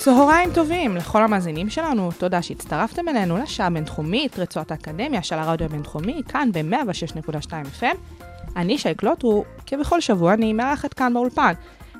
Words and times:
צהריים 0.00 0.50
טובים 0.54 0.96
לכל 0.96 1.22
המאזינים 1.22 1.70
שלנו, 1.70 2.10
תודה 2.18 2.42
שהצטרפתם 2.42 3.08
אלינו 3.08 3.38
לשעה 3.38 3.66
הבינתחומית, 3.66 4.38
רצועת 4.38 4.70
האקדמיה 4.70 5.22
של 5.22 5.34
הרדיו 5.34 5.66
הבינתחומי, 5.66 6.22
כאן 6.28 6.48
ב-106.2 6.52 7.50
FM. 7.80 7.96
אני 8.56 8.78
שי 8.78 8.94
קלוטרו, 8.94 9.44
כבכל 9.66 10.00
שבוע 10.00 10.34
אני 10.34 10.52
מארחת 10.52 10.94
כאן 10.94 11.14
באולפן. 11.14 11.52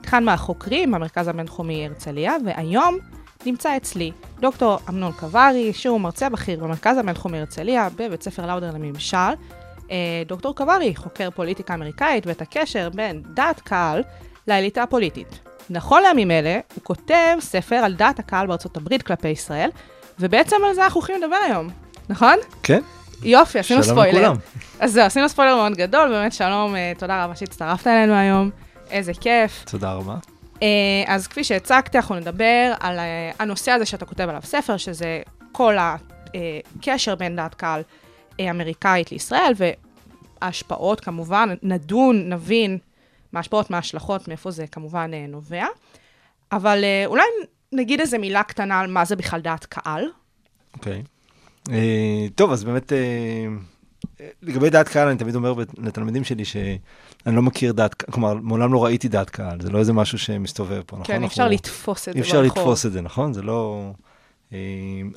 אחד 0.04 0.22
מהחוקרים 0.22 0.92
במרכז 0.92 1.28
הבינתחומי 1.28 1.86
הרצליה, 1.86 2.34
והיום 2.46 2.98
נמצא 3.46 3.76
אצלי 3.76 4.12
דוקטור 4.40 4.78
אמנון 4.88 5.12
קברי, 5.12 5.72
שהוא 5.72 6.00
מרצה 6.00 6.28
בכיר 6.28 6.60
במרכז 6.60 6.98
הבינתחומי 6.98 7.38
הרצליה, 7.38 7.88
בבית 7.96 8.22
ספר 8.22 8.46
לאודר 8.46 8.70
לממשל. 8.70 9.16
אה, 9.90 10.22
דוקטור 10.26 10.54
קברי 10.54 10.96
חוקר 10.96 11.30
פוליטיקה 11.30 11.74
אמריקאית 11.74 12.26
ואת 12.26 12.42
הקשר 12.42 12.88
בין 12.94 13.22
דעת 13.34 13.60
קהל 13.60 14.02
לאליטה 14.48 14.82
הפוליטית. 14.82 15.49
נכון 15.70 16.02
לימים 16.02 16.30
אלה, 16.30 16.60
הוא 16.74 16.84
כותב 16.84 17.36
ספר 17.40 17.76
על 17.76 17.94
דעת 17.94 18.18
הקהל 18.18 18.46
בארצות 18.46 18.76
הברית 18.76 19.02
כלפי 19.02 19.28
ישראל, 19.28 19.70
ובעצם 20.18 20.56
על 20.68 20.74
זה 20.74 20.84
אנחנו 20.84 21.00
הולכים 21.00 21.22
לדבר 21.22 21.36
היום, 21.46 21.68
נכון? 22.08 22.36
כן, 22.62 22.80
יופי, 23.22 23.58
עשינו 23.58 23.82
שלום 23.82 23.96
ספוילר. 23.96 24.20
לכולם. 24.20 24.36
אז 24.80 24.92
זהו, 24.92 25.04
עשינו 25.04 25.28
ספוילר 25.28 25.54
מאוד 25.56 25.72
גדול, 25.72 26.08
באמת 26.08 26.32
שלום, 26.32 26.76
אה, 26.76 26.92
תודה 26.98 27.24
רבה 27.24 27.36
שהצטרפת 27.36 27.86
אלינו 27.86 28.14
היום, 28.14 28.50
איזה 28.90 29.12
כיף. 29.20 29.64
תודה 29.70 29.92
רבה. 29.92 30.14
אה, 30.62 30.68
אז 31.06 31.26
כפי 31.26 31.44
שהצגתי, 31.44 31.98
אנחנו 31.98 32.14
נדבר 32.14 32.72
על 32.80 32.98
אה, 32.98 33.30
הנושא 33.38 33.70
הזה 33.72 33.86
שאתה 33.86 34.06
כותב 34.06 34.28
עליו 34.28 34.42
ספר, 34.44 34.76
שזה 34.76 35.20
כל 35.52 35.76
הקשר 35.78 37.14
בין 37.14 37.36
דעת 37.36 37.54
קהל 37.54 37.82
אמריקאית 38.40 39.12
לישראל, 39.12 39.52
וההשפעות 40.42 41.00
כמובן, 41.00 41.54
נדון, 41.62 42.32
נבין 42.32 42.78
מה 43.32 43.38
ההשפעות, 43.40 43.70
מה 43.70 43.76
ההשלכות, 43.76 44.28
מאיפה 44.28 44.50
זה 44.50 44.66
כמובן 44.66 45.10
אה, 45.14 45.26
נובע. 45.28 45.64
אבל 46.52 46.84
אה, 46.84 47.02
אולי 47.06 47.22
נגיד 47.72 48.00
איזה 48.00 48.18
מילה 48.18 48.42
קטנה 48.42 48.80
על 48.80 48.90
מה 48.90 49.04
זה 49.04 49.16
בכלל 49.16 49.40
דעת 49.40 49.64
קהל. 49.64 50.04
אוקיי. 50.74 51.02
אה, 51.70 52.26
טוב, 52.34 52.52
אז 52.52 52.64
באמת, 52.64 52.92
אה, 52.92 53.46
לגבי 54.42 54.70
דעת 54.70 54.88
קהל, 54.88 55.08
אני 55.08 55.18
תמיד 55.18 55.34
אומר 55.34 55.54
לתלמידים 55.78 56.24
שלי 56.24 56.44
שאני 56.44 57.36
לא 57.36 57.42
מכיר 57.42 57.72
דעת, 57.72 57.94
קהל, 57.94 58.10
כלומר, 58.12 58.34
מעולם 58.34 58.72
לא 58.72 58.84
ראיתי 58.84 59.08
דעת 59.08 59.30
קהל, 59.30 59.60
זה 59.60 59.70
לא 59.70 59.78
איזה 59.78 59.92
משהו 59.92 60.18
שמסתובב 60.18 60.82
פה, 60.86 60.96
נכון? 60.96 61.06
כן, 61.06 61.12
אנחנו- 61.12 61.26
אפשר 61.26 61.48
לתפוס 61.48 62.08
את 62.08 62.14
זה 62.14 62.20
ברחוב. 62.20 62.26
אפשר 62.26 62.42
לתפוס 62.42 62.86
את 62.86 62.92
זה, 62.92 63.00
נכון? 63.00 63.32
זה 63.32 63.42
לא... 63.42 63.90
אה, 64.52 64.58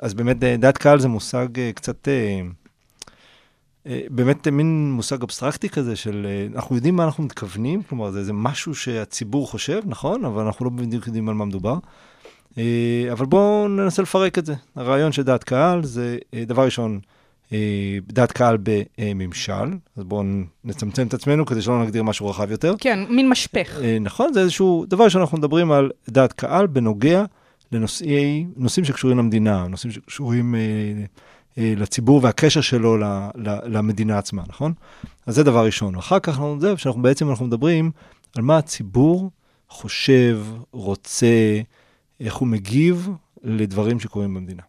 אז 0.02 0.14
באמת, 0.14 0.38
דעת 0.40 0.78
קהל 0.78 1.00
זה 1.00 1.08
מושג 1.08 1.48
קצת... 1.76 2.08
אה, 2.08 2.42
באמת 3.86 4.48
אה, 4.48 4.52
מין 4.52 4.92
מושג 4.92 5.24
אבסטרקטי 5.24 5.70
כזה 5.70 5.96
של, 5.96 6.28
אה, 6.30 6.56
אנחנו 6.56 6.76
יודעים 6.76 6.96
מה 6.96 7.04
אנחנו 7.04 7.24
מתכוונים, 7.24 7.84
כלומר 7.84 8.12
זה 8.12 8.20
איזה 8.20 8.34
משהו 8.34 8.76
שהציבור 8.76 9.52
חושב, 9.52 9.82
נכון? 9.86 10.26
אבל 10.26 10.44
אנחנו 10.44 10.66
לא 10.66 10.72
בדיוק 10.72 11.08
יודעים 11.08 11.30
על 11.30 11.36
מה 11.36 11.46
מדובר. 11.46 11.78
אה, 12.58 13.08
אבל 13.12 13.26
בואו 13.26 13.68
ננסה 13.68 14.02
לפרק 14.02 14.38
את 14.38 14.46
זה. 14.46 14.54
הרעיון 14.76 15.12
של 15.12 15.24
דעת 15.24 15.44
קהל 15.44 15.84
זה, 15.84 16.18
דבר 16.48 16.66
ראשון, 16.66 17.00
דעת 18.08 18.32
קהל 18.32 18.58
בממשל, 18.64 19.54
אז 19.98 20.04
בואו 20.04 20.24
נצמצם 20.64 21.08
את 21.08 21.14
עצמנו 21.14 21.46
כדי 21.46 21.62
שלא 21.62 21.84
נגדיר 21.84 22.04
משהו 22.04 22.30
רחב 22.30 22.52
יותר. 22.52 22.76
כן, 22.80 23.00
מין 23.10 23.30
משפך. 23.30 23.80
נכון, 24.02 24.34
זה 24.34 24.40
איזשהו, 24.40 24.86
דבר 24.88 25.04
ראשון, 25.04 25.22
אנחנו 25.22 25.38
מדברים 25.38 25.72
על 25.72 25.92
דעת 26.10 26.34
קהל 26.34 26.68
בנוגע 26.68 27.24
לנושאי, 27.72 28.46
נושאים 28.56 28.86
שקשורים 28.86 29.18
למדינה, 29.18 29.68
נושאים 29.68 29.92
שקשורים 29.92 30.56
לציבור 31.58 32.20
והקשר 32.24 32.62
שלו 32.62 32.98
למדינה 33.66 34.18
עצמה, 34.18 34.44
נכון? 34.48 34.74
אז 35.26 35.36
זה 35.36 35.44
דבר 35.44 35.66
ראשון. 35.66 35.96
אחר 35.96 36.20
כך 36.20 36.28
אנחנו 36.28 36.56
נדבר 36.56 36.76
שאנחנו 36.76 37.02
בעצם 37.02 37.30
אנחנו 37.30 37.46
מדברים 37.46 37.92
על 38.36 38.42
מה 38.42 38.58
הציבור 38.58 39.32
חושב, 39.70 40.40
רוצה, 40.72 41.62
איך 42.20 42.36
הוא 42.36 42.48
מגיב 42.48 43.10
לדברים 43.44 44.00
שקורים 44.00 44.34
במדינה. 44.34 44.64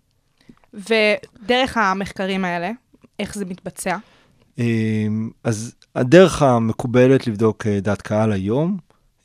ודרך 0.75 1.77
המחקרים 1.77 2.45
האלה, 2.45 2.71
איך 3.19 3.35
זה 3.35 3.45
מתבצע? 3.45 3.97
אה, 4.59 5.07
אז 5.45 5.75
הדרך 5.95 6.43
המקובלת 6.43 7.27
לבדוק 7.27 7.67
אה, 7.67 7.81
דעת 7.81 8.03
קהל 8.03 8.33
היום, 8.33 8.79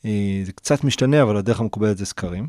אה, 0.04 0.42
זה 0.44 0.52
קצת 0.52 0.84
משתנה, 0.84 1.22
אבל 1.22 1.36
הדרך 1.36 1.60
המקובלת 1.60 1.98
זה 1.98 2.06
סקרים. 2.06 2.46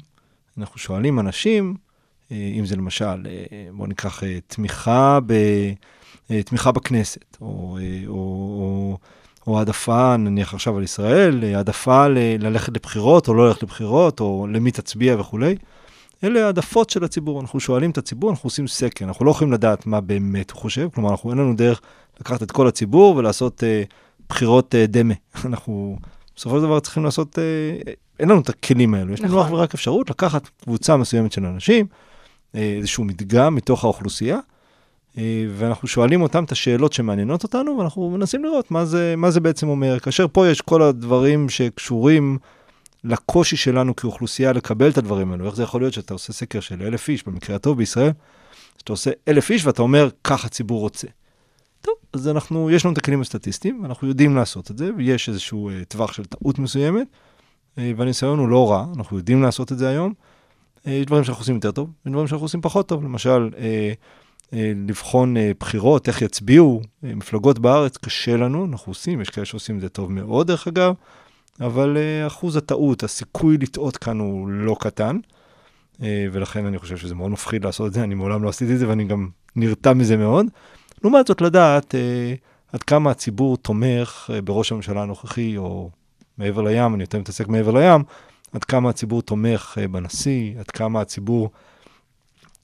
אנחנו 0.57 0.79
שואלים 0.79 1.19
אנשים, 1.19 1.75
אה, 1.75 1.90
אם 2.31 2.65
זה 2.65 2.75
למשל, 2.75 3.27
אה, 3.27 3.67
בואו 3.73 3.87
ניקח 3.87 4.23
אה, 4.23 4.39
תמיכה, 4.47 5.19
ב, 5.25 5.33
אה, 6.31 6.43
תמיכה 6.43 6.71
בכנסת, 6.71 7.37
או, 7.41 7.77
אה, 7.81 8.07
או, 8.07 8.13
או, 8.13 8.97
או 9.47 9.59
העדפה, 9.59 10.17
נניח 10.17 10.53
עכשיו 10.53 10.77
על 10.77 10.83
ישראל, 10.83 11.43
אה, 11.43 11.57
העדפה 11.57 12.07
ל- 12.07 12.17
ללכת 12.39 12.75
לבחירות 12.75 13.27
או 13.27 13.33
לא 13.33 13.47
ללכת 13.47 13.63
לבחירות, 13.63 14.19
או 14.19 14.47
למי 14.49 14.71
תצביע 14.71 15.15
וכולי. 15.19 15.55
אלה 16.23 16.45
העדפות 16.45 16.89
של 16.89 17.03
הציבור, 17.03 17.41
אנחנו 17.41 17.59
שואלים 17.59 17.91
את 17.91 17.97
הציבור, 17.97 18.29
אנחנו 18.31 18.47
עושים 18.47 18.67
סקר, 18.67 19.05
אנחנו 19.05 19.25
לא 19.25 19.31
יכולים 19.31 19.53
לדעת 19.53 19.85
מה 19.85 20.01
באמת 20.01 20.51
הוא 20.51 20.59
חושב, 20.59 20.87
כלומר, 20.93 21.09
אנחנו 21.09 21.29
אין 21.29 21.37
לנו 21.37 21.55
דרך 21.55 21.81
לקחת 22.19 22.43
את 22.43 22.51
כל 22.51 22.67
הציבור 22.67 23.15
ולעשות 23.15 23.63
אה, 23.63 23.83
בחירות 24.29 24.75
אה, 24.75 24.85
דמה. 24.87 25.13
אנחנו 25.45 25.97
בסופו 26.35 26.55
של 26.55 26.61
דבר 26.63 26.79
צריכים 26.79 27.03
לעשות, 27.03 27.39
אה, 27.39 27.91
אין 28.19 28.29
לנו 28.29 28.41
את 28.41 28.49
הכלים 28.49 28.93
האלו, 28.93 29.13
יש 29.13 29.21
לנו 29.21 29.29
נכון. 29.29 29.45
אך 29.45 29.51
ורק 29.51 29.73
אפשרות 29.73 30.09
לקחת 30.09 30.49
קבוצה 30.63 30.97
מסוימת 30.97 31.31
של 31.31 31.45
אנשים, 31.45 31.85
אה, 31.85 32.10
איזשהו 32.53 33.03
מדגם 33.03 33.55
מתוך 33.55 33.83
האוכלוסייה, 33.83 34.39
אה, 35.17 35.45
ואנחנו 35.49 35.87
שואלים 35.87 36.21
אותם 36.21 36.43
את 36.43 36.51
השאלות 36.51 36.93
שמעניינות 36.93 37.43
אותנו, 37.43 37.77
ואנחנו 37.77 38.09
מנסים 38.09 38.43
לראות 38.43 38.71
מה 38.71 38.85
זה, 38.85 39.13
מה 39.17 39.31
זה 39.31 39.39
בעצם 39.39 39.67
אומר. 39.67 39.99
כאשר 39.99 40.25
פה 40.31 40.47
יש 40.47 40.61
כל 40.61 40.81
הדברים 40.81 41.49
שקשורים 41.49 42.37
לקושי 43.03 43.57
שלנו 43.57 43.95
כאוכלוסייה 43.95 44.51
לקבל 44.51 44.89
את 44.89 44.97
הדברים 44.97 45.31
האלו. 45.31 45.45
איך 45.45 45.55
זה 45.55 45.63
יכול 45.63 45.81
להיות 45.81 45.93
שאתה 45.93 46.13
עושה 46.13 46.33
סקר 46.33 46.59
של 46.59 46.81
אלף 46.81 47.09
איש, 47.09 47.23
במקרה 47.27 47.55
הטוב 47.55 47.77
בישראל, 47.77 48.11
שאתה 48.77 48.93
עושה 48.93 49.11
אלף 49.27 49.51
איש 49.51 49.65
ואתה 49.65 49.81
אומר, 49.81 50.09
כך 50.23 50.45
הציבור 50.45 50.79
רוצה. 50.79 51.07
טוב, 51.81 51.93
אז 52.13 52.27
אנחנו, 52.27 52.71
יש 52.71 52.85
לנו 52.85 52.93
את 52.93 52.97
הכלים 52.97 53.21
הסטטיסטיים, 53.21 53.85
אנחנו 53.85 54.07
יודעים 54.07 54.35
לעשות 54.35 54.71
את 54.71 54.77
זה, 54.77 54.89
ויש 54.97 55.29
איזשהו 55.29 55.69
uh, 55.69 55.85
טווח 55.85 56.13
של 56.13 56.25
טעות 56.25 56.59
מסוימת, 56.59 57.07
והניסיון 57.77 58.39
הוא 58.39 58.47
לא 58.47 58.71
רע, 58.71 58.85
אנחנו 58.97 59.17
יודעים 59.17 59.41
לעשות 59.41 59.71
את 59.71 59.77
זה 59.77 59.89
היום. 59.89 60.13
Uh, 60.85 60.89
יש 60.89 61.05
דברים 61.05 61.23
שאנחנו 61.23 61.41
עושים 61.41 61.55
יותר 61.55 61.71
טוב, 61.71 61.89
יש 62.05 62.11
דברים 62.11 62.27
שאנחנו 62.27 62.45
עושים 62.45 62.61
פחות 62.61 62.87
טוב, 62.87 63.03
למשל, 63.03 63.49
uh, 63.53 63.55
uh, 64.45 64.55
לבחון 64.87 65.35
בחירות, 65.59 66.07
איך 66.07 66.21
יצביעו 66.21 66.81
מפלגות 67.03 67.59
בארץ, 67.59 67.97
קשה 67.97 68.37
לנו, 68.37 68.65
אנחנו 68.65 68.91
עושים, 68.91 69.21
יש 69.21 69.29
כאלה 69.29 69.45
שעושים 69.45 69.75
את 69.75 69.81
זה 69.81 69.89
טוב 69.89 70.11
מאוד, 70.11 70.47
דרך 70.47 70.67
אגב, 70.67 70.93
אבל 71.61 71.97
אחוז 72.27 72.55
הטעות, 72.55 73.03
הסיכוי 73.03 73.57
לטעות 73.57 73.97
כאן 73.97 74.19
הוא 74.19 74.47
לא 74.47 74.75
קטן, 74.79 75.17
ולכן 75.99 76.65
אני 76.65 76.77
חושב 76.79 76.97
שזה 76.97 77.15
מאוד 77.15 77.31
מפחיד 77.31 77.65
לעשות 77.65 77.87
את 77.87 77.93
זה, 77.93 78.03
אני 78.03 78.15
מעולם 78.15 78.43
לא 78.43 78.49
עשיתי 78.49 78.73
את 78.73 78.79
זה 78.79 78.89
ואני 78.89 79.03
גם 79.03 79.29
נרתע 79.55 79.93
מזה 79.93 80.17
מאוד. 80.17 80.45
לעומת 81.03 81.27
זאת, 81.27 81.41
לדעת 81.41 81.95
אה, 81.95 82.33
עד 82.73 82.83
כמה 82.83 83.11
הציבור 83.11 83.57
תומך 83.57 84.29
אה, 84.33 84.41
בראש 84.41 84.71
הממשלה 84.71 85.01
הנוכחי, 85.01 85.57
או 85.57 85.89
מעבר 86.37 86.61
לים, 86.61 86.95
אני 86.95 87.03
יותר 87.03 87.19
מתעסק 87.19 87.47
מעבר 87.47 87.71
לים, 87.71 88.03
עד 88.53 88.63
כמה 88.63 88.89
הציבור 88.89 89.21
תומך 89.21 89.77
אה, 89.81 89.87
בנשיא, 89.87 90.59
עד 90.59 90.71
כמה 90.71 91.01
הציבור 91.01 91.49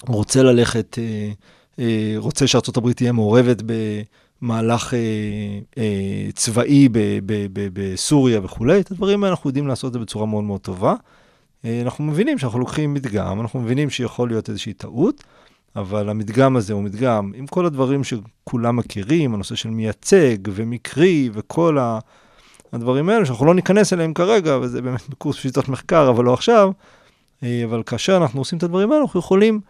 רוצה 0.07 0.44
ללכת, 0.44 0.97
אה, 1.00 1.31
אה, 1.79 2.13
רוצה 2.17 2.45
הברית 2.77 2.97
תהיה 2.97 3.12
מעורבת 3.12 3.63
במהלך 4.41 4.94
צבאי 6.35 6.89
בסוריה 7.73 8.39
וכולי, 8.44 8.79
את 8.79 8.91
הדברים 8.91 9.23
האלה 9.23 9.33
אנחנו 9.33 9.50
יודעים 9.50 9.67
לעשות 9.67 9.88
את 9.88 9.94
זה 9.94 10.00
בצורה 10.00 10.25
מאוד 10.25 10.44
מאוד 10.44 10.62
טובה. 10.62 10.95
אנחנו 11.65 12.03
מבינים 12.03 12.38
שאנחנו 12.38 12.59
לוקחים 12.59 12.94
מדגם, 12.94 13.41
אנחנו 13.41 13.59
מבינים 13.59 13.89
שיכול 13.89 14.29
להיות 14.29 14.50
איזושהי 14.50 14.73
טעות, 14.73 15.23
אבל 15.75 16.09
המדגם 16.09 16.56
הזה 16.57 16.73
הוא 16.73 16.83
מדגם 16.83 17.31
עם 17.35 17.47
כל 17.47 17.65
הדברים 17.65 18.01
שכולם 18.03 18.75
מכירים, 18.75 19.33
הנושא 19.33 19.56
של 19.56 19.69
מייצג 19.69 20.38
ומקרי 20.44 21.29
וכל 21.33 21.77
ה... 21.77 22.00
הדברים 22.73 23.09
האלה, 23.09 23.25
שאנחנו 23.25 23.45
לא 23.45 23.55
ניכנס 23.55 23.93
אליהם 23.93 24.13
כרגע, 24.13 24.57
וזה 24.61 24.81
באמת 24.81 25.09
בקורס 25.09 25.35
שיטות 25.35 25.69
מחקר, 25.69 26.09
אבל 26.09 26.25
לא 26.25 26.33
עכשיו. 26.33 26.71
אה, 27.43 27.61
אבל 27.65 27.83
כאשר 27.83 28.17
אנחנו 28.17 28.41
עושים 28.41 28.57
את 28.57 28.63
הדברים 28.63 28.91
האלה, 28.91 29.01
אנחנו 29.01 29.19
יכולים 29.19 29.61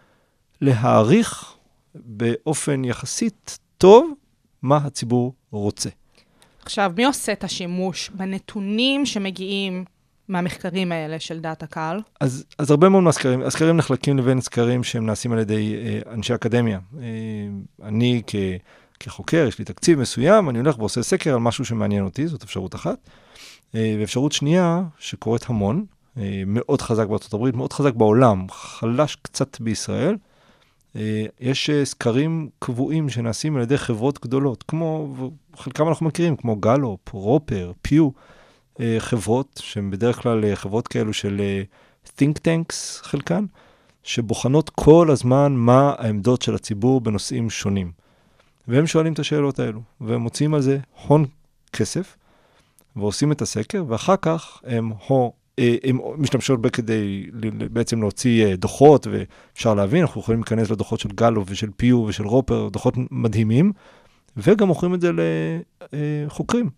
להעריך 0.60 1.54
באופן 1.94 2.84
יחסית 2.84 3.58
טוב 3.78 4.12
מה 4.62 4.76
הציבור 4.76 5.34
רוצה. 5.50 5.88
עכשיו, 6.62 6.92
מי 6.96 7.04
עושה 7.04 7.32
את 7.32 7.44
השימוש 7.44 8.10
בנתונים 8.14 9.06
שמגיעים 9.06 9.84
מהמחקרים 10.28 10.92
האלה 10.92 11.20
של 11.20 11.40
דעת 11.40 11.62
הקהל? 11.62 12.00
אז, 12.20 12.44
אז 12.58 12.70
הרבה 12.70 12.88
מאוד 12.88 13.02
מהסקרים, 13.02 13.42
הסקרים 13.42 13.76
נחלקים 13.76 14.18
לבין 14.18 14.40
סקרים 14.40 14.84
שהם 14.84 15.06
נעשים 15.06 15.32
על 15.32 15.38
ידי 15.38 15.74
אה, 15.76 16.14
אנשי 16.14 16.34
אקדמיה. 16.34 16.78
אה, 17.00 17.06
אני 17.82 18.22
כ, 18.26 18.34
כחוקר, 19.00 19.46
יש 19.48 19.58
לי 19.58 19.64
תקציב 19.64 19.98
מסוים, 19.98 20.50
אני 20.50 20.58
הולך 20.58 20.78
ועושה 20.78 21.02
סקר 21.02 21.34
על 21.34 21.40
משהו 21.40 21.64
שמעניין 21.64 22.04
אותי, 22.04 22.26
זאת 22.26 22.42
אפשרות 22.42 22.74
אחת. 22.74 22.98
אה, 23.74 23.96
ואפשרות 24.00 24.32
שנייה, 24.32 24.82
שקורית 24.98 25.44
המון, 25.48 25.84
אה, 26.18 26.42
מאוד 26.46 26.82
חזק 26.82 27.06
בארצות 27.06 27.34
הברית, 27.34 27.54
מאוד 27.54 27.72
חזק 27.72 27.94
בעולם, 27.94 28.46
חלש 28.50 29.16
קצת 29.22 29.60
בישראל. 29.60 30.16
אה, 30.96 31.24
יש 31.40 31.70
סקרים 31.84 32.48
קבועים 32.58 33.08
שנעשים 33.08 33.56
על 33.56 33.62
ידי 33.62 33.78
חברות 33.78 34.20
גדולות, 34.22 34.64
כמו, 34.68 35.14
חלקם 35.56 35.88
אנחנו 35.88 36.06
מכירים, 36.06 36.36
כמו 36.36 36.56
גלופ, 36.56 37.12
רופר, 37.12 37.72
פיו, 37.82 38.08
חברות 38.98 39.60
שהן 39.62 39.90
בדרך 39.90 40.22
כלל 40.22 40.54
חברות 40.54 40.88
כאלו 40.88 41.12
של 41.12 41.40
think 42.06 42.38
tanks, 42.44 42.74
חלקן, 43.02 43.44
שבוחנות 44.02 44.70
כל 44.70 45.08
הזמן 45.10 45.52
מה 45.52 45.94
העמדות 45.98 46.42
של 46.42 46.54
הציבור 46.54 47.00
בנושאים 47.00 47.50
שונים. 47.50 47.92
והם 48.68 48.86
שואלים 48.86 49.12
את 49.12 49.18
השאלות 49.18 49.58
האלו, 49.58 49.80
והם 50.00 50.20
מוציאים 50.20 50.54
על 50.54 50.60
זה 50.60 50.78
הון 51.06 51.24
כסף, 51.72 52.16
ועושים 52.96 53.32
את 53.32 53.42
הסקר, 53.42 53.84
ואחר 53.88 54.14
כך 54.22 54.60
הם, 54.64 54.92
הו, 55.06 55.32
אה, 55.58 55.76
הם 55.84 55.98
משתמשות 56.16 56.60
בה 56.60 56.70
כדי 56.70 57.26
בעצם 57.72 58.00
להוציא 58.00 58.46
אה, 58.46 58.56
דוחות, 58.56 59.06
ואפשר 59.10 59.74
להבין, 59.74 60.00
אנחנו 60.00 60.20
יכולים 60.20 60.40
להיכנס 60.40 60.70
לדוחות 60.70 61.00
של 61.00 61.08
גלו 61.08 61.44
ושל 61.46 61.70
פיו 61.76 61.96
ושל 61.96 62.26
רופר, 62.26 62.68
דוחות 62.68 62.94
מדהימים, 63.10 63.72
וגם 64.36 64.66
מוכרים 64.66 64.94
את 64.94 65.00
זה 65.00 65.10
לחוקרים. 65.92 66.70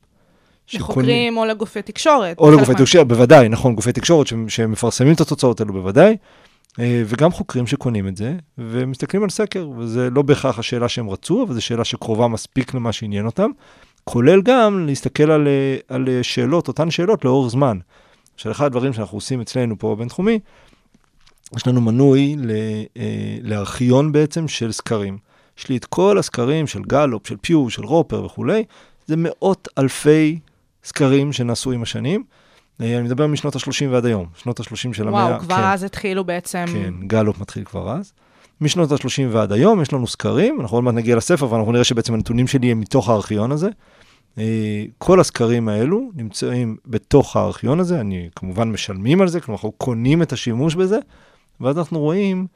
לחוקרים 0.75 1.37
או 1.37 1.45
לגופי 1.45 1.83
תקשורת. 1.83 2.39
או 2.39 2.51
לגופי 2.51 2.75
תקשורת, 2.75 3.09
בוודאי, 3.09 3.49
נכון, 3.49 3.75
גופי 3.75 3.93
תקשורת 3.93 4.27
שמפרסמים 4.49 5.13
את 5.13 5.21
התוצאות 5.21 5.61
האלו 5.61 5.73
בוודאי, 5.73 6.11
אה, 6.11 6.17
וגם 6.79 7.31
חוקרים 7.31 7.67
שקונים 7.67 8.09
את 8.09 8.17
זה, 8.17 8.37
ומסתכלים 8.59 9.23
על 9.23 9.31
סקר, 9.31 9.69
וזה 9.69 10.11
לא 10.11 10.23
בהכרח 10.23 10.59
השאלה 10.59 10.89
שהם 10.89 11.11
רצו, 11.11 11.43
אבל 11.43 11.55
זו 11.55 11.61
שאלה 11.61 11.85
שקרובה 11.85 12.29
מספיק 12.29 12.75
למה 12.75 12.93
שעניין 12.93 13.27
אותם, 13.27 13.51
כולל 14.05 14.43
גם 14.43 14.87
להסתכל 14.87 15.31
על, 15.31 15.49
אה, 15.49 15.77
על 15.89 16.09
אה, 16.09 16.23
שאלות, 16.23 16.69
אותן 16.69 16.91
שאלות 16.91 17.25
לאורך 17.25 17.51
זמן. 17.51 17.79
עכשיו, 18.35 18.53
אחד 18.53 18.67
הדברים 18.67 18.93
שאנחנו 18.93 19.17
עושים 19.17 19.41
אצלנו 19.41 19.79
פה 19.79 19.95
בבינתחומי, 19.95 20.39
יש 21.57 21.67
לנו 21.67 21.81
מנוי 21.81 22.37
ל, 22.39 22.51
אה, 22.97 23.39
לארכיון 23.43 24.13
בעצם 24.13 24.49
של 24.49 24.73
סקרים. 24.73 25.19
יש 25.59 25.69
לי 25.69 25.77
את 25.77 25.85
כל 25.85 26.19
הסקרים 26.19 26.67
של 26.67 26.83
גלופ, 26.83 27.27
של 27.27 27.37
פיו, 27.41 27.71
של 27.71 27.85
רופר 27.85 28.25
וכולי, 28.25 28.65
זה 29.07 29.15
מאות 29.19 29.69
אלפי 29.79 30.39
סקרים 30.85 31.33
שנעשו 31.33 31.73
עם 31.73 31.83
השנים. 31.83 32.25
אה, 32.81 32.99
אני 32.99 33.03
מדבר 33.03 33.27
משנות 33.27 33.57
ה-30 33.57 33.89
ועד 33.91 34.07
היום, 34.07 34.27
שנות 34.35 34.61
ה-30 34.61 34.93
של 34.93 35.09
המאה. 35.09 35.27
וואו, 35.27 35.41
כבר 35.41 35.57
כן, 35.57 35.63
אז 35.63 35.85
התחילו 35.85 36.25
בעצם... 36.25 36.65
כן, 36.73 36.95
גלופ 37.07 37.41
מתחיל 37.41 37.65
כבר 37.65 37.93
אז. 37.93 38.13
משנות 38.61 38.93
ה-30 38.93 39.23
ועד 39.31 39.53
היום 39.53 39.83
יש 39.83 39.93
לנו 39.93 40.07
סקרים, 40.07 40.61
אנחנו 40.61 40.77
עוד 40.77 40.85
מעט 40.85 40.95
נגיע 40.95 41.17
לספר, 41.17 41.47
אבל 41.47 41.59
אנחנו 41.59 41.73
נראה 41.73 41.85
שבעצם 41.85 42.15
הנתונים 42.15 42.47
שלי 42.47 42.71
הם 42.71 42.81
מתוך 42.81 43.09
הארכיון 43.09 43.53
הזה. 43.53 43.69
אה, 44.39 44.85
כל 44.99 45.21
הסקרים 45.21 45.69
האלו 45.69 46.11
נמצאים 46.15 46.77
בתוך 46.87 47.37
הארכיון 47.37 47.81
הזה, 47.81 48.01
אני 48.01 48.29
כמובן 48.37 48.71
משלמים 48.71 49.21
על 49.21 49.29
זה, 49.29 49.41
כלומר 49.41 49.57
אנחנו 49.57 49.73
קונים 49.73 50.23
את 50.23 50.33
השימוש 50.33 50.75
בזה, 50.75 50.99
ואז 51.61 51.79
אנחנו 51.79 51.99
רואים 51.99 52.47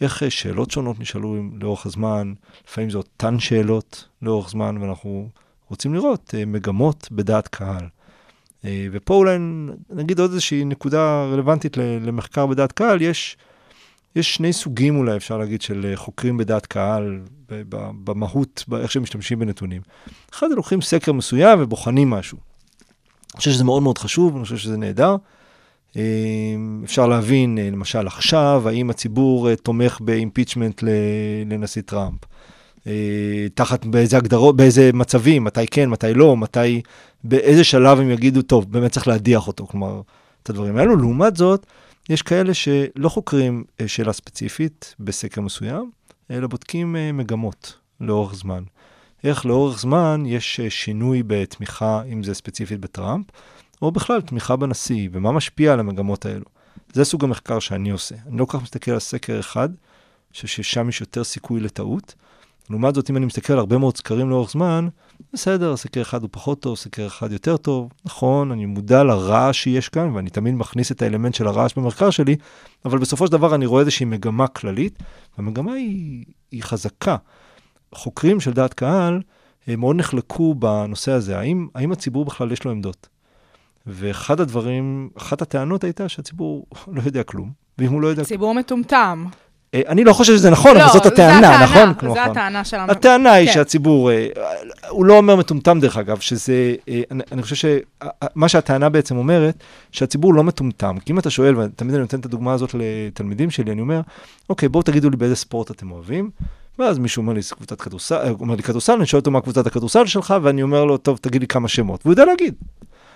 איך 0.00 0.22
אה, 0.22 0.30
שאלות 0.30 0.70
שונות 0.70 1.00
נשאלו 1.00 1.36
לאורך 1.60 1.86
הזמן, 1.86 2.32
לפעמים 2.68 2.90
זה 2.90 2.98
אותן 2.98 3.38
שאלות 3.38 4.08
לאורך 4.22 4.50
זמן, 4.50 4.76
ואנחנו 4.80 5.28
רוצים 5.70 5.94
לראות 5.94 6.34
מגמות 6.46 7.08
בדעת 7.12 7.48
קהל. 7.48 7.84
אה, 8.64 8.86
ופה 8.92 9.14
אולי 9.14 9.36
נגיד 9.90 10.18
עוד 10.18 10.30
איזושהי 10.30 10.64
נקודה 10.64 11.24
רלוונטית 11.24 11.76
למחקר 11.76 12.46
בדעת 12.46 12.72
קהל, 12.72 13.02
יש, 13.02 13.36
יש 14.16 14.34
שני 14.34 14.52
סוגים 14.52 14.96
אולי, 14.96 15.16
אפשר 15.16 15.38
להגיד, 15.38 15.62
של 15.62 15.86
אה, 15.90 15.96
חוקרים 15.96 16.36
בדעת 16.36 16.66
קהל, 16.66 17.20
במהות, 18.04 18.64
באיך 18.68 18.92
שהם 18.92 19.02
משתמשים 19.02 19.38
בנתונים. 19.38 19.82
אחד, 20.32 20.46
לוקחים 20.50 20.80
סקר 20.80 21.12
מסוים 21.12 21.58
ובוחנים 21.62 22.10
משהו. 22.10 22.38
אני 23.34 23.38
חושב 23.38 23.50
שזה 23.50 23.64
מאוד 23.64 23.82
מאוד 23.82 23.98
חשוב, 23.98 24.36
אני 24.36 24.44
חושב 24.44 24.56
שזה 24.56 24.76
נהדר. 24.76 25.16
אה, 25.96 26.02
אפשר 26.84 27.06
להבין, 27.06 27.58
למשל 27.72 28.06
עכשיו, 28.06 28.62
האם 28.68 28.90
הציבור 28.90 29.54
תומך 29.54 30.00
באימפיצ'מנט 30.00 30.82
לנשיא 31.46 31.82
טראמפ. 31.82 32.18
אה, 32.86 33.46
תחת 33.54 33.84
באיזה 33.86 34.16
הגדרות, 34.16 34.56
באיזה 34.56 34.90
מצבים, 34.94 35.44
מתי 35.44 35.66
כן, 35.66 35.90
מתי 35.90 36.14
לא, 36.14 36.36
מתי, 36.36 36.82
באיזה 37.24 37.64
שלב 37.64 38.00
הם 38.00 38.10
יגידו, 38.10 38.42
טוב, 38.42 38.72
באמת 38.72 38.92
צריך 38.92 39.08
להדיח 39.08 39.46
אותו, 39.46 39.66
כלומר, 39.66 40.00
את 40.42 40.50
הדברים 40.50 40.76
האלו. 40.76 40.96
לעומת 40.96 41.36
זאת, 41.36 41.66
יש 42.08 42.22
כאלה 42.22 42.54
שלא 42.54 43.08
חוקרים 43.08 43.64
אה, 43.80 43.88
שאלה 43.88 44.12
ספציפית 44.12 44.94
בסקר 45.00 45.40
מסוים, 45.40 45.90
אלא 46.30 46.46
בודקים 46.46 46.96
אה, 46.96 47.12
מגמות 47.12 47.76
לאורך 48.00 48.34
זמן. 48.34 48.62
איך 49.24 49.46
לאורך 49.46 49.80
זמן 49.80 50.22
יש 50.26 50.60
שינוי 50.68 51.22
בתמיכה, 51.26 52.02
אם 52.12 52.22
זה 52.22 52.34
ספציפית 52.34 52.80
בטראמפ, 52.80 53.26
או 53.82 53.92
בכלל 53.92 54.20
תמיכה 54.20 54.56
בנשיא, 54.56 55.08
ומה 55.12 55.32
משפיע 55.32 55.72
על 55.72 55.80
המגמות 55.80 56.26
האלו. 56.26 56.44
זה 56.92 57.04
סוג 57.04 57.24
המחקר 57.24 57.58
שאני 57.58 57.90
עושה. 57.90 58.14
אני 58.28 58.38
לא 58.38 58.44
כל 58.44 58.58
כך 58.58 58.62
מסתכל 58.62 58.90
על 58.90 58.98
סקר 58.98 59.40
אחד, 59.40 59.68
ש- 60.32 60.46
ששם 60.46 60.88
יש 60.88 61.00
יותר 61.00 61.24
סיכוי 61.24 61.60
לטעות. 61.60 62.14
לעומת 62.70 62.94
זאת, 62.94 63.10
אם 63.10 63.16
אני 63.16 63.26
מסתכל 63.26 63.52
על 63.52 63.58
הרבה 63.58 63.78
מאוד 63.78 63.96
סקרים 63.96 64.30
לאורך 64.30 64.50
זמן, 64.50 64.88
בסדר, 65.32 65.76
סקר 65.76 66.02
אחד 66.02 66.22
הוא 66.22 66.28
פחות 66.32 66.60
טוב, 66.60 66.76
סקר 66.76 67.06
אחד 67.06 67.32
יותר 67.32 67.56
טוב. 67.56 67.88
נכון, 68.04 68.52
אני 68.52 68.66
מודע 68.66 69.04
לרעש 69.04 69.62
שיש 69.62 69.88
כאן, 69.88 70.10
ואני 70.14 70.30
תמיד 70.30 70.54
מכניס 70.54 70.92
את 70.92 71.02
האלמנט 71.02 71.34
של 71.34 71.46
הרעש 71.46 71.74
במחקר 71.74 72.10
שלי, 72.10 72.36
אבל 72.84 72.98
בסופו 72.98 73.26
של 73.26 73.32
דבר 73.32 73.54
אני 73.54 73.66
רואה 73.66 73.80
איזושהי 73.80 74.06
מגמה 74.06 74.46
כללית, 74.46 74.98
והמגמה 75.38 75.72
היא, 75.72 76.24
היא 76.50 76.62
חזקה. 76.62 77.16
חוקרים 77.94 78.40
של 78.40 78.52
דעת 78.52 78.74
קהל 78.74 79.20
מאוד 79.68 79.96
נחלקו 79.96 80.54
בנושא 80.54 81.12
הזה, 81.12 81.38
האם, 81.38 81.68
האם 81.74 81.92
הציבור 81.92 82.24
בכלל 82.24 82.52
יש 82.52 82.64
לו 82.64 82.70
עמדות? 82.70 83.08
ואחד 83.86 84.40
הדברים, 84.40 85.10
אחת 85.18 85.42
הטענות 85.42 85.84
הייתה 85.84 86.08
שהציבור 86.08 86.66
לא 86.88 87.02
יודע 87.04 87.22
כלום, 87.22 87.50
ואם 87.78 87.92
הוא 87.92 88.00
לא 88.00 88.08
יודע... 88.08 88.24
ציבור 88.24 88.54
מטומטם. 88.54 89.26
אה, 89.74 89.80
אני 89.88 90.04
לא 90.04 90.12
חושב 90.12 90.32
שזה 90.32 90.50
נכון, 90.50 90.76
לא, 90.76 90.84
אבל 90.84 90.92
זאת 90.92 91.02
זה 91.02 91.08
הטענה, 91.08 91.62
נכון? 91.64 91.88
זה 91.88 91.94
כלומר, 92.00 92.20
הטענה 92.20 92.64
של... 92.64 92.76
המ- 92.76 92.90
הטענה 92.90 93.32
היא 93.32 93.46
כן. 93.46 93.52
שהציבור, 93.54 94.10
אה, 94.10 94.26
הוא 94.88 95.04
לא 95.04 95.16
אומר 95.16 95.36
מטומטם 95.36 95.80
דרך 95.80 95.96
אגב, 95.96 96.20
שזה, 96.20 96.52
אה, 96.88 97.00
אני- 97.10 97.22
אני 97.32 97.42
חושב 97.42 97.56
שמה 97.56 98.48
שהטענה 98.48 98.88
בעצם 98.88 99.16
אומרת, 99.16 99.54
שהציבור 99.92 100.34
לא 100.34 100.44
מטומטם. 100.44 100.96
כי 101.04 101.12
אם 101.12 101.18
אתה 101.18 101.30
שואל, 101.30 101.56
ותמיד 101.58 101.94
אני 101.94 102.02
נותן 102.02 102.20
את 102.20 102.24
הדוגמה 102.26 102.52
הזאת 102.52 102.74
לתלמידים 102.74 103.50
שלי, 103.50 103.72
אני 103.72 103.80
אומר, 103.80 104.00
אוקיי, 104.50 104.68
בואו 104.68 104.82
תגידו 104.82 105.10
לי 105.10 105.16
באיזה 105.16 105.36
ספורט 105.36 105.70
אתם 105.70 105.92
אוהבים. 105.92 106.30
ואז 106.78 106.98
מישהו 106.98 107.20
אומר 107.22 107.32
לי, 107.32 107.42
זה 107.42 107.54
קבוצת 107.54 107.80
כדורסל, 107.80 108.34
אומר 108.40 108.54
לי 108.54 108.62
כדורסל, 108.62 108.92
אני 108.92 109.06
שואל 109.06 109.20
אותו 109.20 109.30
מה 109.30 109.40
קבוצת 109.40 109.66
הכדורסל 109.66 110.06
שלך, 110.06 110.34
ואני 110.42 110.62
אומר 110.62 110.84
לו, 110.84 110.96
טוב, 110.96 111.18
תגיד 111.20 111.40
לי 111.40 111.46
כמה 111.46 111.68
שמות. 111.68 112.00
והוא 112.04 112.12
יודע 112.12 112.24
להגיד. 112.24 112.54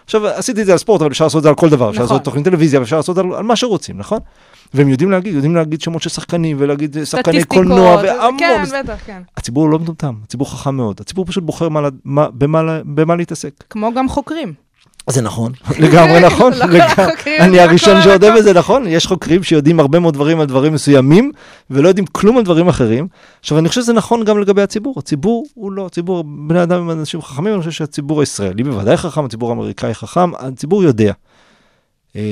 עכשיו, 0.04 0.26
עשיתי 0.26 0.60
את 0.60 0.66
זה 0.66 0.72
על 0.72 0.78
ספורט, 0.78 1.00
אבל 1.00 1.10
אפשר 1.10 1.24
לעשות 1.24 1.38
את 1.38 1.42
זה 1.42 1.48
על 1.48 1.54
כל 1.54 1.68
דבר. 1.68 1.90
אפשר 1.90 2.02
נכון. 2.02 2.14
לעשות 2.14 2.24
תוכנית 2.24 2.44
טלוויזיה, 2.44 2.80
ואפשר 2.80 2.96
לעשות 2.96 3.18
על, 3.18 3.34
על 3.34 3.42
מה 3.42 3.56
שרוצים, 3.56 3.98
נכון? 3.98 4.18
והם 4.74 4.88
יודעים 4.88 5.10
להגיד, 5.10 5.34
יודעים 5.34 5.54
להגיד 5.54 5.80
שמות 5.80 6.02
של 6.02 6.10
שחקנים, 6.10 6.56
ולהגיד 6.60 6.96
אה, 6.98 7.04
שחקני 7.06 7.44
קולנוע, 7.44 7.96
והמון. 8.02 8.36
כן, 8.38 8.64
בטח, 8.84 8.98
כן. 9.06 9.22
הציבור 9.36 9.68
לא 9.68 9.78
מטומטם, 9.78 10.14
הציבור 10.24 10.50
חכם 10.52 10.74
מאוד. 10.76 10.96
הציבור 11.00 11.24
פשוט 11.24 11.44
בוחר 11.44 11.68
מה, 11.68 11.80
ל- 11.80 11.88
מה, 12.04 12.28
במה, 12.30 12.62
ל- 12.62 12.82
במה 12.84 13.16
להתעסק. 13.16 13.64
כמו 13.70 13.90
גם 13.94 14.08
חוקרים. 14.08 14.54
זה 15.10 15.22
נכון, 15.22 15.52
לגמרי 15.84 16.20
נכון. 16.26 16.52
לא 16.52 16.64
אני 16.64 16.74
יודעים 17.44 17.60
הראשון 17.60 17.96
הכל. 17.96 18.02
שהודה 18.02 18.36
בזה, 18.36 18.52
נכון? 18.52 18.86
יש 18.86 19.06
חוקרים 19.06 19.42
שיודעים 19.42 19.80
הרבה 19.80 19.98
מאוד 19.98 20.14
דברים 20.14 20.40
על 20.40 20.46
דברים 20.46 20.72
מסוימים, 20.72 21.32
ולא 21.70 21.88
יודעים 21.88 22.06
כלום 22.06 22.36
על 22.36 22.44
דברים 22.44 22.68
אחרים. 22.68 23.08
עכשיו, 23.40 23.58
אני 23.58 23.68
חושב 23.68 23.80
שזה 23.80 23.92
נכון 23.92 24.24
גם 24.24 24.38
לגבי 24.38 24.62
הציבור. 24.62 24.94
הציבור 24.98 25.46
הוא 25.54 25.72
לא, 25.72 25.86
הציבור, 25.86 26.24
בני 26.48 26.62
אדם 26.62 26.80
הם 26.80 26.90
אנשים 26.90 27.22
חכמים, 27.22 27.54
אני 27.54 27.58
חושב 27.58 27.70
שהציבור 27.70 28.20
הישראלי 28.20 28.62
בוודאי 28.62 28.96
חכם, 28.96 29.24
הציבור 29.24 29.50
האמריקאי 29.50 29.94
חכם, 29.94 30.34
הציבור 30.34 30.82
יודע. 30.82 31.12
אה, 32.16 32.22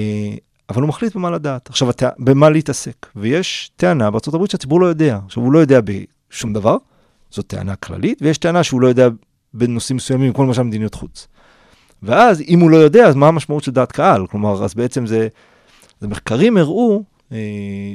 אבל 0.70 0.82
הוא 0.82 0.88
מחליט 0.88 1.16
במה 1.16 1.30
לדעת. 1.30 1.68
עכשיו. 1.70 1.88
במה 2.18 2.50
להתעסק. 2.50 3.06
ויש 3.16 3.70
טענה 3.76 4.06
הברית 4.06 4.50
שהציבור 4.50 4.80
לא 4.80 4.86
יודע. 4.86 5.18
עכשיו, 5.26 5.42
הוא 5.42 5.52
לא 5.52 5.58
יודע 5.58 5.80
בשום 6.30 6.52
דבר, 6.52 6.76
זאת 7.30 7.46
טענה 7.46 7.76
כללית, 7.76 8.18
ויש 8.22 8.38
טענה 8.38 8.62
שהוא 8.62 8.80
לא 8.80 8.86
יודע 8.86 9.08
בנושאים 9.54 9.96
מסוימים, 9.96 10.32
כמו 10.32 10.44
למשל 10.44 10.62
מדיניות 10.62 10.94
חוץ. 10.94 11.28
ואז, 12.02 12.40
אם 12.40 12.60
הוא 12.60 12.70
לא 12.70 12.76
יודע, 12.76 13.06
אז 13.06 13.14
מה 13.14 13.28
המשמעות 13.28 13.64
של 13.64 13.72
דעת 13.72 13.92
קהל? 13.92 14.26
כלומר, 14.26 14.64
אז 14.64 14.74
בעצם 14.74 15.06
זה, 15.06 15.28
זה 16.00 16.08
מחקרים 16.08 16.56
הראו 16.56 17.02
אה, 17.32 17.38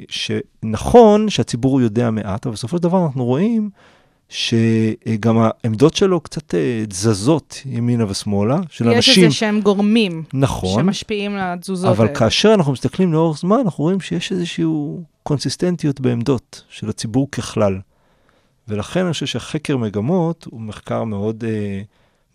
שנכון 0.09 1.29
שהציבור 1.29 1.81
יודע 1.81 2.11
מעט, 2.11 2.45
אבל 2.45 2.53
בסופו 2.53 2.77
של 2.77 2.83
דבר 2.83 3.05
אנחנו 3.05 3.25
רואים 3.25 3.69
שגם 4.29 5.37
העמדות 5.37 5.93
שלו 5.93 6.19
קצת 6.19 6.55
אה, 6.55 6.83
תזזות 6.89 7.61
ימינה 7.65 8.05
ושמאלה, 8.09 8.59
של 8.69 8.87
יש 8.87 8.95
אנשים. 8.95 9.23
איזה 9.23 9.35
שהם 9.35 9.61
גורמים 9.61 10.23
נכון. 10.33 10.81
שמשפיעים 10.83 11.37
לתזוזות 11.37 11.91
אבל 11.91 12.05
האלה. 12.05 12.17
כאשר 12.17 12.53
אנחנו 12.53 12.71
מסתכלים 12.71 13.13
לאורך 13.13 13.37
זמן, 13.39 13.57
אנחנו 13.65 13.83
רואים 13.83 13.99
שיש 13.99 14.31
איזושהי 14.31 14.65
קונסיסטנטיות 15.23 16.01
בעמדות 16.01 16.63
של 16.69 16.89
הציבור 16.89 17.31
ככלל. 17.31 17.79
ולכן 18.67 19.03
אני 19.03 19.13
חושב 19.13 19.25
שהחקר 19.25 19.77
מגמות 19.77 20.47
הוא 20.51 20.61
מחקר 20.61 21.03
מאוד, 21.03 21.43
אה, 21.47 21.81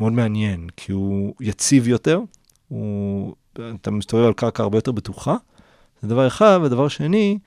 מאוד 0.00 0.12
מעניין, 0.12 0.68
כי 0.76 0.92
הוא 0.92 1.34
יציב 1.40 1.88
יותר, 1.88 2.20
הוא 2.68 3.34
אתה 3.52 3.90
מסתובב 3.90 4.26
על 4.26 4.32
קרקע 4.32 4.62
הרבה 4.62 4.78
יותר 4.78 4.92
בטוחה. 4.92 5.37
זה 6.02 6.08
דבר 6.08 6.26
אחד, 6.26 6.61
ודבר 6.62 6.88
שני, 6.88 7.38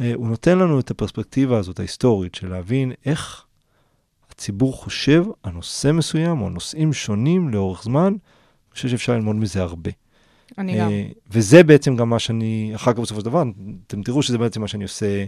אה, 0.00 0.12
הוא 0.14 0.28
נותן 0.28 0.58
לנו 0.58 0.80
את 0.80 0.90
הפרספקטיבה 0.90 1.58
הזאת, 1.58 1.78
ההיסטורית, 1.78 2.34
של 2.34 2.48
להבין 2.48 2.92
איך 3.06 3.44
הציבור 4.30 4.72
חושב 4.72 5.24
על 5.42 5.52
נושא 5.52 5.92
מסוים, 5.92 6.40
או 6.40 6.50
נושאים 6.50 6.92
שונים 6.92 7.48
לאורך 7.48 7.82
זמן. 7.82 8.06
אני 8.12 8.74
חושב 8.74 8.88
שאפשר 8.88 9.12
ללמוד 9.12 9.36
מזה 9.36 9.62
הרבה. 9.62 9.90
אני 10.58 10.78
גם. 10.78 10.90
אה, 10.90 11.06
וזה 11.30 11.62
בעצם 11.62 11.96
גם 11.96 12.08
מה 12.08 12.18
שאני, 12.18 12.72
אחר 12.74 12.92
כך 12.92 12.98
בסופו 12.98 13.20
של 13.20 13.26
דבר, 13.26 13.42
אתם 13.86 14.02
תראו 14.02 14.22
שזה 14.22 14.38
בעצם 14.38 14.60
מה 14.60 14.68
שאני 14.68 14.84
עושה 14.84 15.24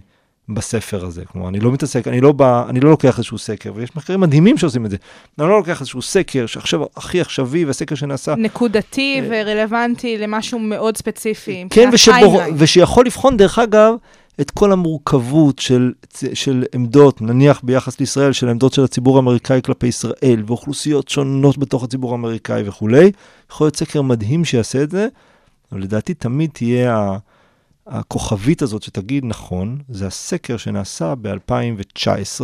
בספר 0.49 1.05
הזה. 1.05 1.25
כלומר, 1.25 1.49
אני 1.49 1.61
לא 1.61 1.73
מתעסק, 1.73 2.09
אני 2.09 2.21
לא, 2.21 2.33
בא, 2.33 2.65
אני 2.69 2.81
לא 2.81 2.91
לוקח 2.91 3.19
איזשהו 3.19 3.39
סקר, 3.39 3.73
ויש 3.75 3.97
מחקרים 3.97 4.21
מדהימים 4.21 4.59
שעושים 4.59 4.87
את 4.87 4.91
זה. 4.91 4.97
אני 5.39 5.49
לא 5.49 5.57
לוקח 5.57 5.81
איזשהו 5.81 6.03
סקר 6.03 6.47
שעכשיו 6.47 6.81
הכי 6.97 7.21
עכשווי, 7.21 7.65
והסקר 7.65 7.95
שנעשה, 7.95 8.35
נקודתי 8.35 9.23
ורלוונטי 9.31 10.19
למשהו 10.19 10.59
מאוד 10.59 10.97
ספציפי. 10.97 11.67
כן, 11.71 11.91
ושבור. 11.93 12.41
ושיכול 12.57 13.07
לבחון, 13.07 13.37
דרך 13.37 13.59
אגב, 13.59 13.95
את 14.41 14.51
כל 14.51 14.73
המורכבות 14.73 15.59
של, 15.59 15.93
של 16.35 16.65
עמדות, 16.75 17.23
נניח 17.23 17.61
ביחס 17.65 18.01
לישראל, 18.01 18.33
של 18.33 18.49
העמדות 18.49 18.73
של 18.73 18.85
הציבור 18.85 19.17
האמריקאי 19.17 19.61
כלפי 19.65 19.87
ישראל, 19.87 20.43
ואוכלוסיות 20.47 21.09
שונות 21.09 21.59
בתוך 21.59 21.85
הציבור 21.85 22.13
האמריקאי 22.13 22.63
וכולי. 22.69 23.13
יכול 23.51 23.65
להיות 23.65 23.77
סקר 23.77 24.03
מדהים 24.03 24.45
שיעשה 24.45 24.83
את 24.83 24.91
זה, 24.91 25.09
אבל 25.73 25.83
לדעתי 25.83 26.15
תמיד 26.15 26.51
תהיה 26.53 26.97
ה- 26.97 27.17
הכוכבית 27.87 28.63
הזאת 28.63 28.83
שתגיד 28.83 29.25
נכון, 29.25 29.79
זה 29.89 30.07
הסקר 30.07 30.57
שנעשה 30.57 31.15
ב-2019, 31.15 32.43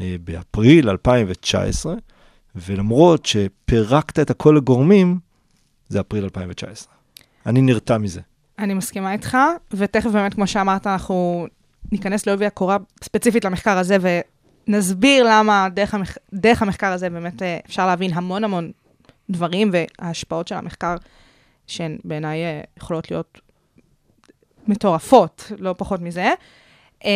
אה, 0.00 0.16
באפריל 0.24 0.90
2019, 0.90 1.94
ולמרות 2.54 3.26
שפירקת 3.26 4.18
את 4.18 4.30
הכל 4.30 4.54
לגורמים, 4.56 5.18
זה 5.88 6.00
אפריל 6.00 6.24
2019. 6.24 6.94
אני 7.46 7.60
נרתע 7.60 7.98
מזה. 7.98 8.20
אני 8.58 8.74
מסכימה 8.74 9.12
איתך, 9.12 9.36
ותכף 9.70 10.10
באמת, 10.10 10.34
כמו 10.34 10.46
שאמרת, 10.46 10.86
אנחנו 10.86 11.46
ניכנס 11.92 12.26
לעובי 12.26 12.46
הקורה 12.46 12.76
ספציפית 13.04 13.44
למחקר 13.44 13.78
הזה, 13.78 13.96
ונסביר 14.68 15.26
למה 15.30 15.68
דרך, 15.74 15.94
המח... 15.94 16.16
דרך 16.34 16.62
המחקר 16.62 16.92
הזה 16.92 17.10
באמת 17.10 17.42
אה, 17.42 17.58
אפשר 17.66 17.86
להבין 17.86 18.12
המון 18.14 18.44
המון 18.44 18.70
דברים, 19.30 19.70
וההשפעות 19.72 20.48
של 20.48 20.54
המחקר, 20.54 20.96
שהן 21.66 21.98
בעיניי 22.04 22.44
אה, 22.44 22.60
יכולות 22.76 23.10
להיות 23.10 23.40
מטורפות, 24.68 25.52
לא 25.58 25.74
פחות 25.78 26.00
מזה. 26.00 26.32
אה, 27.04 27.10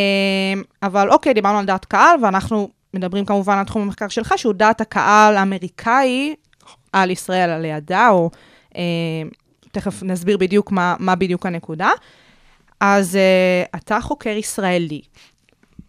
אבל 0.83 1.11
אוקיי, 1.11 1.35
דיברנו 1.35 1.59
על 1.59 1.65
דעת 1.65 1.85
קהל, 1.85 2.25
ואנחנו 2.25 2.69
מדברים 2.95 3.25
כמובן 3.25 3.59
על 3.59 3.65
תחום 3.65 3.83
המחקר 3.83 4.09
שלך, 4.09 4.35
שהוא 4.37 4.53
דעת 4.53 4.81
הקהל 4.81 5.37
האמריקאי 5.37 6.35
על 6.93 7.11
ישראל, 7.11 7.51
על 7.51 7.63
לידה, 7.63 8.09
או 8.09 8.31
אה, 8.77 8.83
תכף 9.73 10.03
נסביר 10.03 10.37
בדיוק 10.37 10.73
מה, 10.73 10.97
מה 10.99 11.15
בדיוק 11.15 11.47
הנקודה. 11.47 11.91
אז 12.81 13.19
uh, 13.19 13.79
אתה 13.79 14.01
חוקר 14.01 14.31
ישראלי, 14.31 15.01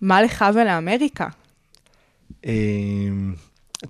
מה 0.02 0.22
לך 0.22 0.46
ולאמריקה? 0.54 1.28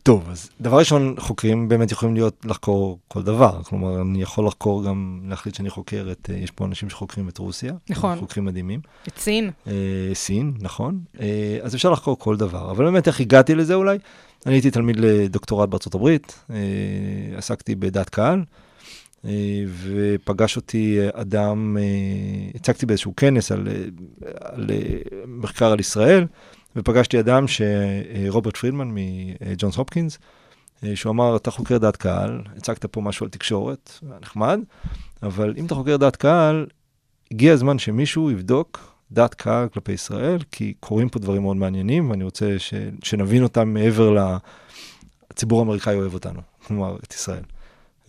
טוב, 0.04 0.30
אז 0.30 0.50
דבר 0.62 0.80
ראשון, 0.80 1.16
חוקרים 1.20 1.68
באמת 1.68 1.92
יכולים 1.92 2.16
להיות 2.16 2.46
לחקור 2.46 3.00
כל 3.08 3.24
דבר. 3.24 3.64
כלומר, 3.64 4.02
אני 4.02 4.22
יכול 4.22 4.48
לחקור 4.48 4.86
גם, 4.86 5.20
להחליט 5.28 5.56
שאני 5.56 5.70
חוקר 5.70 6.08
את, 6.12 6.30
אה, 6.34 6.38
יש 6.38 6.52
פה 6.52 6.66
אנשים 6.66 6.90
שחוקרים 6.90 7.30
את 7.30 7.38
רוסיה. 7.38 7.74
נכון. 7.90 8.20
חוקרים 8.20 8.46
מדהימים. 8.46 8.80
את 9.08 9.18
סין? 9.18 9.52
אה, 9.68 9.74
סין, 10.14 10.54
נכון. 10.60 11.00
אה, 11.20 11.60
אז 11.62 11.76
אפשר 11.76 11.90
לחקור 11.90 12.20
כל 12.20 12.38
דבר. 12.38 12.72
אבל 12.72 12.86
באמת, 12.86 13.08
איך 13.08 13.20
הגעתי 13.20 13.56
לזה 13.56 13.74
אולי? 13.74 13.98
אני 14.46 14.56
הייתי 14.56 14.72
תלמיד 14.72 15.00
לדוקטורט 15.00 15.70
בארצות 15.70 15.96
הברית, 15.96 16.40
אה, 16.50 16.58
עסקתי 17.38 17.76
בדעת 17.76 18.10
קהל, 18.10 18.44
אה, 19.26 19.64
ופגש 19.84 20.56
אותי 20.56 21.00
אה, 21.00 21.22
אדם, 21.22 21.78
אה, 21.80 21.84
הצגתי 22.56 22.86
באיזשהו 22.86 23.14
כנס 23.18 23.52
על, 23.52 23.68
אה, 23.68 23.74
על 24.40 24.70
אה, 24.72 24.98
מחקר 25.28 25.72
על 25.72 25.80
ישראל, 25.80 26.26
ופגשתי 26.76 27.20
אדם, 27.20 27.46
רוברט 28.30 28.58
פרידמן 28.58 28.90
מג'ונס 28.92 29.76
הופקינס, 29.76 30.20
שהוא 30.96 31.12
אמר, 31.12 31.36
אתה 31.36 31.52
חוקר 31.52 31.78
דעת 31.78 31.98
קהל, 31.98 32.42
הצגת 32.58 32.86
פה 32.86 33.02
משהו 33.02 33.24
על 33.24 33.30
תקשורת, 33.30 34.00
נחמד, 34.22 34.60
אבל 35.24 35.54
אם 35.58 35.66
אתה 35.66 35.76
חוקר 35.76 35.98
דעת 35.98 36.16
קהל, 36.16 36.66
הגיע 37.32 37.54
הזמן 37.54 37.80
שמישהו 37.80 38.32
יבדוק 38.32 38.94
דעת 39.12 39.34
קהל 39.34 39.68
כלפי 39.68 39.92
ישראל, 39.92 40.40
כי 40.52 40.74
קורים 40.80 41.10
פה 41.10 41.20
דברים 41.20 41.42
מאוד 41.42 41.58
מעניינים, 41.58 42.10
ואני 42.10 42.24
רוצה 42.24 42.60
ש, 42.60 42.74
שנבין 43.04 43.44
אותם 43.44 43.74
מעבר 43.74 44.12
ל... 44.12 44.38
הציבור 45.32 45.60
האמריקאי 45.60 45.96
אוהב 45.96 46.14
אותנו, 46.14 46.42
כלומר, 46.68 46.96
את 47.04 47.14
ישראל. 47.14 47.44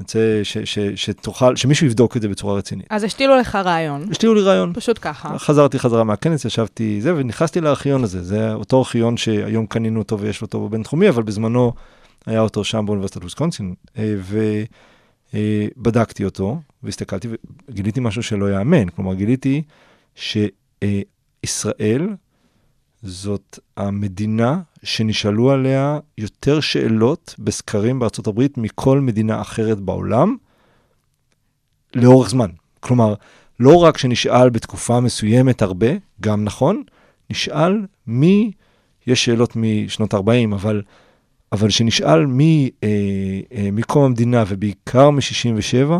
אני 0.02 0.06
רוצה 0.06 0.40
ש, 0.42 0.58
ש, 0.58 0.78
שתוכל, 0.78 1.56
שמישהו 1.56 1.86
יבדוק 1.86 2.16
את 2.16 2.22
זה 2.22 2.28
בצורה 2.28 2.54
רצינית. 2.54 2.86
אז 2.90 3.04
השתילו 3.04 3.36
לך 3.36 3.54
רעיון, 3.54 4.06
השתילו 4.10 4.34
לי 4.34 4.40
רעיון. 4.40 4.72
פשוט 4.74 4.98
ככה. 5.02 5.38
חזרתי 5.38 5.78
חזרה 5.78 6.04
מהכנס, 6.04 6.44
ישבתי 6.44 7.00
זה, 7.00 7.14
ונכנסתי 7.14 7.60
לארכיון 7.60 8.04
הזה. 8.04 8.22
זה 8.22 8.52
אותו 8.54 8.78
ארכיון 8.78 9.16
שהיום 9.16 9.66
קנינו 9.66 9.98
אותו 9.98 10.18
ויש 10.18 10.42
אותו 10.42 10.68
בבינתחומי, 10.68 11.08
אבל 11.08 11.22
בזמנו 11.22 11.72
היה 12.26 12.40
אותו 12.40 12.64
שם 12.64 12.86
באוניברסיטת 12.86 13.20
וויסקונסין. 13.20 13.74
אה, 13.98 14.14
ובדקתי 15.34 16.24
אותו, 16.24 16.60
והסתכלתי, 16.82 17.28
וגיליתי 17.68 18.00
משהו 18.00 18.22
שלא 18.22 18.52
יאמן. 18.52 18.88
כלומר, 18.88 19.14
גיליתי 19.14 19.62
שישראל 20.14 22.08
זאת 23.02 23.58
המדינה 23.76 24.60
שנשאלו 24.82 25.50
עליה 25.50 25.98
יותר 26.18 26.60
שאלות 26.60 27.34
בסקרים 27.38 27.98
בארצות 27.98 28.26
הברית 28.26 28.58
מכל 28.58 29.00
מדינה 29.00 29.40
אחרת 29.40 29.80
בעולם, 29.80 30.36
לאורך 31.94 32.30
זמן. 32.30 32.50
כלומר, 32.80 33.14
לא 33.60 33.76
רק 33.76 33.98
שנשאל 33.98 34.50
בתקופה 34.50 35.00
מסוימת 35.00 35.62
הרבה, 35.62 35.86
גם 36.20 36.44
נכון, 36.44 36.82
נשאל 37.30 37.86
מי, 38.06 38.52
יש 39.06 39.24
שאלות 39.24 39.56
משנות 39.56 40.14
40, 40.14 40.52
אבל, 40.52 40.82
אבל 41.52 41.70
שנשאל 41.70 42.26
מי, 42.26 42.70
אה, 42.84 42.88
אה, 43.52 43.68
מקום 43.72 44.04
המדינה 44.04 44.44
ובעיקר 44.48 45.10
מ-67, 45.10 45.92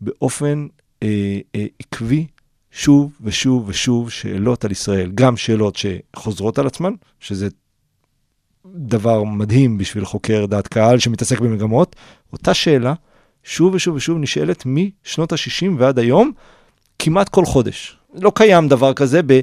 באופן 0.00 0.66
אה, 1.02 1.38
אה, 1.54 1.66
עקבי, 1.78 2.26
שוב 2.72 3.12
ושוב 3.20 3.68
ושוב 3.68 4.10
שאלות 4.10 4.64
על 4.64 4.70
ישראל. 4.70 5.10
גם 5.14 5.36
שאלות 5.36 5.76
שחוזרות 5.76 6.58
על 6.58 6.66
עצמן, 6.66 6.92
שזה 7.20 7.48
דבר 8.66 9.22
מדהים 9.22 9.78
בשביל 9.78 10.04
חוקר 10.04 10.46
דעת 10.46 10.68
קהל 10.68 10.98
שמתעסק 10.98 11.40
במגמות. 11.40 11.96
אותה 12.32 12.54
שאלה, 12.54 12.94
שוב 13.44 13.74
ושוב 13.74 13.94
ושוב 13.94 14.18
נשאלת 14.18 14.64
משנות 14.66 15.32
ה-60 15.32 15.66
ועד 15.78 15.98
היום, 15.98 16.32
כמעט 16.98 17.28
כל 17.28 17.44
חודש. 17.44 17.96
לא 18.14 18.32
קיים 18.34 18.68
דבר 18.68 18.94
כזה 18.94 19.22
ב, 19.26 19.40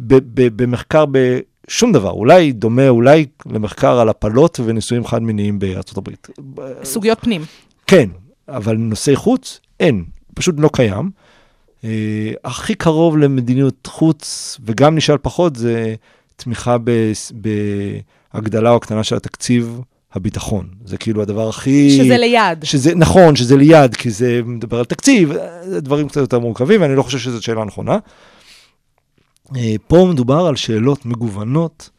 ב, 0.00 0.14
ב, 0.14 0.62
במחקר 0.62 1.04
בשום 1.10 1.92
דבר. 1.92 2.10
אולי 2.10 2.52
דומה, 2.52 2.88
אולי 2.88 3.26
למחקר 3.46 3.98
על 3.98 4.08
הפלות 4.08 4.60
ונישואים 4.64 5.06
חד-מיניים 5.06 5.58
בארצות 5.58 5.98
הברית. 5.98 6.28
סוגיות 6.84 7.20
פנים. 7.20 7.42
כן, 7.86 8.08
אבל 8.48 8.76
נושאי 8.76 9.16
חוץ, 9.16 9.60
אין. 9.80 10.04
פשוט 10.34 10.54
לא 10.58 10.70
קיים. 10.72 11.10
Uh, 11.82 11.86
הכי 12.44 12.74
קרוב 12.74 13.18
למדיניות 13.18 13.86
חוץ, 13.86 14.56
וגם 14.64 14.96
נשאל 14.96 15.18
פחות, 15.18 15.56
זה 15.56 15.94
תמיכה 16.36 16.76
ב- 16.84 17.12
בהגדלה 18.34 18.70
או 18.70 18.76
הקטנה 18.76 19.04
של 19.04 19.16
התקציב 19.16 19.80
הביטחון. 20.12 20.68
זה 20.84 20.96
כאילו 20.96 21.22
הדבר 21.22 21.48
הכי... 21.48 21.90
שזה 21.90 22.16
ליד. 22.16 22.64
שזה, 22.64 22.94
נכון, 22.94 23.36
שזה 23.36 23.56
ליד, 23.56 23.94
כי 23.94 24.10
זה 24.10 24.40
מדבר 24.44 24.78
על 24.78 24.84
תקציב, 24.84 25.32
דברים 25.78 26.08
קצת 26.08 26.20
יותר 26.20 26.38
מורכבים, 26.38 26.82
ואני 26.82 26.96
לא 26.96 27.02
חושב 27.02 27.18
שזאת 27.18 27.42
שאלה 27.42 27.64
נכונה. 27.64 27.98
אה, 29.56 29.74
פה 29.86 30.08
מדובר 30.10 30.46
על 30.46 30.56
שאלות 30.56 31.06
מגוונות, 31.06 31.90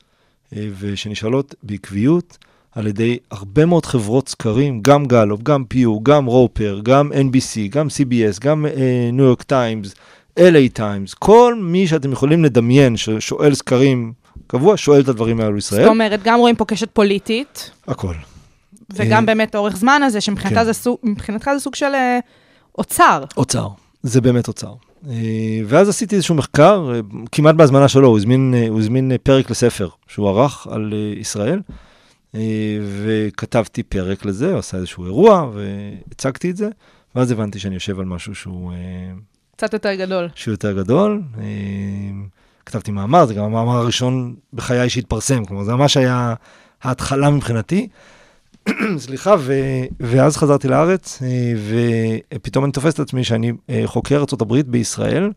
אה, 0.55 0.67
ושנשאלות 0.79 1.55
בעקביות 1.63 2.37
על 2.79 2.87
ידי 2.87 3.17
הרבה 3.31 3.65
מאוד 3.65 3.85
חברות 3.85 4.29
סקרים, 4.29 4.81
גם 4.81 5.05
גלופ, 5.05 5.43
גם 5.43 5.63
פיו, 5.63 6.03
גם 6.03 6.25
רופר, 6.25 6.79
גם 6.83 7.11
NBC, 7.11 7.69
גם 7.69 7.87
CBS, 7.87 8.39
גם 8.41 8.65
ניו 9.13 9.25
יורק 9.25 9.41
טיימס, 9.43 9.93
LA 10.39 10.69
טיימס, 10.73 11.13
כל 11.13 11.55
מי 11.61 11.87
שאתם 11.87 12.11
יכולים 12.11 12.43
לדמיין 12.43 12.97
ששואל 12.97 13.53
סקרים 13.53 14.13
קבוע, 14.47 14.77
שואל 14.77 15.01
את 15.01 15.07
הדברים 15.07 15.39
האלו 15.39 15.57
ישראל. 15.57 15.83
זאת 15.83 15.89
אומרת, 15.89 16.19
גם 16.23 16.39
רואים 16.39 16.55
פה 16.55 16.65
קשת 16.65 16.89
פוליטית, 16.93 17.71
הכל. 17.87 18.13
וגם 18.93 19.23
אה, 19.23 19.25
באמת 19.25 19.55
אורך 19.55 19.75
זמן 19.75 20.01
הזה, 20.03 20.21
שמבחינתך 20.21 20.55
כן. 20.55 20.65
זה 20.65 20.73
זה 20.73 21.59
סוג 21.59 21.75
של 21.75 21.93
אה, 21.93 22.19
אוצר. 22.77 23.23
אוצר, 23.37 23.67
זה 24.03 24.21
באמת 24.21 24.47
אוצר. 24.47 24.73
אה, 25.09 25.13
ואז 25.65 25.89
עשיתי 25.89 26.15
איזשהו 26.15 26.35
מחקר, 26.35 26.91
כמעט 27.31 27.55
בהזמנה 27.55 27.87
שלו, 27.87 28.07
הוא 28.07 28.17
הזמין, 28.17 28.53
הוא 28.69 28.79
הזמין 28.79 29.11
פרק 29.23 29.49
לספר 29.49 29.89
שהוא 30.07 30.29
ערך 30.29 30.67
על 30.71 30.93
ישראל, 31.17 31.59
וכתבתי 33.03 33.83
פרק 33.83 34.25
לזה, 34.25 34.57
עשה 34.57 34.77
איזשהו 34.77 35.05
אירוע, 35.05 35.51
והצגתי 35.53 36.51
את 36.51 36.57
זה, 36.57 36.69
ואז 37.15 37.31
הבנתי 37.31 37.59
שאני 37.59 37.73
יושב 37.73 37.99
על 37.99 38.05
משהו 38.05 38.35
שהוא, 38.35 38.71
אה, 38.71 38.77
קצת 39.55 39.73
יותר 39.73 39.93
גדול. 39.93 40.29
שהוא 40.35 40.51
יותר 40.53 40.73
גדול. 40.73 41.21
אה, 41.37 41.43
כתבתי 42.65 42.91
מאמר, 42.91 43.25
זה 43.25 43.33
גם 43.33 43.43
המאמר 43.43 43.77
הראשון 43.77 44.35
בחיי 44.53 44.89
שהתפרסם, 44.89 45.45
כלומר 45.45 45.63
זה 45.63 45.71
ממש 45.71 45.97
היה 45.97 46.33
ההתחלה 46.81 47.29
מבחינתי. 47.29 47.87
סליחה, 48.97 49.35
ו, 49.39 49.53
ואז 49.99 50.37
חזרתי 50.37 50.67
לארץ, 50.67 51.21
אה, 51.21 51.53
ופתאום 52.35 52.65
אני 52.65 52.71
תופס 52.71 52.93
את 52.93 52.99
עצמי 52.99 53.23
שאני 53.23 53.51
אה, 53.69 53.81
חוקר 53.85 54.17
ארה"ב 54.17 54.55
בישראל, 54.55 55.31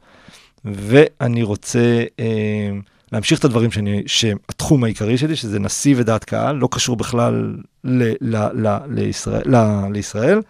ואני 0.64 1.42
רוצה 1.42 2.04
אה, 2.20 2.70
להמשיך 3.12 3.38
את 3.38 3.44
הדברים 3.44 3.70
שאני, 3.70 4.02
שהתחום 4.06 4.84
העיקרי 4.84 5.18
שלי, 5.18 5.36
שזה 5.36 5.58
נשיא 5.58 5.94
ודעת 5.98 6.24
קהל, 6.24 6.56
לא 6.56 6.68
קשור 6.70 6.96
בכלל 6.96 7.56
ל, 7.84 8.02
ל, 8.20 8.36
ל, 8.66 8.78
לישראל, 8.88 9.56
ל, 9.56 9.86
לישראל. 9.92 10.40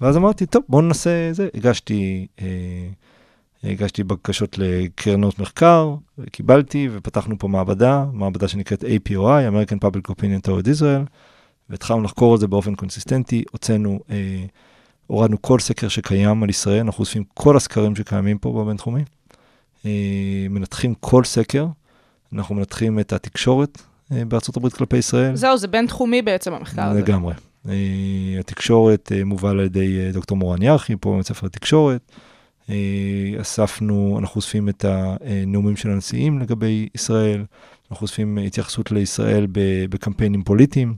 ואז 0.00 0.16
אמרתי, 0.16 0.46
טוב, 0.46 0.62
בואו 0.68 0.82
ננסה 0.82 1.28
זה. 1.32 1.48
הגשתי, 1.54 2.26
אה, 2.40 2.88
הגשתי 3.64 4.04
בקשות 4.04 4.58
לקרנות 4.58 5.38
מחקר, 5.38 5.94
קיבלתי, 6.32 6.88
ופתחנו 6.92 7.38
פה 7.38 7.48
מעבדה, 7.48 8.04
מעבדה 8.12 8.48
שנקראת 8.48 8.84
APOI, 8.84 9.14
American 9.50 9.78
Public 9.84 10.10
Opinion 10.10 10.48
Toward 10.48 10.66
Israel, 10.66 11.10
והתחלנו 11.70 12.02
לחקור 12.02 12.34
את 12.34 12.40
זה 12.40 12.46
באופן 12.46 12.74
קונסיסטנטי, 12.74 13.44
הוצאנו, 13.50 14.00
אה, 14.10 14.44
הורדנו 15.06 15.42
כל 15.42 15.58
סקר 15.58 15.88
שקיים 15.88 16.42
על 16.42 16.50
ישראל, 16.50 16.80
אנחנו 16.80 17.00
אוספים 17.00 17.24
כל 17.34 17.56
הסקרים 17.56 17.96
שקיימים 17.96 18.38
פה 18.38 18.52
בבינתחומי, 18.52 19.00
אה, 19.00 19.04
מנתחים 20.50 20.94
כל 21.00 21.24
סקר, 21.24 21.66
אנחנו 22.32 22.54
מנתחים 22.54 22.98
את 22.98 23.12
התקשורת 23.12 23.82
אה, 24.12 24.24
בארצות 24.24 24.56
הברית 24.56 24.74
כלפי 24.74 24.96
ישראל. 24.96 25.36
זהו, 25.36 25.58
זה 25.58 25.68
בינתחומי 25.68 26.22
בעצם 26.22 26.52
המחקר 26.52 26.82
הזה. 26.82 27.00
לגמרי. 27.00 27.34
Uh, 27.66 27.70
התקשורת 28.40 29.12
מובל 29.24 29.60
על 29.60 29.66
ידי 29.66 30.12
דוקטור 30.12 30.36
מורן 30.36 30.62
ירחי, 30.62 30.96
פה 31.00 31.12
בבית 31.12 31.26
ספר 31.26 31.46
התקשורת. 31.46 32.12
אספנו, 33.40 34.16
אנחנו 34.20 34.38
אוספים 34.38 34.68
את 34.68 34.84
הנאומים 34.84 35.76
של 35.76 35.90
הנשיאים 35.90 36.38
לגבי 36.38 36.88
ישראל, 36.94 37.44
אנחנו 37.90 38.04
אוספים 38.04 38.38
התייחסות 38.38 38.90
לישראל 38.90 39.46
בקמפיינים 39.90 40.42
פוליטיים. 40.42 40.94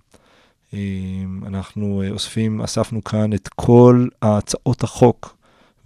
אנחנו 1.47 2.03
אוספים, 2.11 2.61
אספנו 2.61 3.05
כאן 3.05 3.33
את 3.33 3.49
כל 3.49 4.07
הצעות 4.23 4.83
החוק 4.83 5.37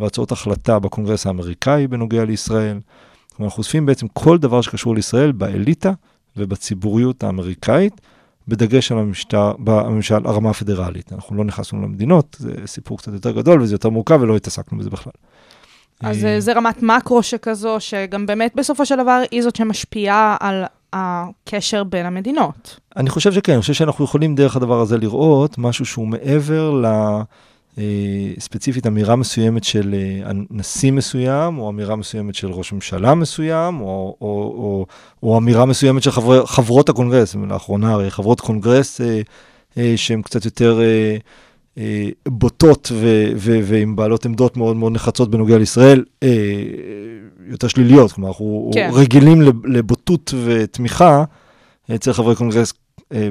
והצעות 0.01 0.33
החלטה 0.33 0.79
בקונגרס 0.79 1.27
האמריקאי 1.27 1.87
בנוגע 1.87 2.25
לישראל. 2.25 2.79
אנחנו 3.41 3.59
אוספים 3.59 3.87
בעצם 3.87 4.07
כל 4.09 4.39
דבר 4.39 4.61
שקשור 4.61 4.95
לישראל 4.95 5.33
באליטה 5.33 5.93
ובציבוריות 6.37 7.25
האמריקאית. 7.25 8.01
בדגש 8.49 8.93
על 8.93 8.99
המשטר, 8.99 9.53
בממשל, 9.59 10.27
הרמה 10.27 10.51
הפדרלית. 10.51 11.13
אנחנו 11.13 11.37
לא 11.37 11.45
נכנסנו 11.45 11.83
למדינות, 11.83 12.37
זה 12.41 12.53
סיפור 12.67 12.99
קצת 12.99 13.13
יותר 13.13 13.31
גדול 13.31 13.63
וזה 13.63 13.75
יותר 13.75 13.89
מורכב 13.89 14.19
ולא 14.23 14.37
התעסקנו 14.37 14.79
בזה 14.79 14.91
בכלל. 14.91 15.13
אז 16.01 16.25
אה, 16.25 16.35
אה, 16.35 16.41
זה 16.41 16.53
רמת 16.53 16.83
מקרו 16.83 17.23
שכזו, 17.23 17.77
שגם 17.79 18.27
באמת 18.27 18.53
בסופו 18.55 18.87
של 18.87 18.97
דבר 18.97 19.23
היא 19.31 19.43
זאת 19.43 19.57
שמשפיעה 19.57 20.37
על 20.41 20.65
הקשר 20.93 21.85
בין 21.85 22.07
המדינות. 22.07 22.81
אני 22.97 23.11
חושב 23.11 23.33
שכן, 23.33 23.53
אני 23.53 23.61
חושב 23.61 23.75
שאנחנו 23.75 24.05
יכולים 24.05 24.35
דרך 24.35 24.57
הדבר 24.57 24.81
הזה 24.81 24.99
לראות 24.99 25.59
משהו 25.59 25.87
שהוא 25.87 26.09
מעבר 26.09 26.71
ל... 26.71 26.87
אה, 27.79 27.85
ספציפית 28.39 28.87
אמירה 28.87 29.17
מסוימת 29.17 29.65
של 29.65 29.95
אה, 29.95 30.31
נשיא 30.51 30.93
מסוים, 30.93 31.59
או 31.59 31.71
אמירה 31.71 31.97
מסוימת 31.97 32.35
של 32.35 32.51
ראש 32.51 32.73
ממשלה 32.73 33.15
מסוים, 33.15 33.81
או, 33.81 34.17
או, 34.21 34.27
או, 34.57 34.87
או 35.23 35.39
אמירה 35.39 35.65
מסוימת 35.65 36.03
של 36.03 36.11
חברי, 36.11 36.47
חברות 36.47 36.89
הקונגרס, 36.89 37.35
לאחרונה 37.49 37.93
הרי 37.93 38.11
חברות 38.11 38.41
קונגרס 38.41 39.01
אה, 39.01 39.21
אה, 39.79 39.93
שהן 39.97 40.23
קצת 40.23 40.45
יותר 40.45 40.81
אה, 40.81 41.17
אה, 41.79 42.09
בוטות 42.29 42.93
ו, 42.95 43.33
ו, 43.37 43.59
ועם 43.63 43.97
בעלות 43.97 44.27
עמדות 44.27 44.57
מאוד 44.57 44.77
מאוד 44.77 44.93
נחרצות 44.93 45.31
בנוגע 45.31 45.59
לישראל, 45.59 46.05
יותר 47.49 47.69
שליליות, 47.69 48.13
כלומר 48.13 48.29
אנחנו 48.29 48.71
כן. 48.75 48.91
רגילים 48.93 49.43
לבוטות 49.65 50.35
ותמיכה 50.45 51.25
אצל 51.95 52.13
חברי 52.13 52.37
קונגרס 52.37 52.73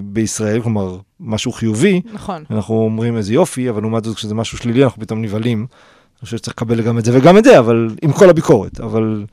בישראל, 0.04 0.62
כלומר, 0.62 0.98
משהו 1.20 1.52
חיובי, 1.52 2.02
נכון. 2.14 2.44
אנחנו 2.52 2.76
אומרים 2.76 3.18
איזה 3.18 3.34
יופי, 3.34 3.70
אבל 3.70 3.82
לעומת 3.82 4.04
זאת, 4.04 4.16
כשזה 4.16 4.36
משהו 4.36 4.58
שלילי, 4.58 4.84
אנחנו 4.84 5.02
פתאום 5.02 5.22
נבהלים. 5.22 5.58
אני 5.60 6.26
חושב 6.26 6.38
שצריך 6.38 6.56
לקבל 6.56 6.82
גם 6.82 7.00
את 7.00 7.06
זה 7.06 7.18
וגם 7.18 7.38
את 7.38 7.44
זה, 7.44 7.60
אבל 7.60 7.90
עם 8.02 8.14
כל 8.14 8.30
הביקורת. 8.30 8.80
אבל, 8.80 9.26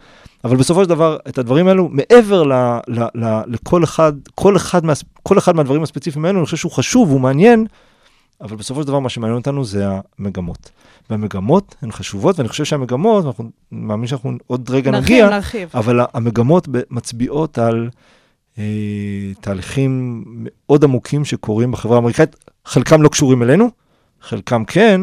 אבל 0.45 0.57
בסופו 0.57 0.83
של 0.83 0.89
דבר, 0.89 1.17
את 1.29 1.39
הדברים 1.39 1.69
האלו, 1.69 1.89
מעבר 1.89 2.43
ל, 2.43 2.53
ל, 2.89 3.03
ל, 3.15 3.41
לכל 3.47 3.85
אחד, 3.85 4.13
כל 4.35 4.57
אחד, 4.57 4.85
מה, 4.85 4.93
כל 5.23 5.39
אחד 5.39 5.57
מהדברים 5.57 5.83
הספציפיים 5.83 6.25
האלו, 6.25 6.39
אני 6.39 6.45
חושב 6.45 6.57
שהוא 6.57 6.73
חשוב, 6.73 7.11
הוא 7.11 7.21
מעניין, 7.21 7.67
אבל 8.41 8.57
בסופו 8.57 8.83
של 8.83 8.87
דבר, 8.87 8.99
מה 8.99 9.09
שמעניין 9.09 9.39
אותנו 9.39 9.65
זה 9.65 9.85
המגמות. 10.19 10.71
והמגמות 11.11 11.75
הן 11.83 11.93
חשובות, 11.93 12.39
ואני 12.39 12.49
חושב 12.49 12.65
שהמגמות, 12.65 13.27
אנחנו 13.27 13.51
מאמין 13.73 14.07
שאנחנו 14.07 14.33
עוד 14.47 14.71
רגע 14.71 14.91
נרחיב, 14.91 15.05
נגיע, 15.05 15.31
נרחיב. 15.31 15.69
אבל 15.75 16.01
המגמות 16.15 16.69
מצביעות 16.91 17.59
על 17.59 17.85
אה, 17.85 17.91
תהליכים 19.41 20.25
מאוד 20.27 20.85
עמוקים 20.85 21.25
שקורים 21.25 21.73
בחברה 21.73 21.97
האמריקאית, 21.97 22.37
חלקם 22.65 23.03
לא 23.03 23.09
קשורים 23.09 23.43
אלינו, 23.43 23.71
חלקם 24.21 24.65
כן, 24.65 25.01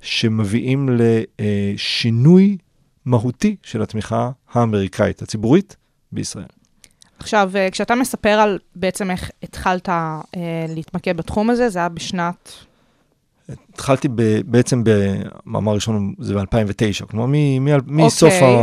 שמביאים 0.00 0.88
לשינוי 1.38 2.56
מהותי 3.04 3.56
של 3.62 3.82
התמיכה 3.82 4.30
האמריקאית 4.52 5.22
הציבורית 5.22 5.76
בישראל. 6.12 6.46
עכשיו, 7.18 7.50
אה, 7.54 7.70
כשאתה 7.70 7.94
מספר 7.94 8.28
על 8.28 8.58
בעצם 8.76 9.10
איך 9.10 9.30
התחלת 9.42 9.88
אה, 9.88 10.22
להתמקד 10.68 11.16
בתחום 11.16 11.50
הזה, 11.50 11.68
זה 11.68 11.78
היה 11.78 11.88
בשנת... 11.88 12.52
התחלתי 13.72 14.08
ב, 14.08 14.22
בעצם 14.46 14.82
במאמר 14.84 15.74
ראשון, 15.74 16.14
זה 16.18 16.34
ב-2009, 16.34 17.06
כלומר 17.10 17.26
מ, 17.26 17.64
מ, 17.64 17.68
מסוף 17.86 18.32
אוקיי. 18.32 18.56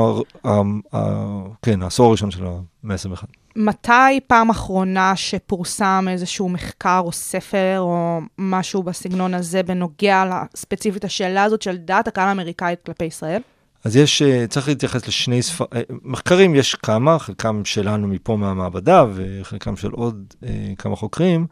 ה, 0.44 0.50
ה, 0.50 0.62
ה, 0.94 1.44
כן, 1.62 1.82
העשור 1.82 2.08
הראשון 2.08 2.32
של 2.32 2.46
המאה 2.46 2.96
ה-21. 2.96 3.38
מתי 3.56 4.20
פעם 4.28 4.50
אחרונה 4.50 5.16
שפורסם 5.16 6.06
איזשהו 6.10 6.50
מחקר 6.50 7.02
או 7.06 7.12
ספר 7.12 7.76
או 7.80 8.20
משהו 8.38 8.84
בסגנון 8.84 9.34
הזה 9.34 9.64
בנוגע 9.64 10.44
ספציפית 10.56 11.04
השאלה 11.04 11.44
הזאת 11.44 11.62
של 11.62 11.78
דעת 11.78 12.08
הקהל 12.08 12.28
האמריקאית 12.28 12.80
כלפי 12.86 13.06
ישראל? 13.06 13.42
אז 13.84 13.96
יש, 13.96 14.22
אה, 14.22 14.48
צריך 14.48 14.68
להתייחס 14.68 15.08
לשני 15.08 15.42
ספר... 15.42 15.66
אה, 15.74 15.82
מחקרים 16.04 16.56
יש 16.56 16.76
כמה, 16.76 17.20
חלקם 17.20 17.62
שלנו 17.66 18.08
מפה 18.08 18.38
מהמעבדה 18.38 19.06
וחלקם 19.14 19.76
של 19.76 19.92
עוד 19.92 20.34
אה, 20.44 20.74
כמה 20.78 20.96
חוקרים, 20.96 21.48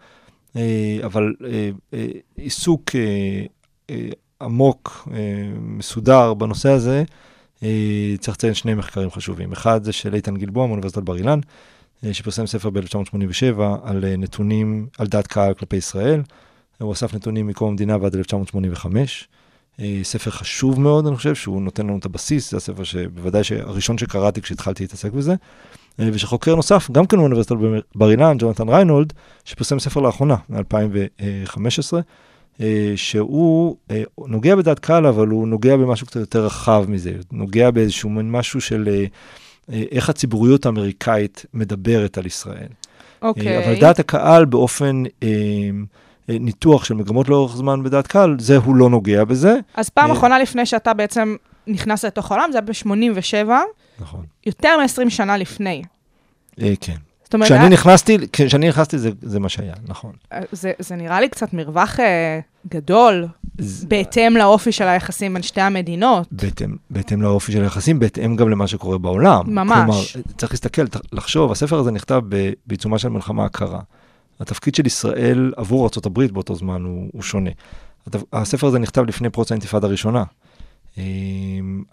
אבל 1.06 1.34
עיסוק 2.36 2.92
עמוק, 4.42 5.08
מסודר 5.60 6.34
בנושא 6.34 6.70
הזה, 6.70 7.04
צריך 8.20 8.38
לציין 8.38 8.54
שני 8.54 8.74
מחקרים 8.74 9.12
חשובים. 9.12 9.52
אחד 9.52 9.84
זה 9.84 9.92
של 9.92 10.14
איתן 10.14 10.38
גלבוע 10.38 10.68
מאוניברסיטת 10.68 11.04
בר 11.04 11.18
אילן, 11.18 11.40
שפרסם 12.12 12.48
ספר 12.48 12.70
ב-1987 12.70 13.62
על 13.84 14.06
אה, 14.06 14.18
נתונים, 14.18 14.88
על 14.98 15.08
דעת 15.08 15.28
קהל 15.28 15.54
כלפי 15.54 15.76
ישראל. 15.76 16.22
הוא 16.82 16.94
אסף 16.94 17.14
נתונים 17.14 17.48
מקום 17.48 17.70
המדינה 17.70 17.98
ועד 18.02 18.16
1985. 18.16 19.28
אה, 19.80 20.00
ספר 20.04 20.32
חשוב 20.32 20.80
מאוד, 20.80 21.08
אני 21.08 21.16
חושב, 21.16 21.36
שהוא 21.36 21.62
נותן 21.62 21.86
לנו 21.86 21.98
את 21.98 22.06
הבסיס, 22.06 22.52
זה 22.52 22.58
הספר 22.58 22.84
שבוודאי 22.84 23.42
הראשון 23.60 23.98
שקראתי 23.98 24.42
כשהתחלתי 24.42 24.84
להתעסק 24.84 25.12
בזה. 25.12 25.36
אה, 26.00 26.10
ושחוקר 26.14 26.56
נוסף, 26.56 26.92
גם 26.92 27.06
כן 27.06 27.18
מאוניברסיטת 27.18 27.56
בר 27.96 28.12
אילן, 28.12 28.38
ג'ונתן 28.40 28.70
ריינולד, 28.70 29.14
שפרסם 29.46 29.80
ספר 29.80 30.00
לאחרונה, 30.00 30.36
מ-2015, 30.50 31.94
אה, 32.62 32.94
שהוא 32.96 33.76
נוגע 34.18 34.56
בדעת 34.56 34.80
קהל, 34.80 35.06
אבל 35.06 35.28
הוא 35.28 35.48
נוגע 35.48 35.78
במשהו 35.78 36.08
קצת 36.08 36.20
יותר 36.20 36.46
רחב 36.46 36.86
מזה, 36.88 37.14
נוגע 37.32 37.72
באיזשהו 37.72 38.10
משהו 38.10 38.62
של 38.62 38.90
איך 39.92 40.10
הציבוריות 40.10 40.66
האמריקאית 40.66 41.46
מדברת 41.54 42.18
על 42.18 42.26
ישראל. 42.26 42.68
אוקיי. 43.22 43.66
אבל 43.66 43.80
דעת 43.80 44.00
הקהל 44.00 44.46
באופן... 44.46 45.04
ניתוח 46.30 46.86
של 46.86 46.94
מגמות 46.94 47.30
לאורך 47.30 47.56
זמן 47.56 47.84
בדעת 47.84 48.08
קהל, 48.08 48.36
זה 48.40 48.58
הוא 48.58 48.76
לא 48.76 48.90
נוגע 48.90 49.24
בזה. 49.24 49.56
אז 49.76 49.90
פעם 49.90 50.12
אה, 50.12 50.16
אחרונה 50.16 50.40
לפני 50.40 50.66
שאתה 50.66 50.94
בעצם 50.94 51.36
נכנס 51.68 52.06
לתוך 52.06 52.32
העולם, 52.32 52.52
זה 52.52 52.58
היה 52.58 52.62
ב-87, 52.62 53.52
נכון. 54.00 54.26
יותר 54.46 54.78
מ-20 54.78 55.10
שנה 55.10 55.38
לפני. 55.38 55.84
אה, 56.62 56.74
כן. 56.82 56.96
זאת 57.28 57.34
אומרת, 57.34 57.46
כשאני 57.48 57.60
היה- 57.60 57.70
נכנסתי, 57.70 58.18
כשאני 58.34 58.70
נכנסתי 58.70 58.98
זה, 58.98 59.10
זה 59.22 59.40
מה 59.40 59.50
שהיה, 59.50 59.74
נכון. 59.88 60.12
אה, 60.34 60.40
זה, 60.52 60.72
זה 60.80 60.96
נראה 60.96 61.22
לי 61.22 61.30
קצת 61.30 61.54
מרווח 61.54 62.00
אה, 62.00 62.40
גדול, 62.68 63.28
זה- 63.58 63.88
בהתאם 63.88 64.38
לאופי 64.38 64.72
של 64.72 64.88
היחסים 64.88 65.34
בין 65.34 65.44
שתי 65.44 65.62
המדינות. 65.62 66.28
בהתאם, 66.32 66.76
בהתאם 66.90 67.22
לאופי 67.22 67.52
של 67.52 67.62
היחסים, 67.62 68.00
בהתאם 68.00 68.36
גם 68.36 68.50
למה 68.50 68.68
שקורה 68.68 68.98
בעולם. 68.98 69.44
ממש. 69.56 69.78
כלומר, 70.13 70.28
צריך 70.38 70.52
להסתכל, 70.52 70.82
לחשוב, 71.12 71.52
הספר 71.52 71.80
הזה 71.80 71.92
נכתב 71.92 72.22
בעיצומה 72.68 72.98
של 73.00 73.10
מלחמה 73.10 73.46
הקרה. 73.46 73.80
התפקיד 74.40 74.76
של 74.76 74.86
ישראל 74.86 75.54
עבור 75.58 75.84
ארה"ב 75.96 76.24
באותו 76.26 76.56
זמן 76.56 76.82
הוא, 76.84 77.10
הוא 77.13 77.22
שונה. 77.22 77.50
הספר 78.34 78.68
הזה 78.68 78.80
נכתב 78.80 79.02
לפני 79.08 79.30
פרוץ 79.30 79.52
האינתיפאדה 79.52 79.88
הראשונה. 79.88 80.24
אמ, 80.98 81.04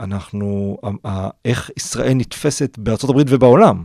אנחנו, 0.01 0.77
איך 1.45 1.71
ישראל 1.77 2.15
נתפסת 2.15 2.79
בארצות 2.79 3.11
הברית 3.11 3.27
ובעולם, 3.31 3.77
אה, 3.77 3.83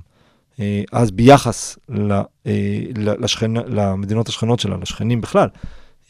אז 0.91 1.11
ביחס 1.11 1.77
אה, 1.89 2.21
לשכן, 2.95 3.51
למדינות 3.53 4.29
השכנות 4.29 4.59
שלה, 4.59 4.77
לשכנים 4.81 5.21
בכלל, 5.21 5.47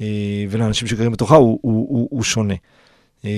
אה, 0.02 0.46
ולאנשים 0.50 0.88
שגרים 0.88 1.12
בתוכה, 1.12 1.36
הוא, 1.36 1.60
הוא, 1.62 1.88
הוא, 1.90 2.08
הוא 2.12 2.24
שונה. 2.24 2.54
אה, 3.26 3.32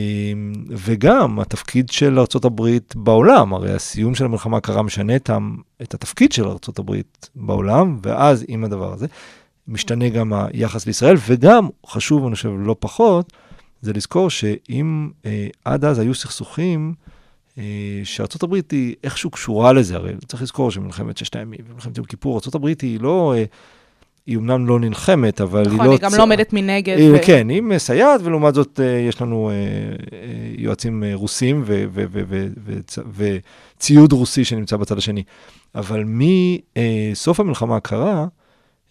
וגם 0.70 1.40
התפקיד 1.40 1.90
של 1.90 2.20
ארה"ב 2.20 2.78
בעולם, 2.96 3.54
הרי 3.54 3.74
הסיום 3.74 4.16
של 4.16 4.26
המלחמה 4.26 4.58
הקרה 4.58 4.82
משנה 4.82 5.16
את, 5.16 5.30
את 5.82 5.94
התפקיד 5.94 6.32
של 6.32 6.48
ארה"ב 6.48 6.92
בעולם, 7.36 7.98
ואז 8.04 8.46
עם 8.48 8.64
הדבר 8.64 8.94
הזה, 8.94 9.08
משתנה 9.68 10.10
גם 10.10 10.34
היחס 10.34 10.86
לישראל, 10.86 11.16
וגם, 11.28 11.70
חשוב, 11.86 12.26
אני 12.26 12.36
חושב, 12.36 12.50
לא 12.58 12.76
פחות, 12.80 13.34
זה 13.82 13.94
לזכור 13.94 14.30
שאם 14.30 15.10
אה, 15.26 15.48
עד 15.66 15.86
אז 15.86 16.00
היו 16.00 16.16
סכסוכים, 16.16 16.94
אה, 17.58 17.64
שארצות 18.04 18.44
הברית 18.44 18.72
היא 18.72 18.96
איכשהו 19.04 19.30
קשורה 19.30 19.74
לזה, 19.74 19.96
הרי 19.96 20.14
צריך 20.28 20.44
לזכור 20.44 20.72
שמלחמת 20.72 21.18
ששת 21.18 21.36
הימים 21.36 21.60
ומלחמת 21.70 21.98
יום 21.98 22.06
כיפור, 22.06 22.36
ארצות 22.36 22.56
הברית 22.56 22.82
היא 22.82 23.00
לא, 23.00 23.34
אה, 23.38 23.44
היא 24.26 24.38
אמנם 24.38 24.68
לא 24.68 24.80
נלחמת, 24.80 25.42
אבל 25.42 25.60
היא 25.60 25.68
לא... 25.70 25.74
נכון, 25.76 25.90
היא 25.90 26.00
גם 26.00 26.12
צ- 26.12 26.14
לא 26.18 26.24
עומדת 26.24 26.54
מנגד. 26.54 26.98
אה, 27.00 27.12
ו- 27.14 27.26
כן, 27.26 27.50
היא 27.50 27.62
מסייעת, 27.62 28.22
ולעומת 28.24 28.54
זאת 28.54 28.80
יש 29.10 29.22
לנו 29.22 29.52
יועצים 30.58 31.04
רוסים 31.14 31.62
ו- 31.66 31.86
ו- 31.94 32.06
ו- 32.12 32.24
ו- 32.28 32.48
וצ- 32.68 33.00
וציוד 33.78 34.12
רוסי 34.14 34.46
שנמצא 34.46 34.78
בצד 34.78 34.98
השני. 34.98 35.24
אבל 35.76 36.04
מסוף 36.06 37.40
המלחמה 37.40 37.76
הקרה, 37.76 38.28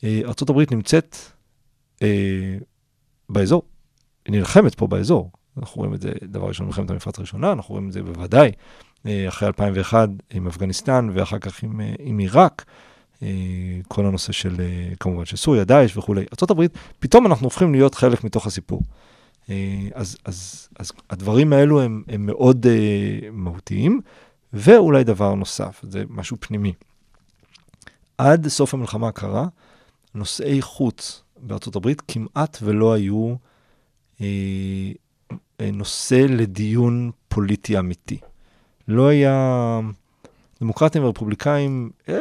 אה, 0.04 0.20
ארה"ב 0.24 0.60
נמצאת 0.74 1.16
באזור, 3.28 3.62
היא 4.26 4.32
נלחמת 4.36 4.74
פה 4.74 4.86
באזור. 4.86 5.30
אנחנו 5.58 5.78
רואים 5.78 5.94
את 5.94 6.00
זה, 6.00 6.12
דבר 6.22 6.48
ראשון, 6.48 6.66
מלחמת 6.66 6.90
המפרץ 6.90 7.18
הראשונה, 7.18 7.52
אנחנו 7.52 7.72
רואים 7.74 7.88
את 7.88 7.92
זה 7.92 8.02
בוודאי 8.02 8.52
אה, 9.06 9.28
אחרי 9.28 9.48
2001 9.48 10.08
עם 10.30 10.46
אפגניסטן, 10.46 11.10
ואחר 11.14 11.38
כך 11.38 11.62
עם, 11.62 11.80
אה, 11.80 11.92
עם 11.98 12.18
עיראק. 12.18 12.64
אה, 13.22 13.28
כל 13.88 14.06
הנושא 14.06 14.32
של, 14.32 14.56
כמובן, 15.00 15.24
של 15.24 15.36
סוריה, 15.36 15.64
דאעש 15.64 15.96
וכולי. 15.96 16.20
ארה"ב, 16.20 16.66
פתאום 16.98 17.26
אנחנו 17.26 17.46
הופכים 17.46 17.72
להיות 17.72 17.94
חלק 17.94 18.24
מתוך 18.24 18.46
הסיפור. 18.46 18.82
אז, 19.94 20.16
אז, 20.24 20.68
אז 20.78 20.92
הדברים 21.10 21.52
האלו 21.52 21.80
הם, 21.80 22.02
הם 22.08 22.26
מאוד 22.26 22.66
מהותיים, 23.32 24.00
ואולי 24.52 25.04
דבר 25.04 25.34
נוסף, 25.34 25.84
זה 25.88 26.04
משהו 26.08 26.36
פנימי. 26.40 26.72
עד 28.18 28.48
סוף 28.48 28.74
המלחמה 28.74 29.08
הקרה, 29.08 29.46
נושאי 30.14 30.62
חוץ 30.62 31.22
בארצות 31.36 31.76
הברית 31.76 32.02
כמעט 32.08 32.58
ולא 32.62 32.92
היו 32.92 33.34
נושא 35.72 36.26
לדיון 36.28 37.10
פוליטי 37.28 37.78
אמיתי. 37.78 38.18
לא 38.88 39.08
היה... 39.08 39.80
דמוקרטים 40.60 41.04
ורפובליקאים, 41.04 41.90
אה, 42.08 42.18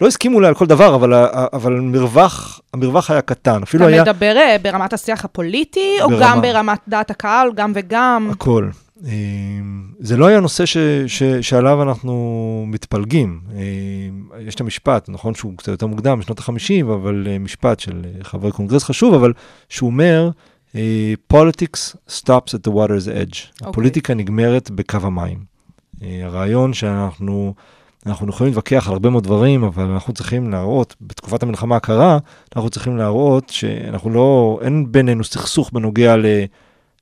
לא 0.00 0.06
הסכימו 0.06 0.36
אולי 0.36 0.48
על 0.48 0.54
כל 0.54 0.66
דבר, 0.66 0.94
אבל, 0.94 1.12
ה- 1.14 1.26
אבל 1.52 1.76
המרווח, 1.76 2.60
המרווח 2.74 3.10
היה 3.10 3.22
קטן. 3.22 3.62
אפילו 3.62 3.84
אתה 3.84 3.92
היה 3.92 4.02
מדבר 4.02 4.36
אה, 4.36 4.56
ברמת 4.62 4.92
השיח 4.92 5.24
הפוליטי, 5.24 5.96
או 6.02 6.08
ברמה- 6.08 6.20
גם 6.26 6.40
ברמת 6.42 6.78
דעת 6.88 7.10
הקהל, 7.10 7.52
גם 7.54 7.72
וגם? 7.74 8.28
הכל. 8.32 8.68
אה, 9.06 9.10
זה 10.00 10.16
לא 10.16 10.26
היה 10.26 10.40
נושא 10.40 10.66
ש, 10.66 10.76
ש, 11.06 11.22
שעליו 11.22 11.82
אנחנו 11.82 12.14
מתפלגים. 12.68 13.40
אה, 13.54 13.60
יש 14.40 14.54
את 14.54 14.60
המשפט, 14.60 15.08
נכון 15.08 15.34
שהוא 15.34 15.52
קצת 15.56 15.68
יותר 15.68 15.86
מוקדם, 15.86 16.18
בשנות 16.20 16.38
ה-50, 16.38 16.82
אבל 16.94 17.26
אה, 17.30 17.38
משפט 17.38 17.80
של 17.80 18.02
אה, 18.04 18.24
חברי 18.24 18.52
קונגרס 18.52 18.84
חשוב, 18.84 19.14
אבל 19.14 19.32
שהוא 19.68 19.86
אומר, 19.90 20.24
אה, 20.26 20.30
politics 21.32 21.96
stops 22.08 22.54
at 22.54 22.68
the 22.68 22.70
water's 22.70 23.08
edge. 23.08 23.66
הפוליטיקה 23.68 24.14
נגמרת 24.14 24.70
בקו 24.70 24.98
המים. 25.02 25.44
אה, 26.02 26.20
הרעיון 26.24 26.72
שאנחנו... 26.72 27.54
אנחנו 28.06 28.28
יכולים 28.28 28.50
להתווכח 28.50 28.86
על 28.86 28.92
הרבה 28.92 29.10
מאוד 29.10 29.24
דברים, 29.24 29.64
אבל 29.64 29.84
אנחנו 29.84 30.12
צריכים 30.12 30.50
להראות, 30.50 30.96
בתקופת 31.00 31.42
המלחמה 31.42 31.76
הקרה, 31.76 32.18
אנחנו 32.56 32.70
צריכים 32.70 32.96
להראות 32.96 33.48
שאנחנו 33.48 34.10
לא, 34.10 34.58
אין 34.62 34.92
בינינו 34.92 35.24
סכסוך 35.24 35.70
בנוגע 35.72 36.16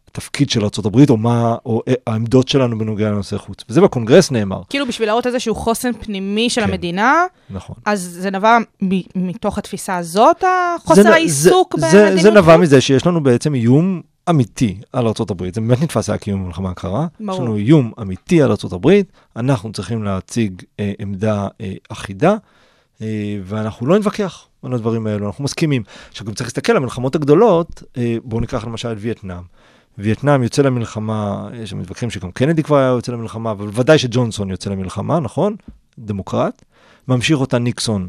לתפקיד 0.09 0.51
של 0.51 0.61
ארה"ב, 0.63 1.11
או 1.11 1.17
מה, 1.17 1.57
או 1.67 1.83
העמדות 2.07 2.49
שלנו 2.49 2.79
בנוגע 2.79 3.11
לנושא 3.11 3.39
חוץ. 3.39 3.65
וזה 3.69 3.81
בקונגרס 3.81 4.31
נאמר. 4.31 4.63
כאילו 4.71 4.87
בשביל 4.87 5.09
להראות 5.09 5.27
איזשהו 5.27 5.55
חוסן 5.55 5.91
פנימי 5.93 6.51
של 6.51 6.61
כן. 6.61 6.69
המדינה, 6.71 7.25
נכון. 7.51 7.77
אז 7.85 8.01
זה 8.21 8.31
נבע 8.31 8.59
מ- 8.85 9.01
מתוך 9.29 9.59
התפיסה 9.59 9.97
הזאת, 9.97 10.37
זה 10.41 10.47
החוסר 10.77 11.03
נ- 11.03 11.07
העיסוק 11.07 11.75
זה, 11.79 11.89
זה, 11.91 11.99
במדיניות 11.99 12.23
זה 12.23 12.31
נבע 12.31 12.53
חוץ? 12.53 12.63
מזה 12.63 12.81
שיש 12.81 13.07
לנו 13.07 13.23
בעצם 13.23 13.55
איום 13.55 14.01
אמיתי 14.31 14.77
על 14.93 15.07
ארה"ב. 15.07 15.45
זה 15.55 15.61
באמת 15.61 15.83
נתפס 15.83 16.11
היה 16.11 16.19
קיום 16.19 16.45
במלחמה 16.45 16.71
הקרה. 16.71 17.07
ברור. 17.21 17.33
יש 17.35 17.41
לנו 17.41 17.57
איום 17.57 17.93
אמיתי 18.01 18.43
על 18.43 18.51
ארה"ב, 18.51 18.91
אנחנו 19.37 19.73
צריכים 19.73 20.03
להציג 20.05 20.63
אה, 20.81 20.93
עמדה 20.99 21.49
אה, 21.61 21.73
אחידה, 21.89 22.37
אה, 23.03 23.07
ואנחנו 23.45 23.87
לא 23.87 23.99
נתווכח 23.99 24.45
על 24.63 24.73
הדברים 24.75 25.07
האלו, 25.07 25.27
אנחנו 25.27 25.45
מסכימים. 25.45 25.83
עכשיו, 26.11 26.27
גם 26.27 26.35
צריך 26.35 26.47
להסתכל 26.49 26.73
על 26.73 26.77
המלחמות 26.77 27.15
הגדולות, 27.15 27.83
אה, 27.97 28.17
בואו 28.25 28.41
ניקח 28.41 28.65
למשל 28.65 28.93
את 28.93 28.97
וייטנאם. 29.01 29.43
וייטנאם 29.99 30.43
יוצא 30.43 30.63
למלחמה, 30.63 31.49
יש 31.55 31.73
מתווכחים 31.73 32.11
שגם 32.11 32.31
קנדי 32.31 32.63
כבר 32.63 32.77
היה 32.77 32.87
יוצא 32.87 33.13
למלחמה, 33.13 33.51
אבל 33.51 33.69
ודאי 33.73 33.99
שג'ונסון 33.99 34.51
יוצא 34.51 34.71
למלחמה, 34.71 35.21
נכון? 35.21 35.57
דמוקרט. 35.99 36.65
ממשיך 37.09 37.41
אותה 37.41 37.59
ניקסון, 37.59 38.09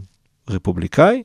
רפובליקאי. 0.49 1.23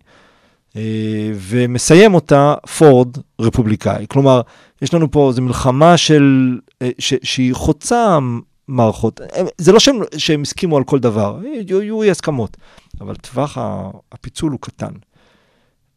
אה, 0.77 1.33
ומסיים 1.35 2.15
אותה 2.15 2.55
פורד 2.79 3.09
רפובליקאי. 3.41 4.07
כלומר, 4.09 4.41
יש 4.83 4.95
לנו 4.95 5.11
פה, 5.11 5.31
זו 5.35 5.43
מלחמה 5.43 5.97
של, 5.97 6.59
אה, 6.83 6.91
ש, 6.99 7.15
שהיא 7.23 7.55
חוצה 7.55 8.19
מערכות. 8.69 9.21
אה, 9.21 9.43
זה 9.59 9.73
לא 9.73 9.79
שהם, 9.79 9.97
שהם 10.17 10.43
הסכימו 10.43 10.77
על 10.77 10.85
כל 10.85 10.99
דבר, 10.99 11.39
יהיו, 11.45 12.03
אי 12.03 12.11
הסכמות, 12.11 12.57
אבל 13.01 13.15
טווח 13.15 13.59
הפיצול 14.13 14.53
הוא 14.53 14.61
קטן. 14.61 14.93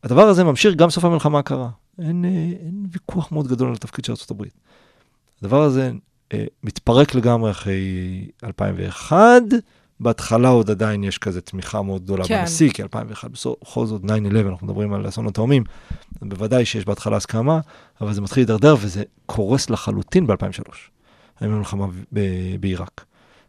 הדבר 0.03 0.27
הזה 0.27 0.43
ממשיך 0.43 0.75
גם 0.75 0.89
סוף 0.89 1.05
המלחמה 1.05 1.39
הקרה. 1.39 1.69
אין, 1.99 2.25
אה, 2.25 2.29
אין 2.65 2.85
ויכוח 2.91 3.31
מאוד 3.31 3.47
גדול 3.47 3.67
על 3.67 3.73
התפקיד 3.73 4.05
של 4.05 4.13
ארה"ב. 4.13 4.43
הדבר 5.41 5.63
הזה 5.63 5.91
אה, 6.33 6.45
מתפרק 6.63 7.15
לגמרי 7.15 7.51
אחרי 7.51 8.27
2001, 8.43 9.41
בהתחלה 9.99 10.49
עוד 10.49 10.71
עדיין 10.71 11.03
יש 11.03 11.17
כזה 11.17 11.41
תמיכה 11.41 11.81
מאוד 11.81 12.03
גדולה 12.03 12.27
כן. 12.27 12.39
בנשיא, 12.39 12.71
כי 12.71 12.83
2001, 12.83 13.31
בכל 13.61 13.85
זאת 13.85 14.01
9-11, 14.03 14.05
אנחנו 14.49 14.67
מדברים 14.67 14.93
על 14.93 15.07
אסון 15.07 15.27
התאומים, 15.27 15.63
בוודאי 16.21 16.65
שיש 16.65 16.85
בהתחלה 16.85 17.17
הסכמה, 17.17 17.59
אבל 18.01 18.13
זה 18.13 18.21
מתחיל 18.21 18.41
להידרדר 18.41 18.75
וזה 18.81 19.03
קורס 19.25 19.69
לחלוטין 19.69 20.27
ב-2003, 20.27 20.71
עם 21.41 21.51
המלחמה 21.51 21.85
בעיראק. 22.59 23.05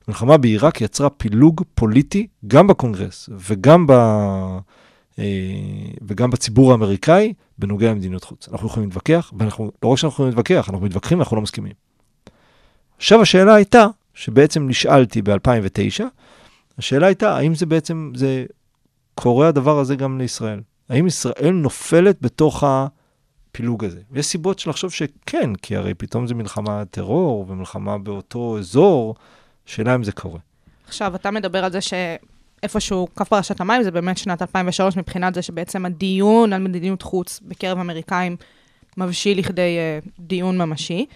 המלחמה 0.06 0.36
בעיראק 0.36 0.80
יצרה 0.80 1.10
פילוג 1.10 1.62
פוליטי 1.74 2.26
גם 2.46 2.66
בקונגרס 2.66 3.28
וגם, 3.32 3.86
ב, 3.86 3.92
וגם 6.02 6.30
בציבור 6.30 6.72
האמריקאי 6.72 7.32
בנוגע 7.58 7.90
למדיניות 7.90 8.24
חוץ. 8.24 8.48
אנחנו 8.48 8.66
יכולים 8.66 8.88
להתווכח, 8.88 9.32
ואנחנו, 9.38 9.70
לא 9.82 9.88
רק 9.88 9.98
שאנחנו 9.98 10.14
יכולים 10.14 10.28
להתווכח, 10.30 10.70
אנחנו 10.70 10.86
מתווכחים 10.86 11.18
ואנחנו 11.18 11.36
לא 11.36 11.42
מסכימים. 11.42 11.72
עכשיו 12.96 13.22
השאלה 13.22 13.54
הייתה, 13.54 13.86
שבעצם 14.14 14.68
נשאלתי 14.68 15.22
ב-2009, 15.22 16.04
השאלה 16.78 17.06
הייתה, 17.06 17.36
האם 17.36 17.54
זה 17.54 17.66
בעצם, 17.66 18.12
זה 18.14 18.44
קורה 19.14 19.48
הדבר 19.48 19.78
הזה 19.78 19.96
גם 19.96 20.18
לישראל? 20.18 20.60
האם 20.88 21.06
ישראל 21.06 21.50
נופלת 21.50 22.16
בתוך 22.20 22.64
הפילוג 22.66 23.84
הזה? 23.84 24.00
ויש 24.10 24.26
סיבות 24.26 24.58
של 24.58 24.70
לחשוב 24.70 24.92
שכן, 24.92 25.54
כי 25.54 25.76
הרי 25.76 25.94
פתאום 25.94 26.26
זה 26.26 26.34
מלחמה 26.34 26.84
טרור 26.84 27.46
ומלחמה 27.48 27.98
באותו 27.98 28.58
אזור, 28.58 29.14
שאלה 29.66 29.94
אם 29.94 30.04
זה 30.04 30.12
קורה. 30.12 30.40
עכשיו, 30.86 31.14
אתה 31.14 31.30
מדבר 31.30 31.64
על 31.64 31.72
זה 31.72 31.78
שאיפשהו 32.60 33.08
קו 33.14 33.24
פרשת 33.24 33.60
המים 33.60 33.82
זה 33.82 33.90
באמת 33.90 34.18
שנת 34.18 34.42
2003, 34.42 34.96
מבחינת 34.96 35.34
זה 35.34 35.42
שבעצם 35.42 35.86
הדיון 35.86 36.52
על 36.52 36.62
מדיניות 36.62 37.02
חוץ 37.02 37.40
בקרב 37.42 37.78
אמריקאים 37.78 38.36
מבשיל 38.96 39.38
לכדי 39.38 39.78
uh, 39.78 40.10
דיון 40.18 40.58
ממשי. 40.58 41.06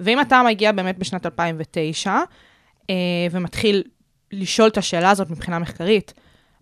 ואם 0.00 0.20
אתה 0.20 0.42
מגיע 0.46 0.72
באמת 0.72 0.98
בשנת 0.98 1.26
2009 1.26 2.18
uh, 2.82 2.86
ומתחיל 3.30 3.82
לשאול 4.32 4.68
את 4.68 4.78
השאלה 4.78 5.10
הזאת 5.10 5.30
מבחינה 5.30 5.58
מחקרית, 5.58 6.14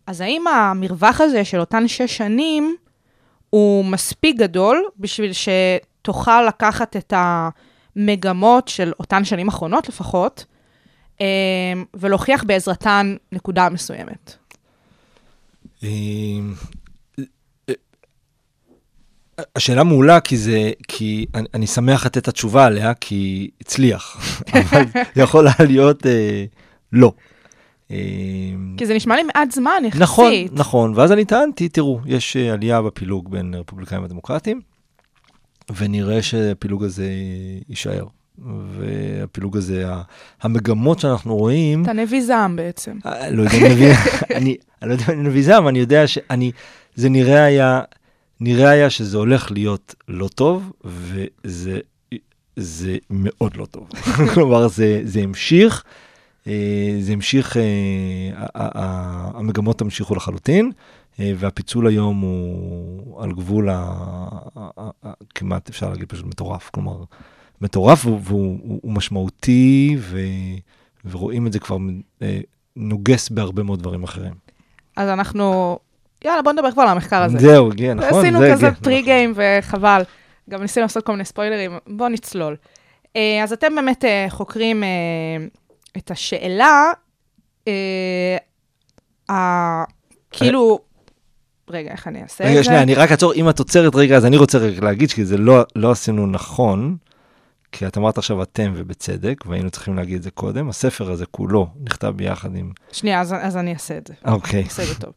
אז 0.06 0.20
האם 0.20 0.46
המרווח 0.46 1.20
הזה 1.20 1.44
של 1.44 1.60
אותן 1.60 1.88
שש 1.88 2.16
שנים 2.16 2.76
הוא 3.50 3.84
מספיק 3.84 4.36
גדול 4.36 4.84
בשביל 4.98 5.30
שתוכל 5.32 6.42
לקחת 6.42 6.96
את 6.96 7.12
המגמות 7.16 8.68
של 8.68 8.92
אותן 9.00 9.24
שנים 9.24 9.48
אחרונות 9.48 9.88
לפחות, 9.88 10.44
אה, 10.48 10.57
ולהוכיח 11.94 12.44
בעזרתן 12.44 13.16
נקודה 13.32 13.68
מסוימת. 13.68 14.34
אה, 15.84 15.88
השאלה 19.56 19.84
מעולה 19.84 20.20
כי 20.20 20.36
זה, 20.36 20.70
כי 20.88 21.26
אני, 21.34 21.48
אני 21.54 21.66
שמח 21.66 22.06
לתת 22.06 22.18
את 22.18 22.28
התשובה 22.28 22.66
עליה, 22.66 22.94
כי 22.94 23.50
הצליח, 23.60 24.16
אבל 24.60 24.82
יכול 25.16 25.46
היה 25.46 25.68
להיות 25.68 26.06
אה, 26.06 26.44
לא. 26.92 27.12
אה, 27.90 27.96
כי 28.76 28.86
זה 28.86 28.94
נשמע 28.94 29.16
לי 29.16 29.22
מעט 29.22 29.50
זמן 29.50 29.82
יחסית. 29.84 30.02
נכון, 30.02 30.32
נכון, 30.52 30.92
ואז 30.96 31.12
אני 31.12 31.24
טענתי, 31.24 31.68
תראו, 31.68 32.00
יש 32.06 32.36
אה, 32.36 32.52
עלייה 32.52 32.82
בפילוג 32.82 33.30
בין 33.30 33.54
רפובליקאים 33.54 34.04
ודמוקרטים, 34.04 34.60
ונראה 35.76 36.22
שהפילוג 36.22 36.84
הזה 36.84 37.10
יישאר. 37.68 38.04
והפילוג 38.44 39.56
הזה, 39.56 39.84
המגמות 40.42 40.98
שאנחנו 41.00 41.36
רואים, 41.36 41.82
אתה 41.82 41.92
נביא 41.92 42.22
זעם 42.24 42.56
בעצם. 42.56 42.98
אה, 43.06 43.30
לא 43.30 43.42
יודע 43.42 43.68
נביא, 43.70 43.92
אני, 44.36 44.56
אני 44.82 44.88
לא 44.88 44.94
יודע 44.94 45.04
אם 45.08 45.20
אני 45.20 45.28
נביא 45.28 45.42
זעם, 45.42 45.68
אני 45.68 45.78
יודע 45.78 46.06
שאני, 46.06 46.52
זה 46.94 47.08
נראה 47.08 47.42
היה, 47.44 47.80
נראה 48.40 48.68
היה 48.70 48.90
שזה 48.90 49.16
הולך 49.16 49.50
להיות 49.50 49.94
לא 50.08 50.28
טוב, 50.28 50.72
וזה 50.84 51.78
זה 52.56 52.96
מאוד 53.10 53.56
לא 53.56 53.66
טוב. 53.66 53.88
כלומר, 54.34 54.68
זה, 54.68 55.00
זה 55.04 55.20
המשיך, 55.20 55.84
אה, 56.46 56.52
זה 57.00 57.12
המשיך, 57.12 57.56
אה, 57.56 57.62
המגמות 59.34 59.80
המשיכו 59.80 60.14
לחלוטין. 60.14 60.72
והפיצול 61.36 61.86
היום 61.86 62.20
הוא 62.20 63.22
על 63.22 63.32
גבול 63.32 63.68
ה- 63.72 64.28
כמעט 65.34 65.68
אפשר 65.68 65.90
להגיד 65.90 66.08
פשוט 66.08 66.26
מטורף, 66.26 66.70
כלומר, 66.70 66.96
מטורף 67.60 68.06
והוא, 68.06 68.20
והוא 68.24 68.58
הוא, 68.62 68.80
הוא 68.82 68.92
משמעותי, 68.92 69.96
ו, 69.98 70.18
ורואים 71.10 71.46
את 71.46 71.52
זה 71.52 71.58
כבר 71.58 71.76
אה, 72.22 72.40
נוגס 72.76 73.28
בהרבה 73.28 73.62
מאוד 73.62 73.78
דברים 73.78 74.02
אחרים. 74.02 74.34
אז 74.96 75.08
אנחנו, 75.08 75.78
יאללה, 76.24 76.42
בוא 76.42 76.52
נדבר 76.52 76.72
כבר 76.72 76.82
על 76.82 76.88
המחקר 76.88 77.22
הזה. 77.22 77.38
זהו, 77.38 77.70
הגיע, 77.70 77.94
נכון, 77.94 78.18
עשינו 78.18 78.38
זה 78.38 78.50
כזה 78.52 78.66
הגיע, 78.66 78.80
טרי 78.82 79.26
נכון. 79.26 79.42
וחבל. 79.58 80.02
גם 80.50 80.62
ניסינו 80.62 80.84
לעשות 80.84 81.04
כל 81.04 81.12
מיני 81.12 81.24
ספוילרים, 81.24 81.78
בואו 81.86 82.08
נצלול. 82.08 82.56
אה, 83.16 83.40
אז 83.42 83.52
אתם 83.52 83.74
באמת 83.74 84.04
אה, 84.04 84.26
חוקרים 84.28 84.82
את 85.96 86.10
השאלה, 86.10 86.92
כאילו, 90.30 90.78
רגע, 91.70 91.90
איך 91.90 92.08
אני 92.08 92.22
אעשה 92.22 92.44
את 92.44 92.48
זה? 92.48 92.54
רגע, 92.54 92.64
שנייה, 92.64 92.82
אני 92.82 92.94
רק 92.94 93.10
אעצור, 93.10 93.34
אם 93.34 93.48
את 93.48 93.58
עוצרת 93.58 93.94
רגע, 93.94 94.16
אז 94.16 94.26
אני 94.26 94.36
רוצה 94.36 94.58
רגע 94.58 94.80
להגיד 94.80 95.12
כי 95.12 95.24
זה 95.24 95.38
לא, 95.38 95.62
לא 95.76 95.90
עשינו 95.90 96.26
נכון, 96.26 96.96
כי 97.72 97.86
את 97.86 97.98
אמרת 97.98 98.18
עכשיו 98.18 98.42
אתם 98.42 98.72
ובצדק, 98.76 99.44
והיינו 99.46 99.70
צריכים 99.70 99.96
להגיד 99.96 100.16
את 100.16 100.22
זה 100.22 100.30
קודם. 100.30 100.68
הספר 100.68 101.10
הזה 101.10 101.26
כולו 101.26 101.66
נכתב 101.84 102.12
ביחד 102.16 102.56
עם... 102.56 102.72
שנייה, 102.92 103.20
אז, 103.20 103.34
אז 103.40 103.56
אני 103.56 103.72
אעשה 103.74 103.98
את 103.98 104.06
זה. 104.06 104.14
אוקיי, 104.26 104.64
אעשה 104.64 104.82
את 104.82 104.88
זה 104.88 104.94
טוב. 104.94 105.12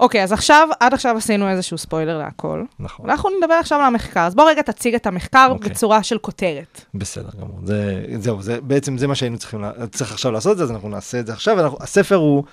אוקיי, 0.00 0.22
אז 0.22 0.32
עכשיו, 0.32 0.68
עד 0.80 0.94
עכשיו 0.94 1.16
עשינו 1.16 1.48
איזשהו 1.48 1.78
ספוילר 1.78 2.18
להכל. 2.18 2.64
נכון. 2.78 3.06
ואנחנו 3.06 3.30
נדבר 3.38 3.54
עכשיו 3.54 3.78
על 3.78 3.84
המחקר. 3.84 4.20
אז 4.20 4.34
בוא 4.34 4.50
רגע 4.50 4.62
תציג 4.62 4.94
את 4.94 5.06
המחקר 5.06 5.48
אוקיי. 5.50 5.70
בצורה 5.70 6.02
של 6.02 6.18
כותרת. 6.18 6.80
בסדר 6.94 7.28
גמור. 7.40 7.58
זה, 7.64 8.04
זהו, 8.18 8.42
זה, 8.42 8.60
בעצם 8.60 8.98
זה 8.98 9.06
מה 9.06 9.14
שהיינו 9.14 9.38
צריכים, 9.38 9.60
לה- 9.60 9.86
צריך 9.92 10.12
עכשיו 10.12 10.32
לעשות 10.32 10.52
את 10.52 10.56
זה, 10.58 10.64
אז 10.64 10.70
אנחנו 10.70 10.88
נעשה 10.88 11.20
את 11.20 11.26
זה 11.26 11.32
עכשיו. 11.32 11.60
אנחנו, 11.60 11.78
הספר 11.80 12.14
הוא, 12.16 12.44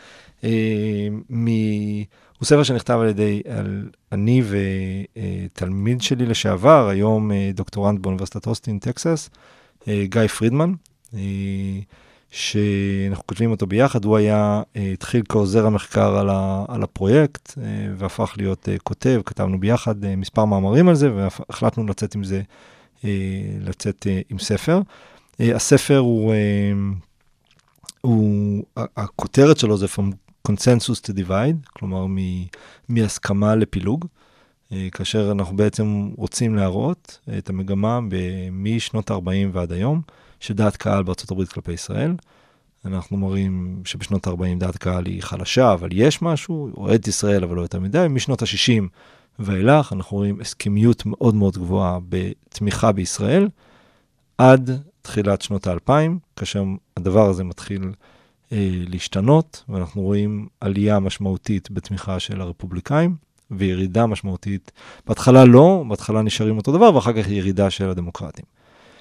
אה, 0.43 0.50
מ, 1.30 1.48
הוא 2.39 2.45
ספר 2.45 2.63
שנכתב 2.63 2.97
על 3.02 3.08
ידי, 3.08 3.41
על, 3.50 3.89
אני 4.12 4.43
ותלמיד 4.47 6.02
שלי 6.02 6.26
לשעבר, 6.26 6.88
היום 6.88 7.32
אה, 7.32 7.52
דוקטורנט 7.54 8.00
באוניברסיטת 8.00 8.47
אוסטין, 8.47 8.80
טקסס, 8.80 9.30
אה, 9.88 10.04
גיא 10.06 10.28
פרידמן, 10.28 10.73
אה, 11.13 11.19
שאנחנו 12.32 13.28
כותבים 13.28 13.52
אותו 13.52 13.67
ביחד, 13.67 14.06
הוא 14.06 14.17
היה, 14.17 14.62
התחיל 14.93 15.23
כעוזר 15.30 15.65
המחקר 15.65 16.17
על, 16.17 16.30
על 16.67 16.84
הפרויקט, 16.84 17.58
והפך 17.97 18.34
להיות 18.38 18.69
כותב, 18.84 19.21
כתבנו 19.26 19.60
ביחד 19.60 20.15
מספר 20.15 20.45
מאמרים 20.45 20.89
על 20.89 20.95
זה, 20.95 21.10
והחלטנו 21.13 21.86
לצאת 21.86 22.15
עם 22.15 22.23
זה, 22.23 22.41
לצאת 23.62 24.08
עם 24.30 24.39
ספר. 24.39 24.82
הספר 25.39 25.97
הוא, 25.97 26.34
הוא, 28.02 28.63
הכותרת 28.76 29.58
שלו 29.58 29.78
זה 29.78 29.86
From 29.86 30.27
Consensus 30.47 31.01
to 31.01 31.13
Divide, 31.13 31.69
כלומר 31.73 32.05
מ- 32.10 32.45
מהסכמה 32.89 33.55
לפילוג, 33.55 34.05
אה, 34.71 34.88
כאשר 34.91 35.31
אנחנו 35.31 35.55
בעצם 35.55 36.10
רוצים 36.17 36.55
להראות 36.55 37.19
את 37.38 37.49
המגמה 37.49 37.99
משנות 38.51 39.12
ה-40 39.12 39.49
ועד 39.51 39.71
היום, 39.71 40.01
של 40.39 40.53
דעת 40.53 40.77
קהל 40.77 41.03
בארצות 41.03 41.31
הברית 41.31 41.49
כלפי 41.49 41.71
ישראל. 41.71 42.13
אנחנו 42.86 43.17
מראים 43.17 43.81
שבשנות 43.86 44.27
ה-40 44.27 44.60
דעת 44.60 44.77
קהל 44.77 45.05
היא 45.05 45.23
חלשה, 45.23 45.73
אבל 45.73 45.89
יש 45.91 46.21
משהו, 46.21 46.69
אוהד 46.77 47.07
ישראל, 47.07 47.43
אבל 47.43 47.55
לא 47.55 47.62
יותר 47.62 47.79
מדי. 47.79 48.05
משנות 48.10 48.41
ה-60 48.41 48.83
ואילך, 49.39 49.93
אנחנו 49.93 50.17
רואים 50.17 50.41
הסכמיות 50.41 51.05
מאוד 51.05 51.36
מאוד 51.36 51.57
גבוהה 51.57 51.99
בתמיכה 52.10 52.91
בישראל, 52.91 53.49
עד 54.38 54.71
תחילת 55.01 55.41
שנות 55.41 55.67
האלפיים, 55.67 56.19
כאשר 56.36 56.63
הדבר 56.97 57.29
הזה 57.29 57.43
מתחיל 57.43 57.91
להשתנות, 58.88 59.63
ואנחנו 59.69 60.01
רואים 60.01 60.47
עלייה 60.62 60.99
משמעותית 60.99 61.71
בתמיכה 61.71 62.19
של 62.19 62.41
הרפובליקאים, 62.41 63.15
וירידה 63.51 64.05
משמעותית, 64.05 64.71
בהתחלה 65.07 65.45
לא, 65.45 65.83
בהתחלה 65.88 66.21
נשארים 66.21 66.57
אותו 66.57 66.71
דבר, 66.71 66.95
ואחר 66.95 67.13
כך 67.13 67.29
ירידה 67.29 67.69
של 67.69 67.89
הדמוקרטים. 67.89 68.45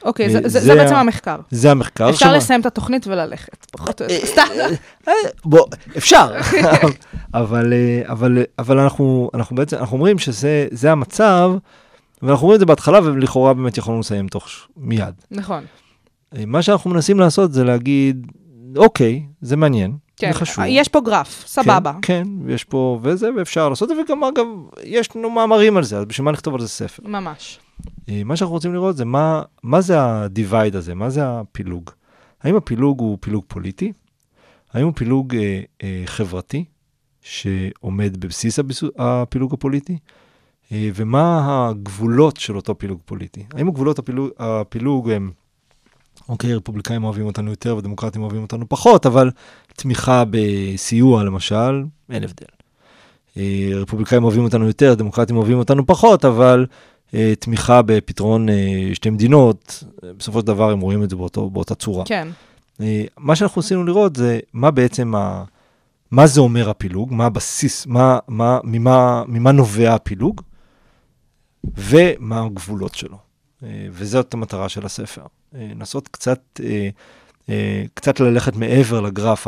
אוקיי, 0.05 0.31
זה, 0.31 0.39
אה, 0.39 0.43
זה, 0.43 0.49
זה 0.49 0.61
זה 0.61 0.75
בעצם 0.75 0.95
המחקר. 0.95 1.37
זה 1.51 1.71
המחקר. 1.71 2.11
אפשר 2.11 2.27
עכשיו- 2.27 2.37
לסיים 2.37 2.61
את 2.61 2.67
התוכנית 2.67 3.07
וללכת, 3.07 3.67
פחות 3.71 4.03
או 4.03 4.07
יותר. 4.07 4.43
אה, 5.09 5.13
בוא, 5.45 5.67
אפשר, 5.97 6.35
אבל, 7.35 7.73
אה, 7.73 8.03
אבל, 8.13 8.39
אבל 8.59 8.79
אנחנו, 8.79 9.31
אנחנו 9.35 9.57
בעצם, 9.57 9.77
אנחנו 9.77 9.97
אומרים 9.97 10.19
שזה 10.19 10.67
זה 10.71 10.93
המצב, 10.93 11.53
ואנחנו 12.23 12.43
אומרים 12.43 12.55
את 12.55 12.61
זה 12.61 12.67
בהתחלה, 12.67 13.01
ולכאורה 13.05 13.55
באמת 13.55 13.79
יכולנו 13.79 14.01
לסיים 14.01 14.29
תוך 14.29 14.49
מיד. 14.77 15.15
נכון. 15.31 15.65
אה, 16.37 16.45
מה 16.47 16.63
שאנחנו 16.63 16.91
מנסים 16.91 17.21
לעשות 17.21 17.53
זה 17.53 17.65
להגיד, 17.65 18.27
אוקיי, 18.77 19.27
זה 19.41 19.57
מעניין, 19.57 19.97
כן, 20.17 20.33
זה 20.33 20.39
חשוב. 20.39 20.65
יש 20.69 20.89
פה 20.89 21.01
גרף, 21.01 21.47
סבבה. 21.47 21.93
כן, 22.03 22.23
כן, 22.25 22.51
יש 22.51 22.65
פה 22.65 22.99
וזה, 23.03 23.29
ואפשר 23.37 23.69
לעשות 23.69 23.91
את 23.91 23.97
זה, 23.97 24.03
וגם 24.03 24.25
אגב, 24.25 24.47
יש 24.85 25.17
לנו 25.17 25.31
מאמרים 25.31 25.77
על 25.77 25.85
זה, 25.85 25.99
אז 25.99 26.05
בשביל 26.05 26.25
מה 26.25 26.33
נכתוב 26.33 26.55
על 26.55 26.61
זה 26.61 26.69
ספר? 26.69 27.03
ממש. 27.09 27.59
אה, 28.09 28.23
מה 28.25 28.37
שאנחנו 28.37 28.55
רוצים 28.55 28.75
לראות 28.75 28.97
זה 28.97 29.05
מה, 29.05 29.43
מה 29.63 29.81
זה 29.81 30.01
ה-divide 30.01 30.77
הזה, 30.77 30.95
מה 30.95 31.11
זה 31.11 31.21
הפילוג. 31.25 31.91
האם 32.43 32.57
הפילוג 32.57 33.01
הוא 33.01 33.19
פילוג 33.21 33.45
פוליטי? 33.49 33.93
האם 34.73 34.85
הוא 34.85 34.93
פילוג 34.97 35.35
אה, 35.37 35.61
אה, 35.83 36.03
חברתי, 36.07 36.65
שעומד 37.23 38.17
בבסיס 38.17 38.59
הביסו, 38.59 38.89
הפילוג 38.99 39.55
הפוליטי? 39.55 39.99
אה, 40.73 40.91
ומה 40.95 41.45
הגבולות 41.69 42.37
של 42.37 42.57
אותו 42.57 42.79
פילוג 42.79 43.01
פוליטי? 43.05 43.47
האם 43.55 43.69
הגבולות 43.69 43.99
הפילוג, 43.99 44.31
הפילוג 44.39 45.11
הם, 45.11 45.31
אוקיי, 46.29 46.55
רפובליקאים 46.55 47.05
אוהבים 47.05 47.27
אותנו 47.27 47.51
יותר 47.51 47.77
ודמוקרטים 47.77 48.23
אוהבים 48.23 48.43
אותנו 48.43 48.69
פחות, 48.69 49.07
אבל 49.07 49.31
תמיכה 49.77 50.25
בסיוע 50.31 51.25
למשל, 51.25 51.85
אין 52.11 52.25
הבדל. 52.25 52.47
אה, 53.37 53.71
רפובליקאים 53.75 54.25
אוהבים 54.25 54.45
אותנו 54.45 54.67
יותר, 54.67 54.95
דמוקרטים 54.95 55.37
אוהבים 55.37 55.59
אותנו 55.59 55.87
פחות, 55.87 56.25
אבל 56.25 56.67
אה, 57.15 57.33
תמיכה 57.39 57.83
בפתרון 57.83 58.49
אה, 58.49 58.91
שתי 58.93 59.11
מדינות, 59.11 59.85
אה, 60.05 60.11
בסופו 60.19 60.41
של 60.41 60.47
דבר 60.47 60.71
הם 60.71 60.81
רואים 60.81 61.03
את 61.03 61.11
זה 61.11 61.17
באותו, 61.17 61.51
באותה 61.51 61.75
צורה. 61.75 62.05
כן. 62.07 62.29
אה, 62.81 63.05
מה 63.19 63.37
שאנחנו 63.37 63.61
עשינו 63.61 63.85
לראות 63.85 64.17
זה 64.17 64.41
מה 64.53 64.71
בעצם, 64.71 65.15
ה, 65.15 65.45
מה 66.11 66.27
זה 66.27 66.41
אומר 66.41 66.71
הפילוג, 66.71 67.13
מה 67.13 67.27
הבסיס, 67.27 67.87
מה, 67.87 68.19
מה, 68.29 68.59
ממה, 68.65 69.23
ממה 69.29 69.53
נובע 69.53 69.95
הפילוג, 69.95 70.41
ומה 71.77 72.43
הגבולות 72.43 72.95
שלו. 72.95 73.19
אה, 73.63 73.87
וזאת 73.91 74.35
המטרה 74.35 74.69
של 74.69 74.87
הספר. 74.87 75.23
אה, 75.57 75.67
לנסות 75.71 76.09
קצת, 76.09 76.41
אה, 76.65 76.89
אה, 77.49 77.85
קצת 77.95 78.21
ללכת 78.21 78.57
מעבר 78.57 79.01
לגרף, 79.01 79.47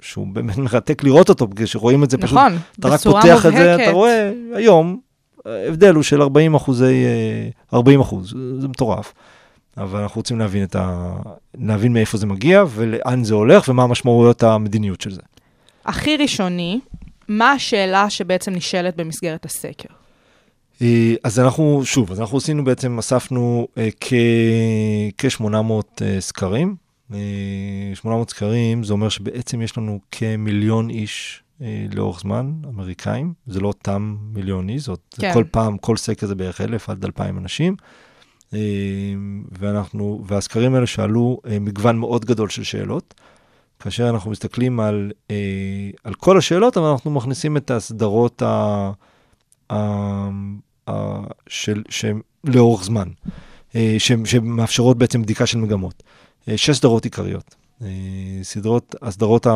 שהוא 0.00 0.26
באמת 0.26 0.56
מרתק 0.56 1.02
לראות 1.04 1.28
אותו, 1.28 1.46
בגלל 1.46 1.66
שרואים 1.66 2.04
את 2.04 2.10
זה 2.10 2.18
פשוט 2.18 2.38
נכון, 2.38 2.58
אתה 2.80 2.88
רק 2.88 3.00
פותח 3.00 3.46
את 3.46 3.52
זה, 3.52 3.70
מובהקת. 3.70 3.82
אתה 3.82 3.90
רואה 3.90 4.32
היום, 4.54 5.00
ההבדל 5.44 5.94
הוא 5.94 6.02
של 6.02 6.22
40 6.22 6.54
אחוזי, 6.54 7.04
אה, 7.04 7.78
40 7.78 8.00
אחוז, 8.00 8.34
זה 8.58 8.68
מטורף. 8.68 9.12
אבל 9.76 10.00
אנחנו 10.00 10.18
רוצים 10.18 10.38
להבין, 10.38 10.64
את 10.64 10.76
ה... 10.76 11.12
להבין 11.54 11.92
מאיפה 11.92 12.18
זה 12.18 12.26
מגיע 12.26 12.64
ולאן 12.68 13.24
זה 13.24 13.34
הולך 13.34 13.68
ומה 13.68 13.82
המשמעויות 13.82 14.42
המדיניות 14.42 15.00
של 15.00 15.10
זה. 15.10 15.20
הכי 15.84 16.16
ראשוני, 16.16 16.80
מה 17.28 17.52
השאלה 17.52 18.10
שבעצם 18.10 18.52
נשאלת 18.52 18.96
במסגרת 18.96 19.44
הסקר? 19.44 19.88
אה, 20.82 21.14
אז 21.24 21.38
אנחנו, 21.38 21.80
שוב, 21.84 22.12
אז 22.12 22.20
אנחנו 22.20 22.38
עשינו 22.38 22.64
בעצם, 22.64 22.98
אספנו 22.98 23.68
אה, 23.78 23.88
כ- 24.00 24.12
כ-800 25.18 26.02
אה, 26.02 26.20
סקרים. 26.20 26.76
אה, 27.14 27.18
800 27.94 28.30
סקרים, 28.30 28.84
זה 28.84 28.92
אומר 28.92 29.08
שבעצם 29.08 29.62
יש 29.62 29.78
לנו 29.78 30.00
כמיליון 30.10 30.90
איש 30.90 31.42
לאורך 31.94 32.20
זמן, 32.20 32.52
אמריקאים. 32.68 33.32
זה 33.46 33.60
לא 33.60 33.68
אותם 33.68 34.16
מיליון 34.32 34.68
איש, 34.68 34.82
זאת 34.82 35.14
כן. 35.20 35.34
כל 35.34 35.44
פעם, 35.50 35.78
כל 35.78 35.96
סקר 35.96 36.26
זה 36.26 36.34
בערך 36.34 36.60
אלף 36.60 36.90
עד 36.90 37.04
אלפיים 37.04 37.38
אנשים. 37.38 37.76
ואנחנו, 39.58 40.22
והסקרים 40.26 40.74
האלה 40.74 40.86
שאלו 40.86 41.40
מגוון 41.60 41.98
מאוד 41.98 42.24
גדול 42.24 42.48
של 42.48 42.62
שאלות. 42.62 43.14
כאשר 43.80 44.10
אנחנו 44.10 44.30
מסתכלים 44.30 44.80
על, 44.80 45.12
על 46.04 46.14
כל 46.14 46.38
השאלות, 46.38 46.76
אבל 46.76 46.86
אנחנו 46.86 47.10
מכניסים 47.10 47.56
את 47.56 47.70
הסדרות 47.70 48.42
ה... 48.42 48.90
של, 51.48 51.82
שהם 51.88 52.20
לאורך 52.44 52.84
זמן, 52.84 53.08
אה, 53.74 53.96
שמאפשרות 53.98 54.98
בעצם 54.98 55.22
בדיקה 55.22 55.46
של 55.46 55.58
מגמות. 55.58 56.02
אה, 56.48 56.56
שש 56.58 56.70
סדרות 56.70 57.04
עיקריות. 57.04 57.54
אה, 57.82 57.88
סדרות, 58.42 58.94
הסדרות 59.02 59.46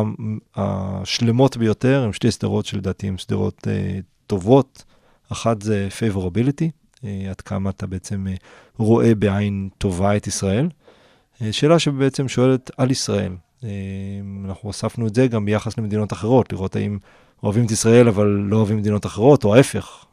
השלמות 0.55 1.57
ביותר 1.57 2.03
הן 2.03 2.13
שתי 2.13 2.31
סדרות 2.31 2.65
שלדעתי 2.65 3.07
הן 3.07 3.17
סדרות 3.17 3.67
טובות. 4.27 4.83
אחת 5.31 5.61
זה 5.61 5.87
favorability, 5.99 7.05
עד 7.29 7.41
כמה 7.41 7.69
אתה 7.69 7.87
בעצם 7.87 8.27
אה, 8.27 8.33
רואה 8.77 9.15
בעין 9.15 9.69
טובה 9.77 10.17
את 10.17 10.27
ישראל. 10.27 10.69
שאלה 11.51 11.79
שבעצם 11.79 12.27
שואלת 12.27 12.71
על 12.77 12.91
ישראל. 12.91 13.35
אנחנו 14.45 14.71
אספנו 14.71 15.07
את 15.07 15.15
זה 15.15 15.27
גם 15.27 15.45
ביחס 15.45 15.77
למדינות 15.77 16.13
אחרות, 16.13 16.53
לראות 16.53 16.75
האם 16.75 16.97
אוהבים 17.43 17.65
את 17.65 17.71
ישראל 17.71 18.07
אבל 18.07 18.25
לא 18.25 18.57
אוהבים 18.57 18.77
מדינות 18.77 19.05
אחרות, 19.05 19.43
או 19.43 19.55
ההפך. 19.55 20.05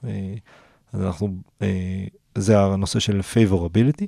אז 0.92 1.02
אנחנו, 1.02 1.28
אה, 1.62 2.04
זה 2.34 2.60
הנושא 2.60 2.98
של 2.98 3.20
favorability. 3.34 4.06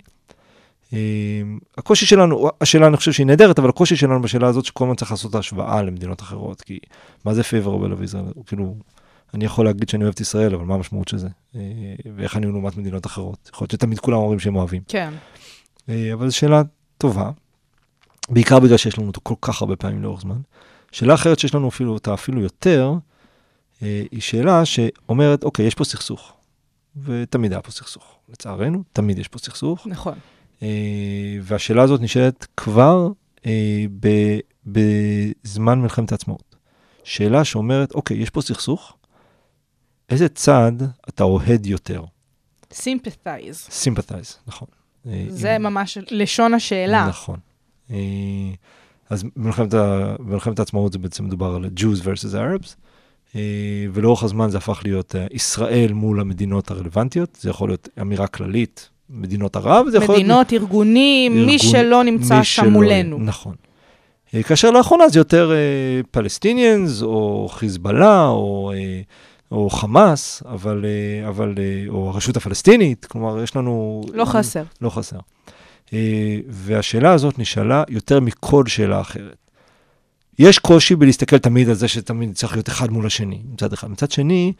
אה, 0.92 1.42
הקושי 1.78 2.06
שלנו, 2.06 2.48
השאלה 2.60 2.86
אני 2.86 2.96
חושב 2.96 3.12
שהיא 3.12 3.26
נהדרת, 3.26 3.58
אבל 3.58 3.68
הקושי 3.68 3.96
שלנו 3.96 4.22
בשאלה 4.22 4.46
הזאת 4.46 4.64
שכל 4.64 4.84
הזמן 4.84 4.96
צריך 4.96 5.10
לעשות 5.10 5.34
השוואה 5.34 5.82
למדינות 5.82 6.22
אחרות, 6.22 6.60
כי 6.60 6.78
מה 7.24 7.34
זה 7.34 7.42
favorable 7.42 7.98
of 7.98 8.10
Israel? 8.10 8.42
כאילו, 8.46 8.74
אני 9.34 9.44
יכול 9.44 9.64
להגיד 9.64 9.88
שאני 9.88 10.04
אוהב 10.04 10.14
את 10.14 10.20
ישראל, 10.20 10.54
אבל 10.54 10.64
מה 10.64 10.74
המשמעות 10.74 11.08
של 11.08 11.18
זה? 11.18 11.28
אה, 11.56 11.60
ואיך 12.16 12.36
אני 12.36 12.46
לעומת 12.46 12.76
מדינות 12.76 13.06
אחרות? 13.06 13.50
יכול 13.52 13.64
להיות 13.64 13.70
שתמיד 13.70 13.98
כולם 13.98 14.16
אומרים 14.16 14.38
שהם 14.38 14.56
אוהבים. 14.56 14.82
כן. 14.88 15.10
אה, 15.88 16.10
אבל 16.12 16.28
זו 16.28 16.36
שאלה 16.36 16.62
טובה, 16.98 17.30
בעיקר 18.28 18.60
בגלל 18.60 18.76
שיש 18.76 18.98
לנו 18.98 19.06
אותו 19.06 19.20
כל 19.22 19.34
כך 19.40 19.62
הרבה 19.62 19.76
פעמים 19.76 20.02
לאורך 20.02 20.20
זמן. 20.20 20.38
שאלה 20.92 21.14
אחרת 21.14 21.38
שיש 21.38 21.54
לנו 21.54 21.68
אפילו 21.68 21.92
אותה 21.92 22.14
אפילו 22.14 22.40
יותר, 22.40 22.92
אה, 23.82 24.02
היא 24.10 24.20
שאלה 24.20 24.64
שאומרת, 24.64 25.44
אוקיי, 25.44 25.66
יש 25.66 25.74
פה 25.74 25.84
סכסוך, 25.84 26.32
ותמיד 27.02 27.52
היה 27.52 27.62
פה 27.62 27.70
סכסוך. 27.70 28.16
לצערנו, 28.28 28.82
תמיד 28.92 29.18
יש 29.18 29.28
פה 29.28 29.38
סכסוך. 29.38 29.86
נכון. 29.86 30.14
אה, 30.62 30.68
והשאלה 31.42 31.82
הזאת 31.82 32.00
נשאלת 32.00 32.46
כבר 32.56 33.08
אה, 33.46 33.84
ב- 34.00 34.38
בזמן 34.66 35.78
מלחמת 35.80 36.12
העצמאות. 36.12 36.56
שאלה 37.04 37.44
שאומרת, 37.44 37.92
אוקיי, 37.92 38.16
יש 38.16 38.30
פה 38.30 38.40
סכסוך, 38.42 38.96
איזה 40.10 40.28
צד 40.28 40.72
אתה 41.08 41.24
אוהד 41.24 41.66
יותר? 41.66 42.04
סימפתייז. 42.72 43.68
sympathize, 43.84 44.36
נכון. 44.46 44.68
אה, 45.06 45.24
זה 45.28 45.56
אם- 45.56 45.62
ממש 45.62 45.98
לשון 46.10 46.54
השאלה. 46.54 47.06
נכון. 47.08 47.38
אה, 47.90 47.96
אז 49.10 49.24
במלחמת, 49.36 49.74
במלחמת 50.18 50.58
העצמאות 50.58 50.92
זה 50.92 50.98
בעצם 50.98 51.24
מדובר 51.24 51.54
על 51.54 51.64
Jews 51.78 52.02
versus 52.04 52.34
Arabs, 52.34 52.74
ולאורך 53.92 54.22
הזמן 54.22 54.50
זה 54.50 54.58
הפך 54.58 54.80
להיות 54.84 55.16
אה, 55.16 55.26
ישראל 55.30 55.92
מול 55.92 56.20
המדינות 56.20 56.70
הרלוונטיות, 56.70 57.38
זה 57.40 57.50
יכול 57.50 57.68
להיות 57.68 57.88
אמירה 58.00 58.26
כללית, 58.26 58.88
מדינות 59.10 59.56
ערב, 59.56 59.86
זה 59.90 59.96
יכול 59.98 60.14
להיות... 60.14 60.24
מדינות, 60.24 60.52
ארגונים, 60.52 61.32
מי 61.32 61.40
ארגון- 61.40 61.58
שלא 61.58 62.04
נמצא 62.04 62.38
מי 62.38 62.44
שם 62.44 62.62
שלא- 62.62 62.70
מולנו. 62.70 63.18
נכון. 63.18 63.54
אה, 64.34 64.42
כאשר 64.42 64.70
לאחרונה 64.70 65.08
זה 65.08 65.20
יותר 65.20 65.52
פלסטיניאנס, 66.10 67.02
או 67.02 67.48
חיזבאללה, 67.50 68.26
או, 68.28 68.72
אה, 68.74 69.00
או 69.52 69.70
חמאס, 69.70 70.42
אבל, 70.46 70.84
אה, 70.84 71.28
אבל, 71.28 71.54
אה, 71.58 71.84
או 71.88 72.08
הרשות 72.08 72.36
הפלסטינית, 72.36 73.04
כלומר, 73.04 73.42
יש 73.42 73.56
לנו... 73.56 74.02
לא 74.14 74.24
חסר. 74.24 74.62
לא 74.80 74.90
חסר. 74.90 75.18
אה, 75.92 75.98
והשאלה 76.48 77.12
הזאת 77.12 77.38
נשאלה 77.38 77.82
יותר 77.88 78.20
מכל 78.20 78.66
שאלה 78.66 79.00
אחרת. 79.00 79.36
יש 80.38 80.58
קושי 80.58 80.96
בלהסתכל 80.96 81.38
תמיד 81.38 81.68
על 81.68 81.74
זה 81.74 81.88
שתמיד 81.88 82.34
צריך 82.34 82.52
להיות 82.52 82.68
אחד 82.68 82.90
מול 82.90 83.06
השני, 83.06 83.42
מצד 83.52 83.72
אחד. 83.72 83.90
מצד 83.90 84.10
שני, 84.10 84.52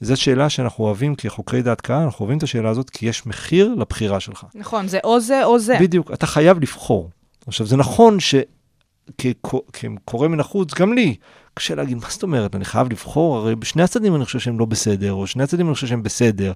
זו 0.00 0.16
שאלה 0.16 0.50
שאנחנו 0.50 0.84
אוהבים 0.84 1.14
כחוקרי 1.14 1.62
דעת 1.62 1.80
קהל, 1.80 2.02
אנחנו 2.02 2.20
אוהבים 2.20 2.38
את 2.38 2.42
השאלה 2.42 2.70
הזאת 2.70 2.90
כי 2.90 3.06
יש 3.06 3.26
מחיר 3.26 3.74
לבחירה 3.74 4.20
שלך. 4.20 4.44
נכון, 4.54 4.88
זה 4.88 4.98
או 5.04 5.20
זה 5.20 5.44
או 5.44 5.58
זה. 5.58 5.76
בדיוק, 5.80 6.10
אתה 6.12 6.26
חייב 6.26 6.60
לבחור. 6.60 7.10
עכשיו, 7.46 7.66
זה 7.66 7.76
נכון 7.76 8.18
שכקורא 9.20 10.28
מן 10.28 10.40
החוץ, 10.40 10.74
גם 10.74 10.92
לי, 10.92 11.16
קשה 11.54 11.74
להגיד, 11.74 11.96
מה 11.96 12.06
זאת 12.10 12.22
אומרת, 12.22 12.54
אני 12.54 12.64
חייב 12.64 12.92
לבחור, 12.92 13.36
הרי 13.36 13.56
בשני 13.56 13.82
הצדדים 13.82 14.16
אני 14.16 14.24
חושב 14.24 14.38
שהם 14.38 14.58
לא 14.58 14.64
בסדר, 14.64 15.12
או 15.12 15.26
שני 15.26 15.42
הצדדים 15.42 15.66
אני 15.66 15.74
חושב 15.74 15.86
שהם 15.86 16.02
בסדר, 16.02 16.52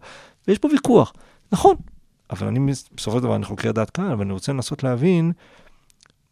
ויש 0.49 0.59
פה 0.59 0.69
ויכוח. 0.73 1.13
נכון, 1.53 1.77
אבל 2.31 2.47
אני, 2.47 2.73
בסופו 2.97 3.17
של 3.17 3.23
דבר, 3.23 3.37
אני 3.37 3.45
חוקר 3.45 3.73
דעת 3.73 3.91
קהל, 3.91 4.15
ואני 4.19 4.33
רוצה 4.33 4.53
לנסות 4.53 4.85
להבין 4.85 5.33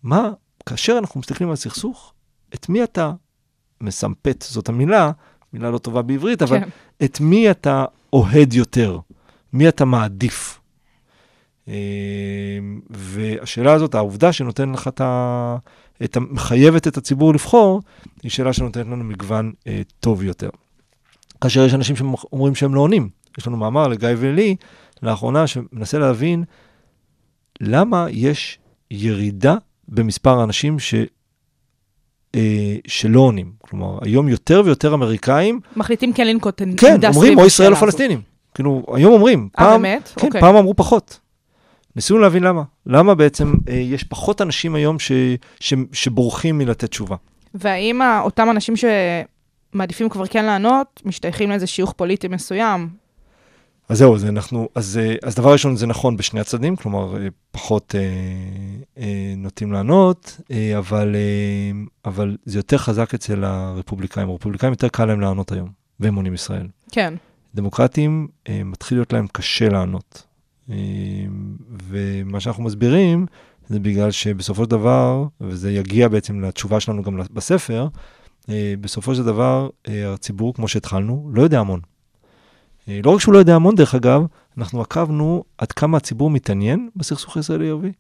מה, 0.03 0.31
כאשר 0.67 0.99
אנחנו 0.99 1.21
מסתכלים 1.21 1.51
על 1.51 1.57
סכסוך, 1.57 2.13
את 2.55 2.69
מי 2.69 2.85
אתה 2.85 3.13
מסמפת, 3.81 4.45
זאת 4.49 4.69
המילה, 4.69 5.11
מילה 5.53 5.71
לא 5.71 5.79
טובה 5.79 6.03
בעברית, 6.03 6.43
אבל 6.43 6.61
כן. 6.61 6.69
את 7.05 7.21
מי 7.21 7.51
אתה 7.51 7.85
אוהד 8.13 8.53
יותר, 8.55 8.99
מי 9.53 9.69
אתה 9.69 9.85
מעדיף. 9.85 10.61
אה, 11.69 11.75
והשאלה 12.91 13.73
הזאת, 13.73 13.95
העובדה 13.95 14.33
שנותן 14.33 14.73
לך 14.73 14.89
את 14.89 15.01
ה... 15.01 15.57
את. 16.05 16.17
מחייבת 16.17 16.89
את 16.89 16.97
הציבור 16.97 17.35
לבחור, 17.35 17.83
היא 18.23 18.31
שאלה 18.31 18.53
שנותנת 18.53 18.87
לנו 18.87 19.05
מגוון 19.05 19.53
אה, 19.67 19.83
טוב 20.01 20.23
יותר. 20.23 20.51
כאשר 21.41 21.65
יש 21.65 21.75
אנשים 21.75 21.97
שאומרים 21.97 22.55
שהם 22.55 22.75
לא 22.75 22.81
עונים. 22.81 23.09
יש 23.39 23.47
לנו 23.47 23.57
מאמר 23.57 23.89
לגיא 23.89 24.09
ולי 24.19 24.57
לאחרונה 25.03 25.47
שמנסה 25.47 25.99
להבין 25.99 26.45
למה 27.61 28.07
יש 28.11 28.59
ירידה 28.91 29.55
במספר 29.89 30.41
האנשים 30.41 30.79
ש... 30.79 30.95
שלא 32.87 33.21
עונים. 33.21 33.53
כלומר, 33.61 33.99
היום 34.03 34.29
יותר 34.29 34.63
ויותר 34.65 34.95
אמריקאים, 34.95 35.61
מחליטים 35.77 36.13
כן 36.13 36.27
לנקוט 36.27 36.63
עמדה 36.63 36.77
כן, 36.77 36.97
סביב 36.97 37.15
אומרים 37.15 37.39
או 37.39 37.47
ישראל 37.47 37.73
או. 37.73 37.77
פלסטינים. 37.77 38.21
כאילו, 38.55 38.83
היום 38.95 39.13
אומרים. 39.13 39.49
אה, 39.59 39.71
באמת? 39.71 40.13
כן, 40.17 40.27
אוקיי. 40.27 40.41
פעם 40.41 40.57
אמרו 40.57 40.75
פחות. 40.77 41.21
ניסינו 41.97 42.19
להבין 42.19 42.43
למה. 42.43 42.63
למה 42.87 43.15
בעצם 43.15 43.55
אה, 43.69 43.75
יש 43.75 44.05
פחות 44.05 44.43
אנשים 44.43 44.75
היום 44.75 44.99
ש, 44.99 45.13
ש, 45.61 45.75
שבורחים 45.93 46.59
מלתת 46.59 46.91
תשובה. 46.91 47.17
והאם 47.55 48.01
אותם 48.25 48.51
אנשים 48.51 48.75
שמעדיפים 48.77 50.09
כבר 50.09 50.27
כן 50.27 50.45
לענות, 50.45 51.03
משתייכים 51.05 51.51
לאיזה 51.51 51.67
שיוך 51.67 51.93
פוליטי 51.93 52.29
מסוים? 52.29 52.89
אז 53.89 53.99
זהו, 53.99 54.19
זה 54.19 54.29
אנחנו, 54.29 54.69
אז, 54.75 54.99
אה, 55.03 55.15
אז 55.23 55.35
דבר 55.35 55.53
ראשון, 55.53 55.77
זה 55.77 55.87
נכון 55.87 56.17
בשני 56.17 56.41
הצדדים, 56.41 56.77
כלומר, 56.77 57.23
אה, 57.23 57.29
פחות 57.51 57.95
אה, 57.95 58.03
אה, 59.03 59.35
נוטים 59.37 59.73
לענות, 59.73 60.41
אה, 60.51 60.79
אבל, 60.79 61.17
אה, 61.17 61.71
אבל 62.05 62.37
זה 62.45 62.59
יותר 62.59 62.79
חזק 62.79 63.15
אצל 63.15 63.45
הרפובליקאים. 63.45 64.29
הרפובליקאים 64.29 64.73
יותר 64.73 64.89
קל 64.89 65.05
להם 65.05 65.21
לענות 65.21 65.53
היום, 65.53 65.69
והם 66.01 66.15
עונים 66.15 66.35
ישראל. 66.35 66.67
כן. 66.93 67.15
דמוקרטים, 67.55 68.29
אה, 68.49 68.65
מתחיל 68.65 68.99
להיות 68.99 69.13
להם 69.13 69.27
קשה 69.33 69.69
לענות. 69.69 70.23
אה, 70.71 70.77
ומה 71.89 72.41
שאנחנו 72.41 72.63
מסבירים, 72.63 73.27
זה 73.69 73.81
בגלל 73.81 74.11
שבסופו 74.11 74.65
של 74.65 74.71
דבר, 74.71 75.25
וזה 75.41 75.73
יגיע 75.73 76.09
בעצם 76.09 76.41
לתשובה 76.41 76.81
שלנו 76.81 77.03
גם 77.03 77.21
בספר, 77.33 77.89
אה, 78.49 78.75
בסופו 78.81 79.15
של 79.15 79.25
דבר, 79.25 79.69
אה, 79.89 80.13
הציבור, 80.13 80.55
כמו 80.55 80.69
שהתחלנו, 80.69 81.31
לא 81.35 81.43
יודע 81.43 81.61
המון. 81.61 81.81
אה, 82.89 83.01
לא 83.05 83.11
רק 83.11 83.21
שהוא 83.21 83.35
לא 83.35 83.39
יודע 83.39 83.55
המון, 83.55 83.75
דרך 83.75 83.95
אגב, 83.95 84.23
אנחנו 84.59 84.81
עקבנו 84.81 85.45
עד 85.59 85.73
כמה 85.73 85.97
הציבור 85.97 86.31
מתעניין 86.31 86.89
בסכסוך 86.97 87.37
הישראלי-ערבי. 87.37 87.93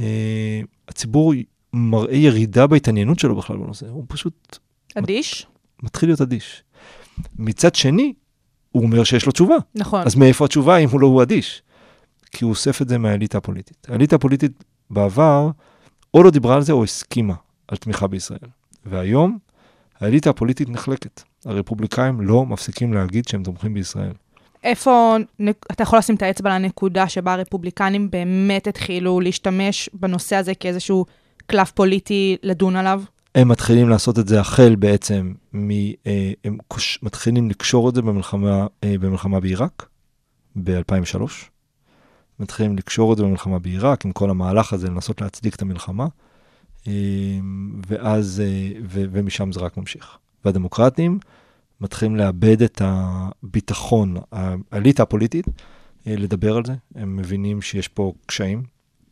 אה, 0.00 0.60
הציבור 0.88 1.32
מראה 1.72 2.16
ירידה 2.16 2.66
בהתעניינות 2.66 3.18
שלו 3.18 3.36
בכלל 3.36 3.56
בנושא, 3.56 3.88
הוא 3.88 4.04
פשוט 4.08 4.58
אדיש? 4.94 5.46
מתחיל 5.82 6.08
להיות 6.08 6.20
אדיש. 6.20 6.62
מצד 7.38 7.74
שני, 7.74 8.12
הוא 8.72 8.82
אומר 8.82 9.04
שיש 9.04 9.26
לו 9.26 9.32
תשובה. 9.32 9.56
נכון. 9.74 10.02
אז 10.06 10.14
מאיפה 10.14 10.44
התשובה 10.44 10.76
אם 10.76 10.88
הוא 10.88 11.00
לא 11.00 11.06
הוא 11.06 11.22
אדיש? 11.22 11.62
כי 12.30 12.44
הוא 12.44 12.50
אוסף 12.50 12.82
את 12.82 12.88
זה 12.88 12.98
מהאליטה 12.98 13.38
הפוליטית. 13.38 13.86
האליטה 13.90 14.16
הפוליטית 14.16 14.64
בעבר 14.90 15.50
או 16.14 16.22
לא 16.22 16.30
דיברה 16.30 16.56
על 16.56 16.62
זה 16.62 16.72
או 16.72 16.84
הסכימה 16.84 17.34
על 17.68 17.76
תמיכה 17.76 18.06
בישראל. 18.06 18.48
והיום 18.86 19.38
האליטה 20.00 20.30
הפוליטית 20.30 20.68
נחלקת. 20.68 21.22
הרפובליקאים 21.46 22.20
לא 22.20 22.46
מפסיקים 22.46 22.92
להגיד 22.92 23.28
שהם 23.28 23.42
תומכים 23.42 23.74
בישראל. 23.74 24.12
איפה, 24.64 25.16
אתה 25.72 25.82
יכול 25.82 25.98
לשים 25.98 26.14
את 26.14 26.22
האצבע 26.22 26.50
על 26.50 26.56
הנקודה 26.56 27.08
שבה 27.08 27.32
הרפובליקנים 27.32 28.10
באמת 28.10 28.66
התחילו 28.66 29.20
להשתמש 29.20 29.90
בנושא 29.94 30.36
הזה 30.36 30.54
כאיזשהו 30.54 31.06
קלף 31.46 31.70
פוליטי 31.70 32.36
לדון 32.42 32.76
עליו? 32.76 33.02
הם 33.34 33.48
מתחילים 33.48 33.88
לעשות 33.88 34.18
את 34.18 34.28
זה 34.28 34.40
החל 34.40 34.74
בעצם, 34.74 35.32
מ, 35.54 35.70
אה, 36.06 36.32
הם 36.44 36.58
קוש, 36.68 36.98
מתחילים 37.02 37.50
לקשור 37.50 37.88
את 37.88 37.94
זה 37.94 38.02
במלחמה, 38.02 38.66
אה, 38.84 38.94
במלחמה 39.00 39.40
בעיראק 39.40 39.88
ב-2003. 40.56 41.18
מתחילים 42.40 42.76
לקשור 42.76 43.12
את 43.12 43.18
זה 43.18 43.24
במלחמה 43.24 43.58
בעיראק, 43.58 44.04
עם 44.04 44.12
כל 44.12 44.30
המהלך 44.30 44.72
הזה, 44.72 44.88
לנסות 44.88 45.20
להצדיק 45.20 45.54
את 45.54 45.62
המלחמה. 45.62 46.06
אה, 46.88 46.92
ואז, 47.86 48.42
אה, 48.44 48.80
ו, 48.88 49.04
ומשם 49.12 49.52
זה 49.52 49.60
רק 49.60 49.76
ממשיך. 49.76 50.18
והדמוקרטים 50.44 51.18
מתחילים 51.80 52.16
לאבד 52.16 52.62
את 52.62 52.82
הביטחון, 52.84 54.16
האליטה 54.72 55.02
הפוליטית, 55.02 55.46
אה, 56.06 56.16
לדבר 56.16 56.56
על 56.56 56.64
זה. 56.64 56.74
הם 56.94 57.16
מבינים 57.16 57.62
שיש 57.62 57.88
פה 57.88 58.12
קשיים 58.26 58.62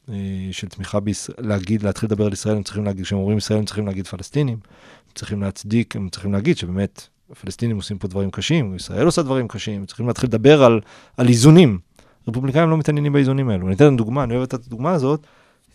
אה, 0.09 0.15
של 0.53 0.69
תמיכה 0.69 1.01
בישראל, 1.01 1.49
להגיד, 1.49 1.83
להתחיל 1.83 2.07
לדבר 2.07 2.27
על 2.27 2.33
ישראל, 2.33 2.57
הם 2.57 2.63
צריכים 2.63 2.85
להגיד, 2.85 3.05
כשהם 3.05 3.19
אומרים 3.19 3.39
ישראל, 3.39 3.59
הם 3.59 3.65
צריכים 3.65 3.87
להגיד 3.87 4.07
פלסטינים, 4.07 4.59
הם 5.07 5.13
צריכים 5.15 5.43
להצדיק, 5.43 5.97
הם 5.97 6.09
צריכים 6.09 6.33
להגיד 6.33 6.59
שבאמת 6.59 7.09
הפלסטינים 7.31 7.77
עושים 7.77 7.99
פה 7.99 8.09
דברים 8.09 8.31
קשים, 8.31 8.75
ישראל 8.75 9.07
עושה 9.07 9.23
דברים 9.23 9.49
קשים, 9.49 9.81
הם 9.81 9.87
צריכים 9.87 10.07
להתחיל 10.07 10.29
לדבר 10.29 10.65
על, 10.65 10.81
על 11.17 11.29
איזונים. 11.29 11.79
רפובליקאים 12.29 12.71
לא 12.71 12.79
מתעניינים 12.79 13.13
באיזונים 13.13 13.49
האלו. 13.49 13.67
אני 13.67 13.75
אתן 13.75 13.97
דוגמה, 13.97 14.25
אני 14.25 14.35
אוהב 14.35 14.43
את 14.43 14.55
הדוגמה 14.55 14.93
הזאת, 14.93 15.27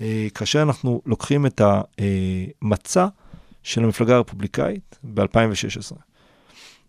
אה, 0.01 0.27
כאשר 0.35 0.61
אנחנו 0.61 1.01
לוקחים 1.05 1.45
את 1.45 1.61
המצע 2.61 3.07
של 3.67 3.83
המפלגה 3.83 4.15
הרפובליקאית 4.15 4.97
ב-2016, 5.03 5.93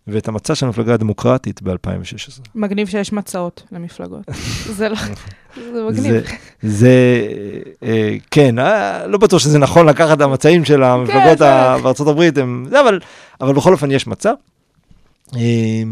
ואת 0.07 0.29
המצע 0.29 0.55
של 0.55 0.67
המפלגה 0.67 0.95
הדמוקרטית 0.95 1.63
ב-2016. 1.63 2.41
מגניב 2.55 2.89
שיש 2.89 3.13
מצעות 3.13 3.63
למפלגות. 3.73 4.25
זה 4.79 4.89
לא... 4.89 4.97
זה 5.57 5.85
מגניב. 5.89 6.13
זה, 6.13 6.21
זה 6.63 7.23
אה, 7.83 8.17
כן, 8.31 8.59
אה, 8.59 9.07
לא 9.07 9.19
בטוח 9.19 9.39
שזה 9.41 9.59
נכון 9.59 9.87
לקחת 9.89 10.17
את 10.17 10.23
המצעים 10.23 10.65
של 10.65 10.83
המפלגות 10.83 11.41
ה- 11.41 11.77
בארצות 11.83 12.09
הברית, 12.09 12.39
הם, 12.39 12.65
זה, 12.71 12.81
אבל, 12.81 13.01
אבל 13.41 13.53
בכל 13.55 13.73
אופן 13.73 13.91
יש 13.91 14.07
מצע. 14.07 14.33
אה, 15.37 15.83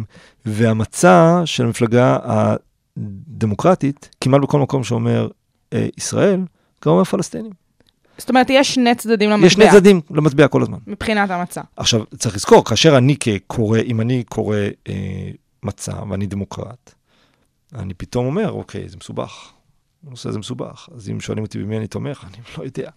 והמצע 0.47 1.43
של 1.45 1.65
המפלגה 1.65 2.19
הדמוקרטית, 2.25 4.09
כמעט 4.21 4.41
בכל 4.41 4.61
מקום 4.61 4.85
שאומר 4.85 5.29
אה, 5.73 5.87
ישראל, 5.97 6.41
גם 6.85 6.93
אומר 6.93 7.05
פלסטינים. 7.05 7.66
זאת 8.19 8.29
אומרת, 8.29 8.47
יש 8.51 8.75
שני 8.75 8.95
צדדים 8.95 9.31
למטבע. 9.31 9.47
יש 9.47 9.53
שני 9.53 9.71
צדדים 9.71 10.01
למטבע 10.11 10.49
כל 10.49 10.63
הזמן. 10.63 10.79
מבחינת 10.87 11.31
המצע. 11.31 11.63
עכשיו, 11.77 12.05
צריך 12.19 12.37
לזכור, 12.37 12.65
כאשר 12.65 12.99
אני 12.99 13.17
כקורא, 13.17 13.79
אם 13.79 14.01
אני 14.01 14.25
קורא 14.25 14.57
אה, 14.89 15.31
מצע 15.63 16.03
ואני 16.11 16.27
דמוקרט, 16.27 16.95
אני 17.75 17.95
פתאום 17.95 18.27
אומר, 18.27 18.51
אוקיי, 18.51 18.89
זה 18.89 18.97
מסובך. 18.97 19.53
הנושא 20.07 20.29
הזה 20.29 20.39
מסובך. 20.39 20.89
אז 20.95 21.11
אם 21.11 21.21
שואלים 21.21 21.45
אותי 21.45 21.59
במי 21.59 21.77
אני 21.77 21.87
תומך, 21.87 22.25
אני 22.25 22.43
לא 22.59 22.65
יודע. 22.65 22.91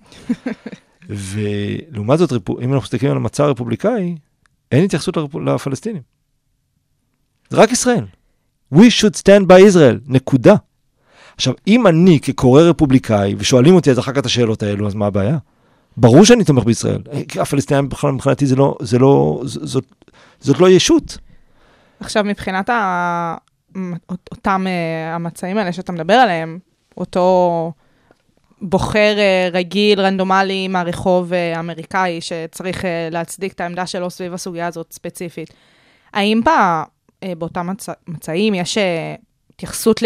ולעומת 1.09 2.19
זאת, 2.19 2.31
אם 2.49 2.73
אנחנו 2.73 2.77
מסתכלים 2.77 3.11
על 3.11 3.17
המצע 3.17 3.43
הרפובליקאי, 3.43 4.15
אין 4.71 4.83
התייחסות. 4.83 5.17
לפלסטינים. 5.45 6.01
זה 7.49 7.57
רק 7.57 7.71
ישראל. 7.71 8.05
We 8.73 8.77
should 8.77 9.15
stand 9.21 9.45
by 9.47 9.73
Israel, 9.73 9.97
נקודה. 10.07 10.55
עכשיו, 11.39 11.53
אם 11.67 11.87
אני 11.87 12.19
כקורא 12.19 12.61
רפובליקאי, 12.61 13.35
ושואלים 13.37 13.75
אותי 13.75 13.91
אז 13.91 13.99
אחר 13.99 14.11
כך 14.11 14.17
את 14.17 14.25
השאלות 14.25 14.63
האלו, 14.63 14.87
אז 14.87 14.95
מה 14.95 15.05
הבעיה? 15.05 15.37
ברור 15.97 16.25
שאני 16.25 16.43
תומך 16.43 16.63
בישראל. 16.63 17.01
כי 17.27 17.39
הפלסטינים 17.39 17.89
בכלל 17.89 18.11
מבחינתי 18.11 18.45
זה 18.45 18.55
לא, 18.55 18.77
זה 18.81 18.99
לא, 18.99 19.41
זאת, 19.43 19.83
זאת 20.39 20.59
לא 20.59 20.69
ישות. 20.69 21.17
עכשיו, 21.99 22.23
מבחינת 22.23 22.69
ה... 22.69 23.35
אותם 24.31 24.65
אה, 24.67 25.15
המצעים 25.15 25.57
האלה 25.57 25.71
שאתה 25.73 25.91
מדבר 25.91 26.13
עליהם, 26.13 26.59
אותו 26.97 27.71
בוחר 28.61 29.15
אה, 29.17 29.49
רגיל, 29.51 30.01
רנדומלי 30.01 30.67
מהרחוב 30.67 31.33
אה, 31.33 31.57
האמריקאי, 31.57 32.21
שצריך 32.21 32.85
אה, 32.85 33.09
להצדיק 33.11 33.53
את 33.53 33.61
העמדה 33.61 33.85
שלו 33.85 34.09
סביב 34.09 34.33
הסוגיה 34.33 34.67
הזאת 34.67 34.93
ספציפית, 34.93 35.53
האם 36.13 36.41
בא, 36.43 36.83
אה, 37.23 37.33
באותם 37.37 37.67
מצ... 37.67 37.89
מצעים 38.07 38.53
יש 38.53 38.77
אה, 38.77 39.15
התייחסות 39.53 40.01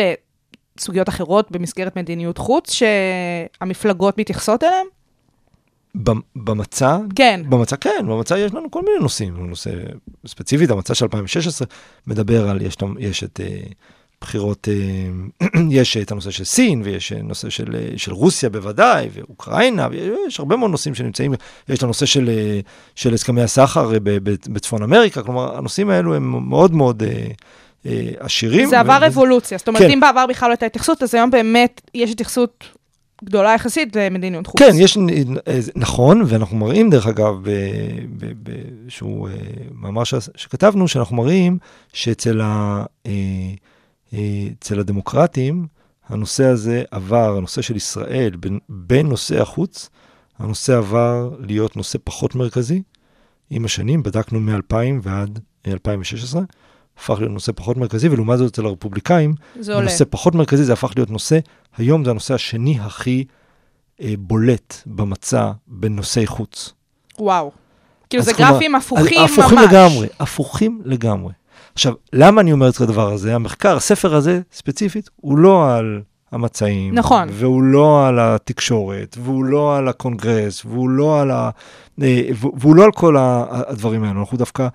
לסוגיות 0.80 1.10
אחרות 1.10 1.52
במסגרת 1.52 1.96
מדיניות 1.96 2.38
חוץ, 2.38 2.72
שהמפלגות 2.74 4.18
מתייחסות 4.18 4.64
אליהן? 4.64 4.86
במ- 5.96 6.22
במצע, 6.36 6.98
כן. 7.16 7.42
במצע 7.50 7.76
כן, 7.76 8.06
במצע 8.08 8.38
יש 8.40 8.54
לנו 8.54 8.72
כל 8.72 8.82
מיני 8.82 8.98
נושאים. 9.02 9.50
נושא 9.50 9.70
ספציפית, 10.28 10.70
המצע 10.70 10.96
של 10.96 11.06
2016 11.06 11.68
מדבר 12.08 12.50
על, 12.50 12.62
יש, 12.62 12.78
יש 13.00 13.24
את 13.24 13.40
אה, 13.44 13.58
בחירות, 14.22 14.68
אה, 14.72 15.48
יש 15.80 15.98
את 15.98 16.12
הנושא 16.12 16.32
של 16.32 16.44
סין, 16.44 16.82
ויש 16.86 17.12
נושא 17.12 17.50
של, 17.50 17.76
אה, 17.76 17.98
של 17.98 18.14
רוסיה 18.14 18.50
בוודאי, 18.50 19.10
ואוקראינה, 19.14 19.88
ויש 19.92 20.40
הרבה 20.40 20.56
מאוד 20.56 20.72
נושאים 20.72 20.96
שנמצאים, 20.96 21.34
יש 21.70 21.78
את 21.78 21.84
הנושא 21.84 22.06
של, 22.06 22.30
אה, 22.30 22.60
של 22.96 23.14
הסכמי 23.14 23.42
הסחר 23.42 23.94
אה, 23.94 24.00
ב- 24.00 24.10
ב- 24.30 24.36
בצפון 24.50 24.84
אמריקה, 24.84 25.24
כלומר, 25.24 25.58
הנושאים 25.58 25.90
האלו 25.90 26.16
הם 26.16 26.50
מאוד 26.50 26.74
מאוד 26.74 27.04
אה, 27.04 27.10
אה, 27.10 27.32
עשירים. 28.20 28.70
זה 28.70 28.80
עבר 28.80 29.08
אבולוציה, 29.08 29.58
זאת 29.58 29.68
אומרת, 29.68 29.82
כן. 29.82 29.90
אם 29.90 30.00
בעבר 30.00 30.26
בכלל 30.30 30.50
לא 30.50 30.54
הייתה 30.54 30.66
התייחסות, 30.66 31.04
אז 31.04 31.16
היום 31.16 31.32
באמת 31.32 31.82
יש 31.96 32.12
התייחסות 32.12 32.66
גדולה 33.24 33.54
יחסית 33.54 33.96
למדיניות 33.96 34.48
חוץ. 34.48 34.62
כן, 34.62 34.72
יש, 34.76 34.98
אה, 35.48 35.60
נכון, 35.76 36.22
ואנחנו 36.28 36.58
מראים, 36.58 36.90
דרך 36.90 37.08
אגב, 37.08 37.36
באיזשהו 38.36 39.28
מאמר 39.74 40.04
ש- 40.04 40.30
שכתבנו, 40.36 40.88
שאנחנו 40.88 41.16
מראים 41.16 41.58
שאצל 41.94 42.42
ה, 42.42 42.84
אה, 43.06 43.12
אה, 44.14 44.20
אצל 44.60 44.80
הדמוקרטים, 44.80 45.68
הנושא 46.10 46.44
הזה 46.46 46.84
עבר, 46.92 47.38
הנושא 47.38 47.62
של 47.62 47.76
ישראל, 47.76 48.36
בין, 48.40 48.60
בין 48.70 49.08
נושאי 49.08 49.40
החוץ, 49.40 49.90
הנושא 50.40 50.78
עבר 50.78 51.30
להיות 51.40 51.78
נושא 51.78 51.98
פחות 52.04 52.36
מרכזי. 52.36 52.82
עם 53.50 53.66
השנים, 53.66 54.04
בדקנו 54.04 54.40
מ-2000 54.40 54.76
ועד 55.02 55.40
2016, 55.68 56.42
הפך 56.98 57.20
להיות 57.20 57.32
נושא 57.32 57.52
פחות 57.56 57.78
מרכזי, 57.78 58.10
ולעומת 58.10 58.38
זאת 58.38 58.52
אצל 58.52 58.66
הרפובליקאים, 58.66 59.34
זה 59.60 59.74
עולה. 59.74 59.86
נושא 59.86 60.06
פחות 60.10 60.36
מרכזי, 60.36 60.64
זה 60.64 60.74
הפך 60.74 60.94
להיות 60.96 61.10
נושא, 61.10 61.40
היום 61.78 62.06
זה 62.06 62.12
הנושא 62.12 62.34
השני 62.34 62.80
הכי 62.82 63.26
אה, 64.02 64.14
בולט 64.18 64.76
במצע 64.86 65.52
בנושאי 65.68 66.28
חוץ. 66.28 66.74
וואו. 67.20 67.52
כאילו, 68.10 68.24
זה 68.24 68.34
כלומר, 68.34 68.52
גרפים 68.52 68.76
הפוכים 68.76 69.22
ממש. 69.22 69.32
הפוכים 69.32 69.60
לגמרי, 69.60 70.08
הפוכים 70.20 70.82
לגמרי. 70.86 71.34
עכשיו, 71.74 71.94
למה 72.14 72.42
אני 72.42 72.52
אומר 72.52 72.70
את 72.70 72.82
הדבר 72.82 73.14
הזה? 73.14 73.36
המחקר, 73.36 73.78
הספר 73.78 74.16
הזה 74.16 74.42
ספציפית, 74.54 75.10
הוא 75.16 75.38
לא 75.38 75.76
על 75.76 76.02
המצעים. 76.32 76.96
נכון. 76.96 77.28
והוא 77.32 77.64
לא 77.64 78.08
על 78.08 78.20
התקשורת, 78.20 79.18
והוא 79.20 79.46
לא 79.46 79.78
על 79.78 79.88
הקונגרס, 79.88 80.66
והוא 80.66 80.90
לא 80.90 81.22
על, 81.22 81.32
ה... 81.32 81.50
אה, 82.02 82.22
והוא 82.60 82.76
לא 82.76 82.84
על 82.84 82.92
כל 82.92 83.16
הדברים 83.20 84.04
האלו. 84.04 84.20
אנחנו 84.20 84.38
דווקא, 84.38 84.68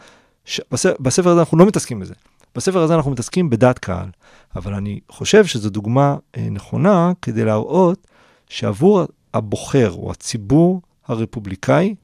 ש... 0.49 0.61
בספר, 0.71 0.97
בספר 1.01 1.31
הזה 1.31 1.41
אנחנו 1.41 1.59
לא 1.59 1.67
מתעסקים 1.67 2.01
בזה. 2.01 2.15
בספר 2.55 2.83
הזה 2.83 2.95
אנחנו 2.95 3.11
מתעסקים 3.11 3.51
בדעת 3.51 3.79
קהל. 3.79 4.09
אבל 4.57 4.75
אני 4.75 5.01
חושב 5.09 5.47
שזו 5.47 5.71
דוגמה 5.71 6.17
אה, 6.37 6.51
נכונה 6.51 7.13
כדי 7.23 7.45
להראות 7.45 8.07
שעבור 8.49 9.03
הבוחר 9.35 9.93
או 9.93 10.11
הציבור 10.11 10.83
הרפובליקאי, 11.07 11.95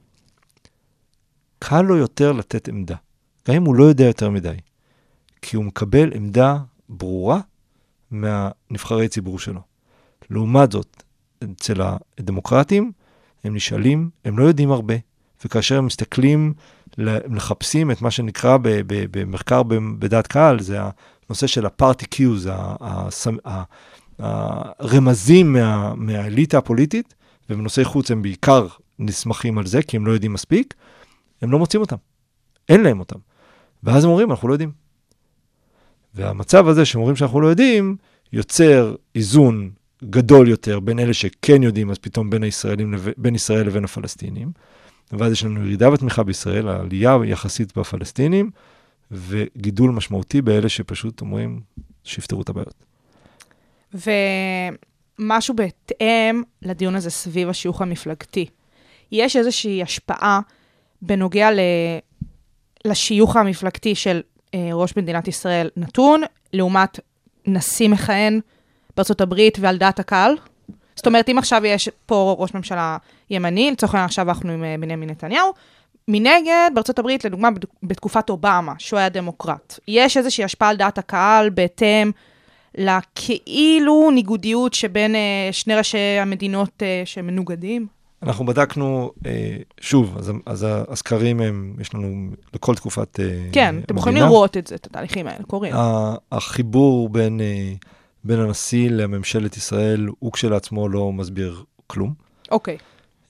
קל 1.58 1.82
לו 1.82 1.96
יותר 1.96 2.32
לתת 2.32 2.68
עמדה, 2.68 2.96
גם 3.48 3.54
אם 3.54 3.64
הוא 3.64 3.74
לא 3.74 3.84
יודע 3.84 4.04
יותר 4.04 4.30
מדי, 4.30 4.56
כי 5.42 5.56
הוא 5.56 5.64
מקבל 5.64 6.12
עמדה 6.14 6.58
ברורה 6.88 7.40
מהנבחרי 8.10 9.08
ציבור 9.08 9.38
שלו. 9.38 9.60
לעומת 10.30 10.72
זאת, 10.72 11.02
אצל 11.44 11.80
הדמוקרטים, 12.18 12.92
הם 13.44 13.54
נשאלים, 13.54 14.10
הם 14.24 14.38
לא 14.38 14.44
יודעים 14.44 14.70
הרבה, 14.70 14.94
וכאשר 15.44 15.78
הם 15.78 15.86
מסתכלים, 15.86 16.54
מחפשים 17.28 17.90
את 17.90 18.02
מה 18.02 18.10
שנקרא 18.10 18.56
ב- 18.56 18.68
ב- 18.68 19.18
במחקר 19.18 19.62
בדעת 19.98 20.26
קהל, 20.26 20.60
זה 20.60 20.78
הנושא 21.26 21.46
של 21.46 21.66
ה-party 21.66 22.04
cues, 22.14 22.50
ה- 22.50 22.74
הסמ- 22.80 23.48
ה- 23.48 23.62
הרמזים 24.18 25.52
מה- 25.52 25.94
מהאליטה 25.94 26.58
הפוליטית, 26.58 27.14
ובנושאי 27.50 27.84
חוץ 27.84 28.10
הם 28.10 28.22
בעיקר 28.22 28.66
נסמכים 28.98 29.58
על 29.58 29.66
זה, 29.66 29.82
כי 29.82 29.96
הם 29.96 30.06
לא 30.06 30.12
יודעים 30.12 30.32
מספיק, 30.32 30.74
הם 31.42 31.52
לא 31.52 31.58
מוצאים 31.58 31.80
אותם. 31.80 31.96
אין 32.68 32.82
להם 32.82 33.00
אותם. 33.00 33.18
ואז 33.82 34.04
הם 34.04 34.10
אומרים, 34.10 34.30
אנחנו 34.30 34.48
לא 34.48 34.54
יודעים. 34.54 34.70
והמצב 36.14 36.68
הזה 36.68 36.84
שהם 36.84 37.00
אומרים 37.00 37.16
שאנחנו 37.16 37.40
לא 37.40 37.46
יודעים, 37.46 37.96
יוצר 38.32 38.94
איזון 39.14 39.70
גדול 40.10 40.48
יותר 40.48 40.80
בין 40.80 40.98
אלה 40.98 41.14
שכן 41.14 41.62
יודעים, 41.62 41.90
אז 41.90 41.98
פתאום 41.98 42.30
בין, 42.30 42.42
לב- 42.78 43.08
בין 43.16 43.34
ישראל 43.34 43.66
לבין 43.66 43.84
הפלסטינים. 43.84 44.52
ואז 45.12 45.32
יש 45.32 45.44
לנו 45.44 45.60
ירידה 45.60 45.90
בתמיכה 45.90 46.22
בישראל, 46.22 46.68
עלייה 46.68 47.16
יחסית 47.26 47.78
בפלסטינים, 47.78 48.50
וגידול 49.10 49.90
משמעותי 49.90 50.42
באלה 50.42 50.68
שפשוט 50.68 51.20
אומרים, 51.20 51.60
שיפתרו 52.04 52.42
את 52.42 52.48
הבעיות. 52.48 52.84
ומשהו 53.94 55.54
בהתאם 55.54 56.42
לדיון 56.62 56.94
הזה 56.94 57.10
סביב 57.10 57.48
השיוך 57.48 57.82
המפלגתי. 57.82 58.46
יש 59.12 59.36
איזושהי 59.36 59.82
השפעה 59.82 60.40
בנוגע 61.02 61.50
ל... 61.50 61.58
לשיוך 62.84 63.36
המפלגתי 63.36 63.94
של 63.94 64.20
אה, 64.54 64.70
ראש 64.72 64.96
מדינת 64.96 65.28
ישראל 65.28 65.70
נתון, 65.76 66.22
לעומת 66.52 67.00
נשיא 67.46 67.88
מכהן 67.88 68.40
הברית 69.20 69.58
ועל 69.60 69.76
דעת 69.76 69.98
הקהל? 69.98 70.36
זאת 70.96 71.06
אומרת, 71.06 71.28
אם 71.28 71.38
עכשיו 71.38 71.66
יש 71.66 71.88
פה 72.06 72.36
ראש 72.38 72.54
ממשלה 72.54 72.96
ימני, 73.30 73.70
לצורך 73.70 73.94
העניין 73.94 74.04
עכשיו 74.04 74.28
אנחנו 74.28 74.52
עם 74.52 74.64
אה, 74.64 74.74
בנימין 74.80 75.10
נתניהו, 75.10 75.52
מנגד, 76.08 76.70
בארצות 76.74 76.98
הברית, 76.98 77.24
לדוגמה, 77.24 77.50
בת- 77.50 77.64
בתקופת 77.82 78.30
אובמה, 78.30 78.72
שהוא 78.78 78.98
היה 78.98 79.08
דמוקרט, 79.08 79.78
יש 79.88 80.16
איזושהי 80.16 80.44
השפעה 80.44 80.68
על 80.68 80.76
דעת 80.76 80.98
הקהל 80.98 81.50
בהתאם 81.50 82.10
לכאילו 82.78 84.10
ניגודיות 84.10 84.74
שבין 84.74 85.14
אה, 85.14 85.48
שני 85.52 85.74
ראשי 85.74 85.98
המדינות 85.98 86.82
אה, 86.82 87.02
שמנוגדים? 87.04 87.86
אנחנו 88.22 88.46
בדקנו, 88.46 89.10
שוב, 89.80 90.14
אז, 90.18 90.32
אז 90.46 90.66
הסקרים 90.88 91.40
הם, 91.40 91.74
יש 91.80 91.94
לנו 91.94 92.26
לכל 92.54 92.74
תקופת 92.74 93.20
אה, 93.20 93.24
כן, 93.52 93.74
אתם 93.84 93.96
יכולים. 93.96 94.22
לראות 94.22 94.56
את 94.56 94.66
זה, 94.66 94.74
את 94.74 94.86
התהליכים 94.86 95.26
האלה, 95.26 95.44
קורים. 95.46 95.74
החיבור 96.32 97.08
בין, 97.08 97.40
בין 98.24 98.40
הנשיא 98.40 98.90
לממשלת 98.90 99.56
ישראל 99.56 100.08
הוא 100.18 100.32
כשלעצמו 100.32 100.88
לא 100.88 101.12
מסביר 101.12 101.64
כלום. 101.86 102.14
אוקיי. 102.50 102.78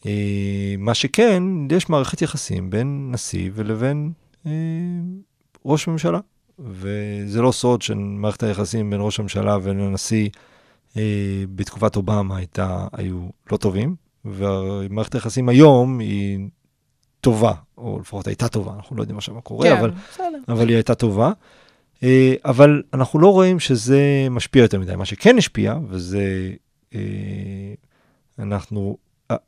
אה, 0.07 0.75
מה 0.79 0.95
שכן, 0.95 1.43
יש 1.71 1.89
מערכת 1.89 2.23
יחסים 2.23 2.71
בין 2.71 3.09
נשיא 3.13 3.51
ולבין 3.55 4.13
אה, 4.47 4.53
ראש 5.65 5.89
ממשלה. 5.89 6.19
וזה 6.59 7.43
לא 7.43 7.53
סוד 7.53 7.83
שמערכת 7.83 8.43
היחסים 8.43 8.91
בין 8.91 9.01
ראש 9.03 9.21
הממשלה 9.21 9.57
ובין 9.57 9.81
הנשיא 9.81 10.29
אה, 10.97 11.45
בתקופת 11.55 11.97
אובמה 11.97 12.37
הייתה, 12.37 12.87
היו 12.93 13.29
לא 13.53 13.57
טובים, 13.57 13.97
ומערכת 14.25 15.15
היחסים 15.15 15.49
היום 15.49 15.99
היא 15.99 16.39
טובה, 17.21 17.53
או 17.79 17.99
לפחות 18.01 18.27
הייתה 18.27 18.49
טובה, 18.49 18.73
אנחנו 18.75 18.97
לא 18.97 19.03
יודעים 19.03 19.19
עכשיו 19.19 19.35
מה 19.35 19.41
קורה, 19.41 19.69
כן, 19.69 19.77
אבל 19.77 19.91
בסדר. 19.91 20.39
אבל 20.49 20.69
היא 20.69 20.77
הייתה 20.77 20.95
טובה. 20.95 21.33
אה, 22.05 22.35
אבל 22.45 22.83
אנחנו 22.95 23.19
לא 23.19 23.33
רואים 23.33 23.61
שזה 23.61 24.27
משפיע 24.31 24.63
יותר 24.63 24.81
מדי. 24.81 24.97
מה 24.97 25.05
שכן 25.05 25.39
השפיע, 25.39 25.75
וזה 25.89 26.53
אה, 26.95 27.01
אנחנו, 28.39 28.97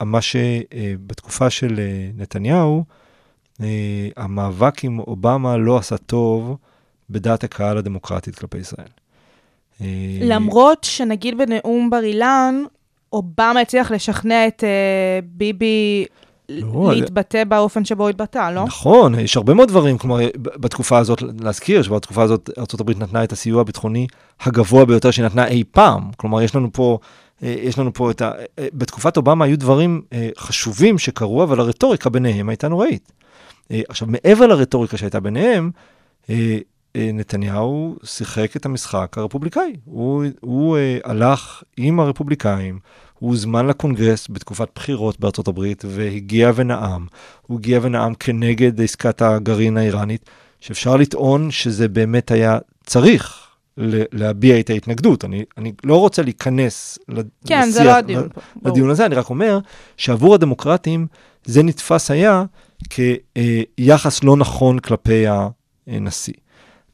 מה 0.03 0.21
שבתקופה 0.23 1.51
של 1.51 1.79
אה, 1.79 2.11
נתניהו, 2.17 2.85
אה, 3.61 4.09
המאבק 4.17 4.85
עם 4.85 4.99
אובמה 4.99 5.57
לא 5.57 5.77
עשה 5.77 5.97
טוב 5.97 6.57
בדעת 7.11 7.45
הקהל 7.45 7.79
הדמוקרטית 7.79 8.35
כלפי 8.35 8.59
ישראל. 8.59 8.89
למרות 10.21 10.85
שנגיד 10.85 11.39
בנאום 11.39 11.91
בר 11.91 12.03
אילן, 12.03 12.63
אובמה 13.13 13.61
הצליח 13.61 13.91
לשכנע 13.91 14.47
את 14.47 14.65
ביבי 15.25 16.07
לא, 16.49 16.93
להתבטא 16.95 17.45
באופן 17.45 17.85
שבו 17.85 18.03
הוא 18.03 18.11
התבטא, 18.11 18.51
לא? 18.51 18.65
נכון, 18.65 19.19
יש 19.19 19.37
הרבה 19.37 19.55
מאוד 19.55 19.69
דברים, 19.69 19.99
כלומר, 19.99 20.19
בתקופה 20.37 20.99
הזאת, 20.99 21.23
להזכיר 21.41 21.83
שבתקופה 21.83 22.23
הזאת 22.23 22.51
ארה"ב 22.59 22.91
נתנה 22.91 23.25
את 23.25 23.33
הסיוע 23.33 23.61
הביטחוני 23.61 24.07
הגבוה 24.41 24.85
ביותר 24.85 25.11
שנתנה 25.11 25.47
אי 25.47 25.65
פעם. 25.71 26.11
כלומר, 26.17 26.43
יש 26.43 26.55
לנו 26.55 26.73
פה, 26.73 26.99
אה, 27.43 27.55
יש 27.59 27.79
לנו 27.79 27.95
פה 27.95 28.11
את 28.11 28.23
ה... 28.23 28.33
אה, 28.59 28.67
בתקופת 28.73 29.17
אובמה 29.17 29.45
היו 29.45 29.59
דברים 29.59 30.03
אה, 30.13 30.29
חשובים 30.39 30.99
שקרו, 30.99 31.43
אבל 31.43 31.61
הרטוריקה 31.61 32.11
ביניהם 32.11 32.49
הייתה 32.49 32.69
נוראית. 32.69 33.13
עכשיו, 33.89 34.09
מעבר 34.09 34.47
לרטוריקה 34.47 34.97
שהייתה 34.97 35.21
ביניהם, 35.21 35.71
נתניהו 36.95 37.97
שיחק 38.05 38.57
את 38.57 38.67
המשחק 38.67 39.19
הרפובליקאי. 39.19 39.73
הוא, 39.85 40.25
הוא 40.41 40.79
הלך 41.05 41.63
עם 41.77 42.01
הרפובליקאים, 42.01 42.79
הוא 43.19 43.31
הוזמן 43.31 43.67
לקונגרס 43.67 44.27
בתקופת 44.31 44.69
בחירות 44.75 45.21
בארצות 45.21 45.49
הברית 45.49 45.85
והגיע 45.89 46.53
ונאם. 46.55 47.07
הוא 47.47 47.59
הגיע 47.59 47.79
ונאם 47.83 48.15
כנגד 48.15 48.81
עסקת 48.81 49.23
הגרעין 49.23 49.77
האיראנית, 49.77 50.31
שאפשר 50.61 50.97
לטעון 50.97 51.51
שזה 51.51 51.89
באמת 51.89 52.31
היה 52.31 52.59
צריך 52.87 53.43
להביע 54.13 54.61
את 54.61 54.71
ההתנגדות. 54.71 55.25
אני, 55.25 55.45
אני 55.59 55.73
לא 55.85 55.97
רוצה 56.01 56.23
להיכנס 56.23 56.99
כן, 57.47 57.71
זה 57.71 57.81
לשיח- 57.81 57.85
לא 57.87 57.97
הדיון. 57.97 58.29
לדיון 58.65 58.91
הזה, 58.91 59.07
אני 59.07 59.15
רק 59.15 59.31
אומר 59.31 59.59
שעבור 59.97 60.35
הדמוקרטים 60.35 61.07
זה 61.45 61.63
נתפס 61.63 62.11
היה 62.11 62.45
כיחס 62.91 64.25
לא 64.25 64.37
נכון 64.37 64.79
כלפי 64.79 65.25
הנשיא. 65.87 66.35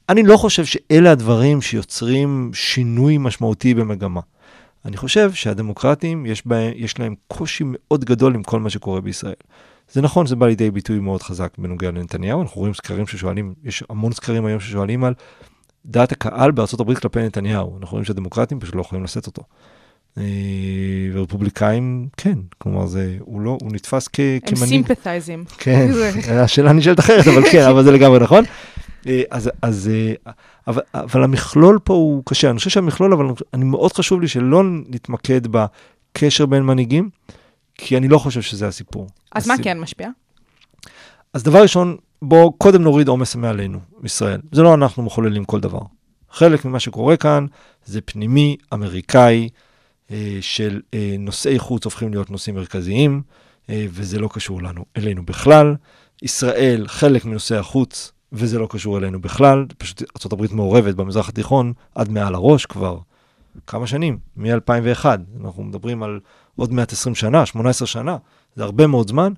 אני 0.09 0.23
לא 0.23 0.37
חושב 0.37 0.65
שאלה 0.65 1.11
הדברים 1.11 1.61
שיוצרים 1.61 2.51
שינוי 2.53 3.17
משמעותי 3.17 3.73
במגמה. 3.73 4.21
אני 4.85 4.97
חושב 4.97 5.33
שהדמוקרטים, 5.33 6.25
יש, 6.25 6.47
בהם, 6.47 6.71
יש 6.75 6.99
להם 6.99 7.15
קושי 7.27 7.63
מאוד 7.67 8.05
גדול 8.05 8.35
עם 8.35 8.43
כל 8.43 8.59
מה 8.59 8.69
שקורה 8.69 9.01
בישראל. 9.01 9.33
זה 9.91 10.01
נכון, 10.01 10.27
זה 10.27 10.35
בא 10.35 10.47
לידי 10.47 10.71
ביטוי 10.71 10.99
מאוד 10.99 11.21
חזק 11.21 11.53
בנוגע 11.57 11.91
לנתניהו, 11.91 12.41
אנחנו 12.41 12.59
רואים 12.59 12.73
סקרים 12.73 13.07
ששואלים, 13.07 13.53
יש 13.63 13.83
המון 13.89 14.11
סקרים 14.11 14.45
היום 14.45 14.59
ששואלים 14.59 15.03
על 15.03 15.13
דעת 15.85 16.11
הקהל 16.11 16.51
בארצות 16.51 16.79
הברית 16.79 16.99
כלפי 16.99 17.19
נתניהו. 17.19 17.77
אנחנו 17.77 17.91
רואים 17.91 18.05
שהדמוקרטים 18.05 18.59
פשוט 18.59 18.75
לא 18.75 18.81
יכולים 18.81 19.03
לשאת 19.03 19.27
אותו. 19.27 19.43
אה, 20.17 20.23
ורפובליקאים, 21.13 22.07
כן, 22.17 22.37
כלומר, 22.57 22.85
זה, 22.85 23.17
הוא 23.19 23.41
לא, 23.41 23.57
הוא 23.61 23.71
נתפס 23.73 24.07
כ, 24.13 24.19
הם 24.19 24.39
כמנהיג. 24.39 24.69
סימפתייזים. 24.69 25.43
כן, 25.57 25.89
השאלה 26.43 26.73
נשאלת 26.73 26.99
אחרת, 26.99 27.27
אבל 27.27 27.43
כן, 27.51 27.67
אבל 27.69 27.83
זה 27.83 27.91
לגמרי 27.91 28.19
נכון. 28.19 28.43
אה, 29.07 29.21
אז, 29.31 29.49
אז, 29.61 29.89
אה, 29.93 30.31
אבל, 30.67 30.81
אבל 30.93 31.23
המכלול 31.23 31.79
פה 31.83 31.93
הוא 31.93 32.23
קשה. 32.25 32.49
אני 32.49 32.57
חושב 32.57 32.69
שהמכלול, 32.69 33.13
אבל 33.13 33.25
אני 33.53 33.65
מאוד 33.65 33.93
חשוב 33.93 34.21
לי 34.21 34.27
שלא 34.27 34.61
נתמקד 34.87 35.41
בקשר 35.47 36.45
בין 36.45 36.63
מנהיגים, 36.63 37.09
כי 37.75 37.97
אני 37.97 38.07
לא 38.07 38.17
חושב 38.17 38.41
שזה 38.41 38.67
הסיפור. 38.67 39.07
אז 39.31 39.47
מה 39.47 39.53
הסיפ- 39.53 39.63
כן 39.63 39.79
משפיע? 39.79 40.09
אז 41.33 41.43
דבר 41.43 41.61
ראשון, 41.61 41.97
בואו 42.21 42.53
קודם 42.53 42.81
נוריד 42.81 43.07
עומס 43.07 43.35
מעלינו, 43.35 43.79
ישראל. 44.03 44.41
זה 44.51 44.61
לא 44.61 44.73
אנחנו 44.73 45.03
מחוללים 45.03 45.45
כל 45.45 45.59
דבר. 45.59 45.79
חלק 46.31 46.65
ממה 46.65 46.79
שקורה 46.79 47.17
כאן 47.17 47.45
זה 47.85 48.01
פנימי, 48.01 48.57
אמריקאי, 48.73 49.49
אה, 50.11 50.37
של 50.41 50.81
אה, 50.93 51.15
נושאי 51.19 51.59
חוץ 51.59 51.85
הופכים 51.85 52.11
להיות 52.11 52.31
נושאים 52.31 52.55
מרכזיים, 52.55 53.21
אה, 53.69 53.85
וזה 53.89 54.19
לא 54.19 54.29
קשור 54.33 54.61
לנו, 54.61 54.85
אלינו 54.97 55.25
בכלל. 55.25 55.75
ישראל, 56.21 56.87
חלק 56.87 57.25
מנושאי 57.25 57.57
החוץ, 57.57 58.11
וזה 58.33 58.59
לא 58.59 58.67
קשור 58.69 58.97
אלינו 58.97 59.21
בכלל. 59.21 59.65
פשוט 59.77 60.01
ארה"ב 60.33 60.53
מעורבת 60.55 60.95
במזרח 60.95 61.29
התיכון 61.29 61.73
עד 61.95 62.09
מעל 62.09 62.35
הראש 62.35 62.65
כבר 62.65 62.97
כמה 63.67 63.87
שנים, 63.87 64.17
מ-2001. 64.37 65.05
אנחנו 65.43 65.63
מדברים 65.63 66.03
על 66.03 66.19
עוד 66.55 66.73
מעט 66.73 66.91
20 66.93 67.15
שנה, 67.15 67.45
18 67.45 67.87
שנה, 67.87 68.17
זה 68.55 68.63
הרבה 68.63 68.87
מאוד 68.87 69.07
זמן. 69.07 69.33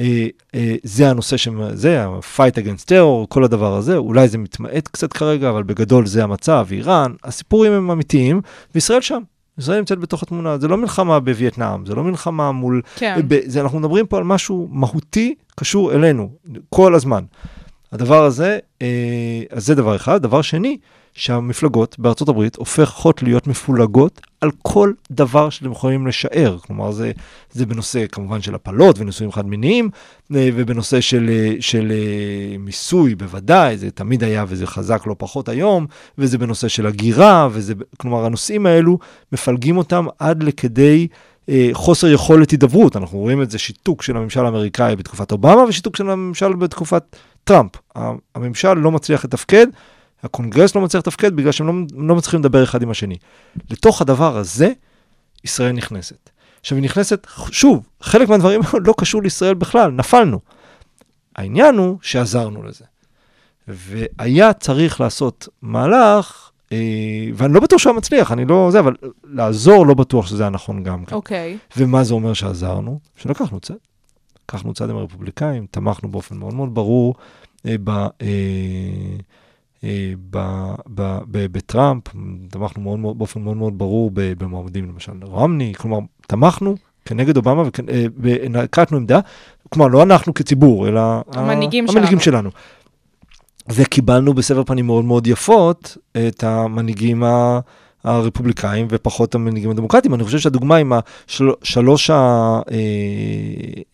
אה, 0.00 0.26
אה, 0.54 0.74
זה 0.82 1.10
הנושא, 1.10 1.36
שמ- 1.36 1.50
זה 1.74 2.04
ה-fight 2.04 2.54
against 2.56 2.84
terror, 2.88 3.26
כל 3.28 3.44
הדבר 3.44 3.74
הזה, 3.76 3.96
אולי 3.96 4.28
זה 4.28 4.38
מתמעט 4.38 4.88
קצת 4.88 5.12
כרגע, 5.12 5.50
אבל 5.50 5.62
בגדול 5.62 6.06
זה 6.06 6.24
המצב, 6.24 6.66
איראן, 6.70 7.12
הסיפורים 7.24 7.72
הם 7.72 7.90
אמיתיים, 7.90 8.40
וישראל 8.74 9.00
שם. 9.00 9.20
ישראל 9.58 9.78
נמצאת 9.78 9.98
בתוך 9.98 10.22
התמונה, 10.22 10.58
זה 10.58 10.68
לא 10.68 10.76
מלחמה 10.76 11.20
בווייטנאם, 11.20 11.86
זה 11.86 11.94
לא 11.94 12.04
מלחמה 12.04 12.52
מול... 12.52 12.82
כן. 12.96 13.20
ב- 13.28 13.40
זה, 13.46 13.60
אנחנו 13.60 13.78
מדברים 13.78 14.06
פה 14.06 14.18
על 14.18 14.24
משהו 14.24 14.68
מהותי 14.70 15.34
קשור 15.56 15.92
אלינו, 15.92 16.30
כל 16.68 16.94
הזמן. 16.94 17.24
הדבר 17.92 18.24
הזה, 18.24 18.58
אה, 18.82 19.42
אז 19.50 19.66
זה 19.66 19.74
דבר 19.74 19.96
אחד. 19.96 20.22
דבר 20.22 20.42
שני, 20.42 20.78
שהמפלגות 21.14 21.98
בארצות 21.98 22.28
הברית 22.28 22.56
הופכות 22.56 23.22
להיות 23.22 23.46
מפולגות 23.46 24.20
על 24.40 24.50
כל 24.62 24.92
דבר 25.10 25.50
שאתם 25.50 25.72
יכולים 25.72 26.06
לשער. 26.06 26.58
כלומר, 26.58 26.92
זה, 26.92 27.12
זה 27.52 27.66
בנושא 27.66 28.06
כמובן 28.12 28.42
של 28.42 28.54
הפלות 28.54 28.98
ונישואים 28.98 29.32
חד-מיניים, 29.32 29.90
אה, 30.34 30.48
ובנושא 30.54 31.00
של, 31.00 31.30
אה, 31.32 31.54
של 31.60 31.92
מיסוי 32.58 33.14
בוודאי, 33.14 33.78
זה 33.78 33.90
תמיד 33.90 34.24
היה 34.24 34.44
וזה 34.48 34.66
חזק 34.66 35.06
לא 35.06 35.14
פחות 35.18 35.48
היום, 35.48 35.86
וזה 36.18 36.38
בנושא 36.38 36.68
של 36.68 36.86
הגירה, 36.86 37.48
וזה, 37.52 37.74
כלומר, 37.96 38.24
הנושאים 38.24 38.66
האלו 38.66 38.98
מפלגים 39.32 39.76
אותם 39.76 40.06
עד 40.18 40.42
לכדי... 40.42 41.08
חוסר 41.72 42.06
יכולת 42.06 42.50
הידברות. 42.50 42.96
אנחנו 42.96 43.18
רואים 43.18 43.42
את 43.42 43.50
זה 43.50 43.58
שיתוק 43.58 44.02
של 44.02 44.16
הממשל 44.16 44.44
האמריקאי 44.44 44.96
בתקופת 44.96 45.32
אובמה 45.32 45.64
ושיתוק 45.68 45.96
של 45.96 46.10
הממשל 46.10 46.52
בתקופת 46.52 47.16
טראמפ. 47.44 47.72
הממשל 48.34 48.74
לא 48.74 48.90
מצליח 48.90 49.24
לתפקד, 49.24 49.66
הקונגרס 50.22 50.74
לא 50.74 50.80
מצליח 50.80 51.00
לתפקד 51.00 51.36
בגלל 51.36 51.52
שהם 51.52 51.66
לא, 51.66 51.74
לא 52.08 52.14
מצליחים 52.14 52.40
לדבר 52.40 52.64
אחד 52.64 52.82
עם 52.82 52.90
השני. 52.90 53.16
לתוך 53.70 54.00
הדבר 54.02 54.36
הזה, 54.36 54.72
ישראל 55.44 55.72
נכנסת. 55.72 56.30
עכשיו, 56.60 56.78
היא 56.78 56.84
נכנסת, 56.84 57.26
שוב, 57.50 57.86
חלק 58.00 58.28
מהדברים 58.28 58.60
לא 58.86 58.94
קשור 58.98 59.22
לישראל 59.22 59.54
בכלל, 59.54 59.90
נפלנו. 59.90 60.40
העניין 61.36 61.76
הוא 61.76 61.98
שעזרנו 62.02 62.62
לזה. 62.62 62.84
והיה 63.68 64.52
צריך 64.52 65.00
לעשות 65.00 65.48
מהלך, 65.62 66.50
אה, 66.72 66.78
ואני 67.34 67.54
לא 67.54 67.60
בטוח 67.60 67.78
שהוא 67.78 67.96
מצליח, 67.96 68.32
אני 68.32 68.44
לא 68.44 68.68
זה, 68.72 68.78
אבל 68.78 68.94
לעזור 69.24 69.86
לא 69.86 69.94
בטוח 69.94 70.26
שזה 70.26 70.42
היה 70.42 70.50
נכון 70.50 70.82
גם 70.82 71.04
כן. 71.04 71.14
אוקיי. 71.14 71.58
ומה 71.76 72.04
זה 72.04 72.14
אומר 72.14 72.32
שעזרנו? 72.32 73.00
שלקחנו 73.16 73.60
צד. 73.60 73.74
לקחנו 74.50 74.74
צד 74.74 74.90
עם 74.90 74.96
הרפובליקאים, 74.96 75.66
תמכנו 75.70 76.08
באופן 76.08 76.36
מאוד 76.36 76.54
מאוד 76.54 76.74
ברור 76.74 77.14
אה, 77.66 77.74
ב, 77.84 77.90
אה, 77.90 78.06
אה, 79.84 80.12
ב, 80.30 80.38
ב, 80.94 81.18
ב, 81.30 81.46
בטראמפ, 81.52 82.02
תמכנו 82.50 82.82
מאוד, 82.82 82.98
מאוד, 82.98 83.18
באופן 83.18 83.40
מאוד 83.42 83.56
מאוד 83.56 83.78
ברור 83.78 84.10
במועמדים, 84.14 84.88
למשל 84.88 85.12
רומני, 85.22 85.72
כלומר, 85.78 85.98
תמכנו 86.26 86.74
כנגד 87.04 87.36
אובמה 87.36 87.62
ונקטנו 88.20 88.96
עמדה, 88.98 89.20
כלומר, 89.68 89.88
לא 89.88 90.02
אנחנו 90.02 90.34
כציבור, 90.34 90.88
אלא 90.88 91.00
ה- 91.00 91.20
המנהיגים 91.32 91.86
המנהיגים 91.88 92.20
שלנו. 92.20 92.50
שלנו. 92.50 93.82
וקיבלנו 93.82 94.34
בסבר 94.34 94.64
פנים 94.64 94.86
מאוד 94.86 95.04
מאוד 95.04 95.26
יפות 95.26 95.96
את 96.28 96.44
המנהיגים 96.44 97.24
ה... 97.24 97.60
הרפובליקאים 98.04 98.86
ופחות 98.90 99.34
המנהיגים 99.34 99.70
הדמוקרטיים. 99.70 100.14
אני 100.14 100.24
חושב 100.24 100.38
שהדוגמה 100.38 100.76
עם 100.76 100.92
השלוש 100.92 102.10
ה... 102.10 102.14
אה, 102.70 102.76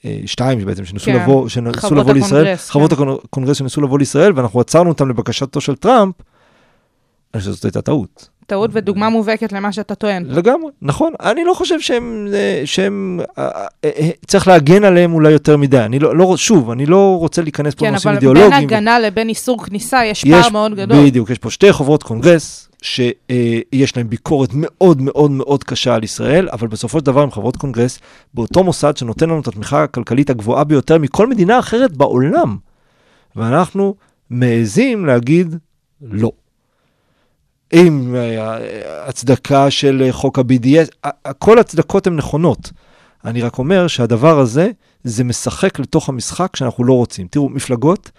אה, 0.04 0.18
שתיים 0.26 0.64
בעצם, 0.64 0.84
שניסו 0.84 1.06
כן, 1.06 1.22
לבוא, 1.22 1.48
שניסו 1.48 1.80
חברות 1.80 1.98
לבוא 1.98 2.14
לישראל, 2.14 2.40
הקונגרס, 2.42 2.70
חברות 2.70 2.92
כן. 2.92 3.04
הקונגרס 3.24 3.56
שניסו 3.56 3.80
לבוא 3.80 3.98
לישראל, 3.98 4.32
ואנחנו 4.36 4.60
עצרנו 4.60 4.88
אותם 4.88 5.08
לבקשתו 5.08 5.60
של 5.60 5.76
טראמפ, 5.76 6.14
אני 7.34 7.40
חושב 7.40 7.52
שזאת 7.52 7.64
הייתה 7.64 7.82
טעות. 7.82 8.28
טעות 8.46 8.70
ודוגמה 8.72 9.08
מובהקת 9.08 9.52
למה 9.52 9.72
שאתה 9.72 9.94
טוען. 9.94 10.24
לגמרי, 10.28 10.70
נכון. 10.82 11.12
אני 11.20 11.44
לא 11.44 11.54
חושב 11.54 11.80
שהם, 11.80 12.28
אה, 12.34 12.62
שהם, 12.64 13.20
אה, 13.38 13.66
אה, 13.84 14.10
צריך 14.26 14.48
להגן 14.48 14.84
עליהם 14.84 15.14
אולי 15.14 15.30
יותר 15.32 15.56
מדי. 15.56 15.78
אני 15.78 15.98
לא, 15.98 16.16
לא, 16.16 16.36
שוב, 16.36 16.70
אני 16.70 16.86
לא 16.86 17.16
רוצה 17.18 17.42
להיכנס 17.42 17.74
פה 17.74 17.80
כן, 17.80 17.90
לנושאים 17.90 18.08
אבל 18.08 18.16
אידיאולוגיים. 18.16 18.50
בין 18.50 18.62
הגנה 18.62 18.98
לבין 18.98 19.28
איסור 19.28 19.64
כניסה 19.64 20.04
יש 20.04 20.24
פער 20.24 20.48
מאוד 20.48 20.74
גדול. 20.74 21.06
בדיוק, 21.06 21.30
יש 21.30 21.38
פה 21.38 21.50
שתי 21.50 21.72
חברות 21.72 22.02
קונגרס 22.02 22.68
שיש 22.82 23.96
להן 23.96 24.08
ביקורת 24.08 24.50
מאוד 24.52 25.02
מאוד 25.02 25.30
מאוד 25.30 25.64
קשה 25.64 25.94
על 25.94 26.04
ישראל, 26.04 26.48
אבל 26.52 26.68
בסופו 26.68 26.98
של 26.98 27.04
דבר 27.04 27.22
הן 27.22 27.30
חברות 27.30 27.56
קונגרס 27.56 27.98
באותו 28.34 28.64
מוסד 28.64 28.96
שנותן 28.96 29.28
לנו 29.30 29.40
את 29.40 29.48
התמיכה 29.48 29.82
הכלכלית 29.82 30.30
הגבוהה 30.30 30.64
ביותר 30.64 30.98
מכל 30.98 31.26
מדינה 31.26 31.58
אחרת 31.58 31.96
בעולם. 31.96 32.56
ואנחנו 33.36 33.94
מעזים 34.30 35.06
להגיד 35.06 35.56
לא. 36.02 36.30
עם 37.72 38.14
אה, 38.14 39.08
הצדקה 39.08 39.70
של 39.70 40.02
אה, 40.06 40.12
חוק 40.12 40.38
ה-BDS, 40.38 41.10
כל 41.38 41.58
הצדקות 41.58 42.06
הן 42.06 42.16
נכונות. 42.16 42.70
אני 43.24 43.42
רק 43.42 43.58
אומר 43.58 43.86
שהדבר 43.86 44.38
הזה, 44.38 44.70
זה 45.04 45.24
משחק 45.24 45.78
לתוך 45.78 46.08
המשחק 46.08 46.56
שאנחנו 46.56 46.84
לא 46.84 46.92
רוצים. 46.92 47.26
תראו, 47.30 47.48
מפלגות 47.48 48.10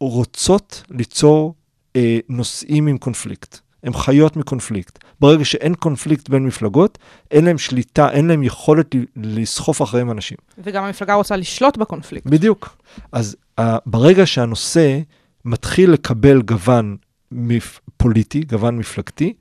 רוצות 0.00 0.82
ליצור 0.90 1.54
אה, 1.96 2.18
נושאים 2.28 2.86
עם 2.86 2.98
קונפליקט. 2.98 3.58
הן 3.82 3.92
חיות 3.92 4.36
מקונפליקט. 4.36 4.98
ברגע 5.20 5.44
שאין 5.44 5.74
קונפליקט 5.74 6.28
בין 6.28 6.46
מפלגות, 6.46 6.98
אין 7.30 7.44
להם 7.44 7.58
שליטה, 7.58 8.10
אין 8.10 8.26
להם 8.26 8.42
יכולת 8.42 8.94
לסחוף 9.16 9.82
אחריהם 9.82 10.10
אנשים. 10.10 10.38
וגם 10.58 10.84
המפלגה 10.84 11.14
רוצה 11.14 11.36
לשלוט 11.36 11.76
בקונפליקט. 11.76 12.26
בדיוק. 12.26 12.76
אז 13.12 13.36
uh, 13.60 13.62
ברגע 13.86 14.26
שהנושא 14.26 14.98
מתחיל 15.44 15.90
לקבל 15.90 16.42
גוון 16.42 16.96
מפ... 17.32 17.80
פוליטי, 17.96 18.40
גוון 18.40 18.78
מפלגתי, 18.78 19.32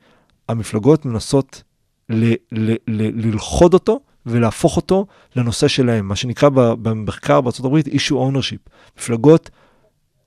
המפלגות 0.49 1.05
מנסות 1.05 1.63
ל- 2.09 2.33
ל- 2.51 2.75
ל- 2.87 3.25
ללכוד 3.27 3.73
אותו 3.73 3.99
ולהפוך 4.25 4.77
אותו 4.77 5.05
לנושא 5.35 5.67
שלהם, 5.67 6.07
מה 6.07 6.15
שנקרא 6.15 6.49
במחקר 6.53 7.41
בארה"ב 7.41 7.77
issue 7.77 8.11
ownership. 8.11 8.69
מפלגות 8.97 9.49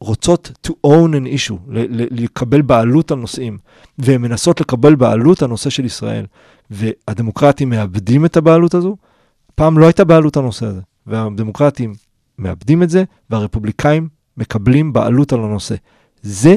רוצות 0.00 0.50
to 0.66 0.70
own 0.86 1.10
an 1.12 1.26
issue, 1.26 1.58
ל- 1.68 2.02
ל- 2.02 2.22
לקבל 2.24 2.62
בעלות 2.62 3.10
על 3.10 3.18
נושאים, 3.18 3.58
והן 3.98 4.20
מנסות 4.22 4.60
לקבל 4.60 4.94
בעלות 4.94 5.42
על 5.42 5.48
נושא 5.48 5.70
של 5.70 5.84
ישראל. 5.84 6.26
והדמוקרטים 6.70 7.70
מאבדים 7.70 8.24
את 8.24 8.36
הבעלות 8.36 8.74
הזו. 8.74 8.96
פעם 9.54 9.78
לא 9.78 9.86
הייתה 9.86 10.04
בעלות 10.04 10.36
על 10.36 10.42
הנושא 10.42 10.66
הזה, 10.66 10.80
והדמוקרטים 11.06 11.94
מאבדים 12.38 12.82
את 12.82 12.90
זה, 12.90 13.04
והרפובליקאים 13.30 14.08
מקבלים 14.36 14.92
בעלות 14.92 15.32
על 15.32 15.40
הנושא. 15.40 15.74
זה 16.22 16.56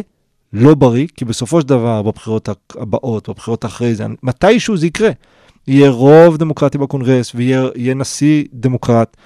לא 0.54 0.76
בריא, 0.76 1.08
כי 1.16 1.26
בסופו 1.26 1.62
של 1.62 1.68
דבר, 1.68 2.02
בבחירות 2.02 2.49
הבאות, 2.76 3.30
בבחירות 3.30 3.66
אחרי 3.66 3.95
זה, 3.95 4.06
מתישהו 4.24 4.78
זה 4.78 4.88
יקרה. 4.88 5.10
יהיה 5.68 5.89
רוב 5.89 6.38
דמוקרטי 6.38 6.78
בקונגרס, 6.78 7.32
ויהיה 7.36 7.64
יהיה 7.76 7.93
נשיא 7.93 8.43
דמוקרט, 8.54 9.18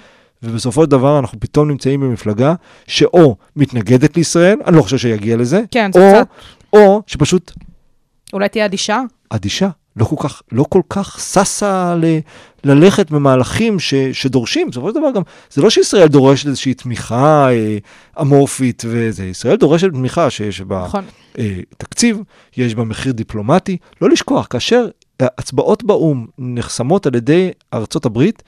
ובסופו 0.44 0.84
של 0.84 0.90
דבר 0.90 1.20
אנחנו 1.20 1.40
פתאום 1.40 1.68
נמצאים 1.68 2.00
במפלגה 2.02 2.54
שאו 2.88 3.36
מתנגדת 3.56 4.18
לישראל, 4.18 4.58
אני 4.66 4.76
לא 4.76 4.82
חושב 4.82 4.98
שיגיע 4.98 5.38
לזה, 5.38 5.62
כן, 5.72 5.92
או, 5.96 6.22
או 6.74 7.02
שפשוט 7.08 7.52
אולי 8.34 8.50
תהיה 8.50 8.66
אדישה? 8.66 9.02
אדישה, 9.30 9.70
לא 9.96 10.06
כל 10.06 10.16
כך, 10.20 10.42
לא 10.52 10.66
כל 10.70 10.82
כך 10.90 11.20
ששה 11.20 11.96
ל, 11.96 12.06
ללכת 12.64 13.12
במהלכים 13.12 13.80
ש, 13.80 13.94
שדורשים. 13.94 14.70
בסופו 14.70 14.90
של 14.90 14.96
דבר 14.96 15.12
גם, 15.12 15.22
זה 15.52 15.62
לא 15.62 15.70
שישראל 15.70 16.08
דורשת 16.08 16.48
איזושהי 16.48 16.74
תמיכה 16.74 17.52
אה, 17.52 17.78
אמורפית 18.22 18.84
וזה, 18.88 19.26
ישראל 19.26 19.56
דורשת 19.56 19.88
תמיכה 19.88 20.30
שיש 20.30 20.62
בה 20.62 20.84
נכון. 20.86 21.06
אה, 21.38 21.60
תקציב, 21.78 22.18
יש 22.58 22.76
בה 22.76 22.84
מחיר 22.84 23.12
דיפלומטי. 23.12 23.78
לא 24.02 24.10
לשכוח, 24.10 24.48
כאשר 24.50 24.88
הצבעות 25.20 25.84
באו"ם 25.84 26.28
נחסמות 26.38 27.06
על 27.06 27.16
ידי 27.16 27.52
ארצות 27.74 28.06
הברית, 28.06 28.44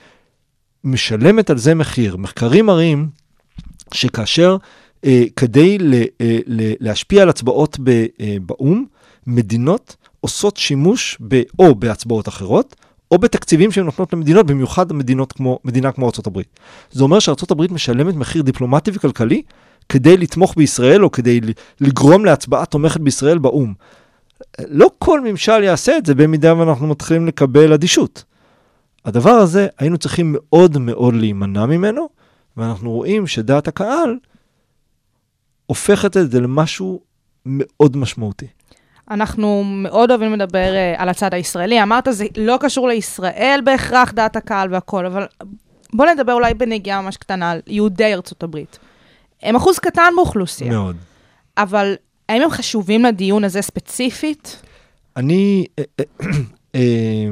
משלמת 0.83 1.49
על 1.49 1.57
זה 1.57 1.75
מחיר. 1.75 2.17
מחקרים 2.17 2.65
מראים 2.65 3.09
שכאשר, 3.93 4.57
אה, 5.05 5.23
כדי 5.35 5.77
ל, 5.77 5.93
אה, 6.21 6.39
ל, 6.45 6.73
להשפיע 6.79 7.21
על 7.21 7.29
הצבעות 7.29 7.77
אה, 8.21 8.37
באו"ם, 8.41 8.85
מדינות 9.27 9.95
עושות 10.22 10.57
שימוש 10.57 11.18
ב, 11.28 11.41
או 11.59 11.76
בהצבעות 11.76 12.28
אחרות, 12.28 12.76
או 13.11 13.18
בתקציבים 13.18 13.72
שהן 13.72 13.86
נותנות 13.86 14.13
למדינות, 14.13 14.45
במיוחד 14.45 14.93
מדינות 14.93 15.34
כמו, 15.34 15.59
מדינה 15.65 15.91
כמו 15.91 16.05
ארה"ב. 16.05 16.41
זה 16.91 17.03
אומר 17.03 17.20
שארה"ב 17.20 17.74
משלמת 17.74 18.15
מחיר 18.15 18.41
דיפלומטי 18.41 18.91
וכלכלי 18.93 19.41
כדי 19.89 20.18
לתמוך 20.18 20.53
בישראל, 20.57 21.03
או 21.03 21.11
כדי 21.11 21.39
לגרום 21.82 22.26
להצבעה 22.26 22.65
תומכת 22.65 22.99
בישראל 22.99 23.38
באו"ם. 23.38 23.74
לא 24.68 24.91
כל 24.99 25.22
ממשל 25.22 25.63
יעשה 25.63 25.97
את 25.97 26.05
זה 26.05 26.15
במידה 26.15 26.57
ואנחנו 26.57 26.88
מתחילים 26.88 27.28
לקבל 27.28 27.74
אדישות. 27.74 28.24
הדבר 29.05 29.30
הזה, 29.32 29.68
היינו 29.78 29.97
צריכים 29.97 30.36
מאוד 30.38 30.78
מאוד 30.78 31.13
להימנע 31.13 31.65
ממנו, 31.65 32.09
ואנחנו 32.57 32.91
רואים 32.91 33.28
שדעת 33.28 33.68
הקהל 33.68 34.18
הופכת 35.65 36.18
את 36.18 36.32
זה 36.32 36.41
למשהו 36.41 37.01
מאוד 37.45 37.97
משמעותי. 37.97 38.47
אנחנו 39.11 39.63
מאוד 39.65 40.11
אוהבים 40.11 40.33
לדבר 40.33 40.73
uh, 40.73 41.01
על 41.01 41.09
הצד 41.09 41.33
הישראלי. 41.33 41.83
אמרת, 41.83 42.07
זה 42.11 42.25
לא 42.37 42.57
קשור 42.59 42.87
לישראל 42.87 43.59
בהכרח, 43.65 44.11
דעת 44.11 44.35
הקהל 44.35 44.73
והכול, 44.73 45.05
אבל 45.05 45.25
בוא 45.93 46.05
נדבר 46.05 46.33
אולי 46.33 46.53
בנגיעה 46.53 47.01
ממש 47.01 47.17
קטנה 47.17 47.51
על 47.51 47.59
יהודי 47.67 48.13
ארצות 48.13 48.43
הברית. 48.43 48.79
הם 49.43 49.55
אחוז 49.55 49.79
קטן 49.79 50.13
באוכלוסייה, 50.15 50.71
מאוד. 50.71 50.95
אבל 51.57 51.95
האם 52.29 52.41
הם 52.41 52.49
חשובים 52.49 53.03
לדיון 53.03 53.43
הזה 53.43 53.61
ספציפית? 53.61 54.61
אני 55.17 55.65
אה, 55.79 55.83
אה, 56.75 57.27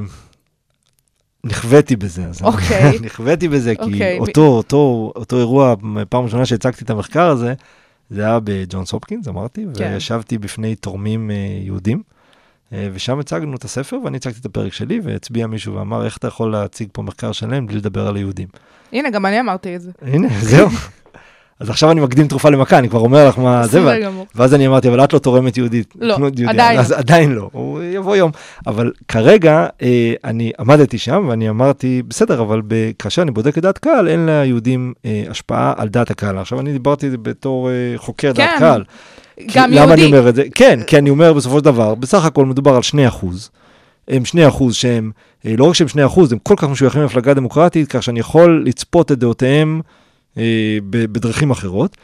נכוויתי 1.44 1.96
בזה. 1.96 2.26
אז 2.26 2.42
אני- 2.42 2.50
אוקיי. 2.50 3.00
נכוויתי 3.06 3.48
בזה, 3.48 3.76
כי 3.76 3.82
אוקיי. 3.82 4.20
אותו, 4.20 4.42
אותו, 4.42 5.14
אותו 5.16 5.38
אירוע, 5.38 5.76
פעם 6.10 6.24
ראשונה 6.24 6.46
שהצגתי 6.46 6.84
את 6.84 6.90
המחקר 6.90 7.30
הזה, 7.30 7.54
זה 8.10 8.22
היה 8.22 8.40
בג'ונס 8.44 8.92
הופקינס, 8.92 9.28
אמרתי, 9.28 9.66
כן. 9.78 9.92
וישבתי 9.94 10.38
בפני 10.38 10.76
תורמים 10.76 11.32
אה, 11.32 11.36
יהודים, 11.62 12.04
אה, 12.74 12.90
ושם 12.94 13.20
הצגנו 13.20 13.56
את 13.56 13.64
הספר, 13.64 13.98
ואני 14.04 14.18
הצגתי 14.18 14.40
את 14.40 14.46
הפרק 14.46 14.74
שלי, 14.74 15.00
והצביע 15.04 15.48
מישהו 15.48 15.74
ואמר, 15.74 16.06
איך 16.06 16.18
אתה 16.18 16.28
יכול 16.28 16.52
להציג 16.52 16.90
פה 16.92 17.02
מחקר 17.02 17.32
שלם 17.32 17.68
בלי 17.68 17.78
לדבר 17.78 18.08
על 18.08 18.16
היהודים? 18.16 18.48
הנה, 18.94 19.10
גם 19.10 19.26
אני 19.26 19.40
אמרתי 19.40 19.76
את 19.76 19.82
זה. 19.82 19.92
הנה, 20.02 20.28
זהו. 20.42 20.70
אז 21.60 21.70
עכשיו 21.70 21.92
אני 21.92 22.02
מקדים 22.02 22.28
תרופה 22.28 22.50
למכה, 22.50 22.78
אני 22.78 22.90
כבר 22.90 23.00
אומר 23.00 23.28
לך 23.28 23.40
מה 23.40 23.68
זה. 23.68 23.82
ואז 24.36 24.54
אני 24.54 24.68
אמרתי, 24.68 24.88
אבל 24.90 25.04
את 25.04 25.14
לא 25.14 25.20
תורמת 25.20 25.58
יהודית. 25.58 25.94
לא, 26.00 26.16
כמו 26.16 26.26
יהודייה." 26.26 26.50
עדיין 26.50 26.80
אז 26.80 26.92
לא. 26.92 26.98
עדיין 26.98 27.32
לא, 27.32 27.50
הוא 27.52 27.82
יבוא 27.84 28.16
יום. 28.16 28.32
אבל 28.68 28.92
כרגע 29.08 29.68
אה, 29.82 30.14
אני 30.24 30.52
עמדתי 30.60 30.98
שם 30.98 31.26
ואני 31.30 31.50
אמרתי, 31.50 32.02
בסדר, 32.08 32.42
אבל 32.42 32.62
כאשר 33.00 33.22
אני 33.22 33.32
בודק 33.32 33.58
את 33.58 33.64
דעת 33.64 33.78
קהל, 33.78 34.08
אין 34.08 34.26
ליהודים 34.26 34.94
אה, 35.06 35.24
השפעה 35.30 35.74
על 35.78 35.88
דעת 35.88 36.12
הקהל. 36.12 36.38
עכשיו 36.38 36.60
אני 36.60 36.72
דיברתי 36.74 37.10
בתור 37.22 37.70
אה, 37.70 37.74
חוקר 37.98 38.32
דעת 38.32 38.50
כן, 38.50 38.60
קהל. 38.60 38.84
כי- 39.38 39.48
גם 39.60 39.72
למה 39.72 39.94
אני 39.94 40.02
יהודי. 40.02 40.18
אומר 40.18 40.30
את 40.30 40.36
זה? 40.36 40.44
כן, 40.56 40.80
כי 40.88 40.98
אני 40.98 41.10
אומר 41.10 41.34
בסופו 41.34 41.58
של 41.60 41.66
דבר, 41.66 41.96
בסך 41.96 42.26
הכל 42.26 42.46
מדובר 42.46 42.76
על 42.76 42.82
2 42.82 43.08
אחוז. 43.08 43.50
הם 44.08 44.26
2 44.26 44.48
אחוז 44.48 44.76
שהם, 44.76 45.12
אה, 45.46 45.54
לא 45.58 45.64
רק 45.66 45.74
שהם 45.76 45.88
2 45.88 46.06
אחוז, 46.06 46.32
הם 46.32 46.38
כל 46.44 46.54
כך 46.58 46.64
משויכים 46.64 47.02
למפלגה 47.02 47.34
דמוקרטית, 47.34 47.88
כך 47.92 48.04
שאני 48.04 48.20
יכול 48.20 48.64
לצפות 48.66 49.12
את 49.12 49.20
דעותיהם 49.20 49.82
בדרכים 50.90 51.52
אחרות. 51.52 51.98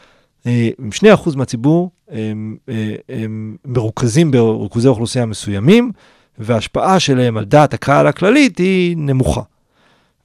אה, 0.46 0.70
2 0.92 1.14
אחוז 1.14 1.36
מהציבור 1.36 1.92
הם, 2.10 2.58
אה, 2.70 2.96
הם 3.10 3.56
מרוכזים 3.66 4.32
בריכוזי 4.32 4.88
אוכלוסייה 4.88 5.26
מסוימים, 5.26 5.92
וההשפעה 6.38 7.00
שלהם 7.00 7.38
על 7.38 7.46
דעת 7.46 7.74
הקהל 7.74 8.08
הכללית 8.08 8.58
היא 8.58 8.98
נמוכה. 8.98 9.42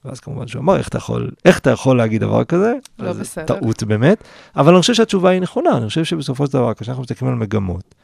ואז 0.05 0.21
כמובן 0.21 0.49
שהוא 0.49 0.61
אמר, 0.61 0.77
איך 0.77 0.89
אתה 0.89 0.99
יכול, 0.99 1.31
איך 1.45 1.59
אתה 1.59 1.71
יכול 1.71 1.97
להגיד 1.97 2.21
דבר 2.21 2.45
כזה? 2.45 2.75
לא 2.99 3.09
אז 3.09 3.19
בסדר. 3.19 3.45
טעות 3.45 3.83
באמת, 3.83 4.25
אבל 4.57 4.73
אני 4.73 4.81
חושב 4.81 4.95
שהתשובה 4.95 5.31
היא 5.31 5.41
נכונה, 5.41 5.77
אני 5.77 5.89
חושב 5.89 6.05
שבסופו 6.05 6.47
של 6.47 6.53
דבר, 6.53 6.75
כשאנחנו 6.75 7.03
מסתכלים 7.03 7.31
על 7.31 7.39
מגמות, 7.39 7.95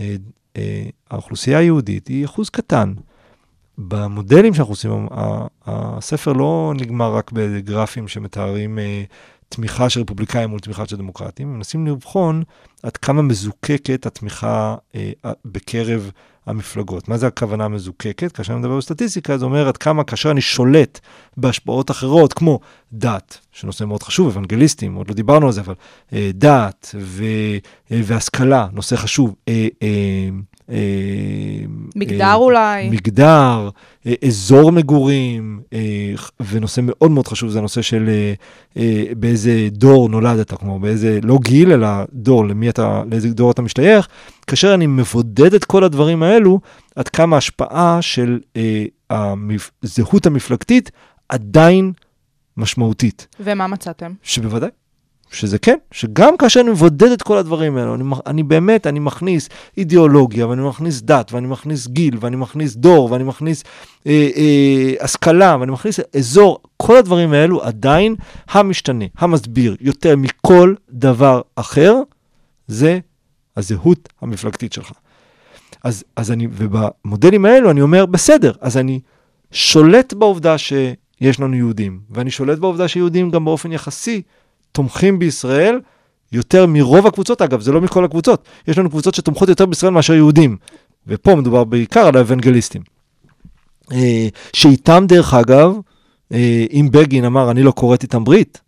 אה, 0.00 0.16
אה, 0.56 0.82
האוכלוסייה 1.10 1.58
היהודית 1.58 2.08
היא 2.08 2.24
אחוז 2.24 2.50
קטן. 2.50 2.92
במודלים 3.78 4.54
שאנחנו 4.54 4.72
עושים, 4.72 5.08
הספר 5.66 6.32
לא 6.32 6.72
נגמר 6.76 7.14
רק 7.14 7.32
בגרפים 7.32 8.08
שמתארים 8.08 8.78
אה, 8.78 9.02
תמיכה 9.50 9.90
של 9.90 10.00
רפובליקאים 10.00 10.50
מול 10.50 10.60
תמיכה 10.60 10.86
של 10.86 10.96
דמוקרטים, 10.96 11.54
מנסים 11.54 11.86
לבחון 11.86 12.42
עד 12.82 12.96
כמה 12.96 13.22
מזוקקת 13.22 14.06
התמיכה 14.06 14.76
אה, 14.94 15.12
בקרב 15.44 16.10
המפלגות. 16.46 17.08
מה 17.08 17.18
זה 17.18 17.26
הכוונה 17.26 17.68
מזוקקת? 17.68 18.32
כאשר 18.32 18.52
אני 18.52 18.60
מדבר 18.60 18.76
בסטטיסטיקה, 18.76 19.38
זה 19.38 19.44
אומר 19.44 19.68
עד 19.68 19.76
כמה 19.76 20.04
כאשר 20.04 20.30
אני 20.30 20.40
שולט 20.40 21.00
בהשפעות 21.36 21.90
אחרות, 21.90 22.32
כמו 22.32 22.60
דת, 22.92 23.38
שנושא 23.52 23.84
מאוד 23.84 24.02
חשוב, 24.02 24.26
אוונגליסטים, 24.26 24.94
עוד 24.94 25.08
לא 25.08 25.14
דיברנו 25.14 25.46
על 25.46 25.52
זה, 25.52 25.60
אבל 25.60 25.74
אה, 26.12 26.30
דת 26.34 26.94
ו, 26.98 27.24
אה, 27.92 28.00
והשכלה, 28.04 28.66
נושא 28.72 28.96
חשוב. 28.96 29.34
אה, 29.48 29.68
אה, 29.82 30.28
מגדר 31.96 32.24
אה, 32.24 32.34
אולי? 32.34 32.90
מגדר, 32.90 33.70
אה, 34.06 34.14
אזור 34.26 34.72
מגורים, 34.72 35.60
אה, 35.72 35.78
ונושא 36.50 36.80
מאוד 36.84 37.10
מאוד 37.10 37.26
חשוב 37.28 37.50
זה 37.50 37.58
הנושא 37.58 37.82
של 37.82 38.08
אה, 38.08 38.32
אה, 38.76 39.04
באיזה 39.16 39.68
דור 39.70 40.08
נולדת, 40.08 40.52
כלומר 40.52 40.78
באיזה, 40.78 41.18
לא 41.22 41.38
גיל, 41.42 41.72
אלא 41.72 41.88
דור, 42.12 42.46
למי 42.46 42.68
אתה, 42.68 43.02
לאיזה 43.10 43.30
דור 43.30 43.50
אתה 43.50 43.62
משתייך. 43.62 44.08
כאשר 44.46 44.74
אני 44.74 44.86
מבודד 44.86 45.54
את 45.54 45.64
כל 45.64 45.84
הדברים 45.84 46.22
האלו, 46.22 46.60
עד 46.96 47.08
כמה 47.08 47.36
ההשפעה 47.36 47.98
של 48.02 48.40
אה. 48.56 48.84
הזהות 49.82 50.26
המפלגתית 50.26 50.90
עדיין 51.28 51.92
משמעותית. 52.56 53.26
ומה 53.40 53.66
מצאתם? 53.66 54.12
שבוודאי, 54.22 54.70
שזה 55.30 55.58
כן, 55.58 55.76
שגם 55.92 56.36
כאשר 56.36 56.60
אני 56.60 56.70
מבודד 56.70 57.10
את 57.10 57.22
כל 57.22 57.38
הדברים 57.38 57.76
האלו, 57.76 57.94
אני, 57.94 58.04
אני 58.26 58.42
באמת, 58.42 58.86
אני 58.86 58.98
מכניס 58.98 59.48
אידיאולוגיה, 59.78 60.46
ואני 60.46 60.62
מכניס 60.62 61.02
דת, 61.02 61.32
ואני 61.32 61.46
מכניס 61.46 61.86
גיל, 61.86 62.16
ואני 62.20 62.36
מכניס 62.36 62.76
דור, 62.76 63.12
ואני 63.12 63.24
מכניס 63.24 63.64
אה, 64.06 64.28
אה, 64.36 64.94
השכלה, 65.00 65.56
ואני 65.60 65.72
מכניס 65.72 66.00
אזור, 66.16 66.58
כל 66.76 66.96
הדברים 66.96 67.32
האלו 67.32 67.62
עדיין 67.62 68.14
המשתנה, 68.48 69.04
המסביר 69.18 69.76
יותר 69.80 70.16
מכל 70.16 70.74
דבר 70.90 71.40
אחר, 71.56 71.94
זה 72.68 72.98
הזהות 73.56 74.08
המפלגתית 74.20 74.72
שלך. 74.72 74.92
אז, 75.84 76.04
אז 76.16 76.30
אני, 76.30 76.48
ובמודלים 76.52 77.44
האלו 77.44 77.70
אני 77.70 77.82
אומר, 77.82 78.06
בסדר, 78.06 78.52
אז 78.60 78.76
אני 78.76 79.00
שולט 79.52 80.12
בעובדה 80.12 80.58
שיש 80.58 81.40
לנו 81.40 81.56
יהודים, 81.56 82.00
ואני 82.10 82.30
שולט 82.30 82.58
בעובדה 82.58 82.88
שיהודים 82.88 83.30
גם 83.30 83.44
באופן 83.44 83.72
יחסי 83.72 84.22
תומכים 84.72 85.18
בישראל 85.18 85.80
יותר 86.32 86.66
מרוב 86.66 87.06
הקבוצות, 87.06 87.42
אגב, 87.42 87.60
זה 87.60 87.72
לא 87.72 87.80
מכל 87.80 88.04
הקבוצות, 88.04 88.44
יש 88.68 88.78
לנו 88.78 88.90
קבוצות 88.90 89.14
שתומכות 89.14 89.48
יותר 89.48 89.66
בישראל 89.66 89.92
מאשר 89.92 90.14
יהודים, 90.14 90.56
ופה 91.06 91.34
מדובר 91.34 91.64
בעיקר 91.64 92.06
על 92.06 92.16
האוונגליסטים. 92.16 92.82
אה, 93.92 94.28
שאיתם, 94.52 95.04
דרך 95.08 95.34
אגב, 95.34 95.76
אה, 96.32 96.66
אם 96.72 96.88
בגין 96.92 97.24
אמר, 97.24 97.50
אני 97.50 97.62
לא 97.62 97.72
כורת 97.76 98.02
איתם 98.02 98.24
ברית, 98.24 98.60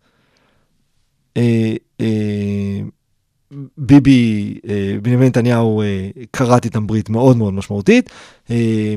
אה, 1.37 1.73
ביבי, 3.77 4.53
בנימין 5.01 5.27
נתניהו, 5.27 5.83
כרת 6.33 6.65
איתם 6.65 6.87
ברית 6.87 7.09
מאוד 7.09 7.37
מאוד 7.37 7.53
משמעותית, 7.53 8.09
אה, 8.51 8.95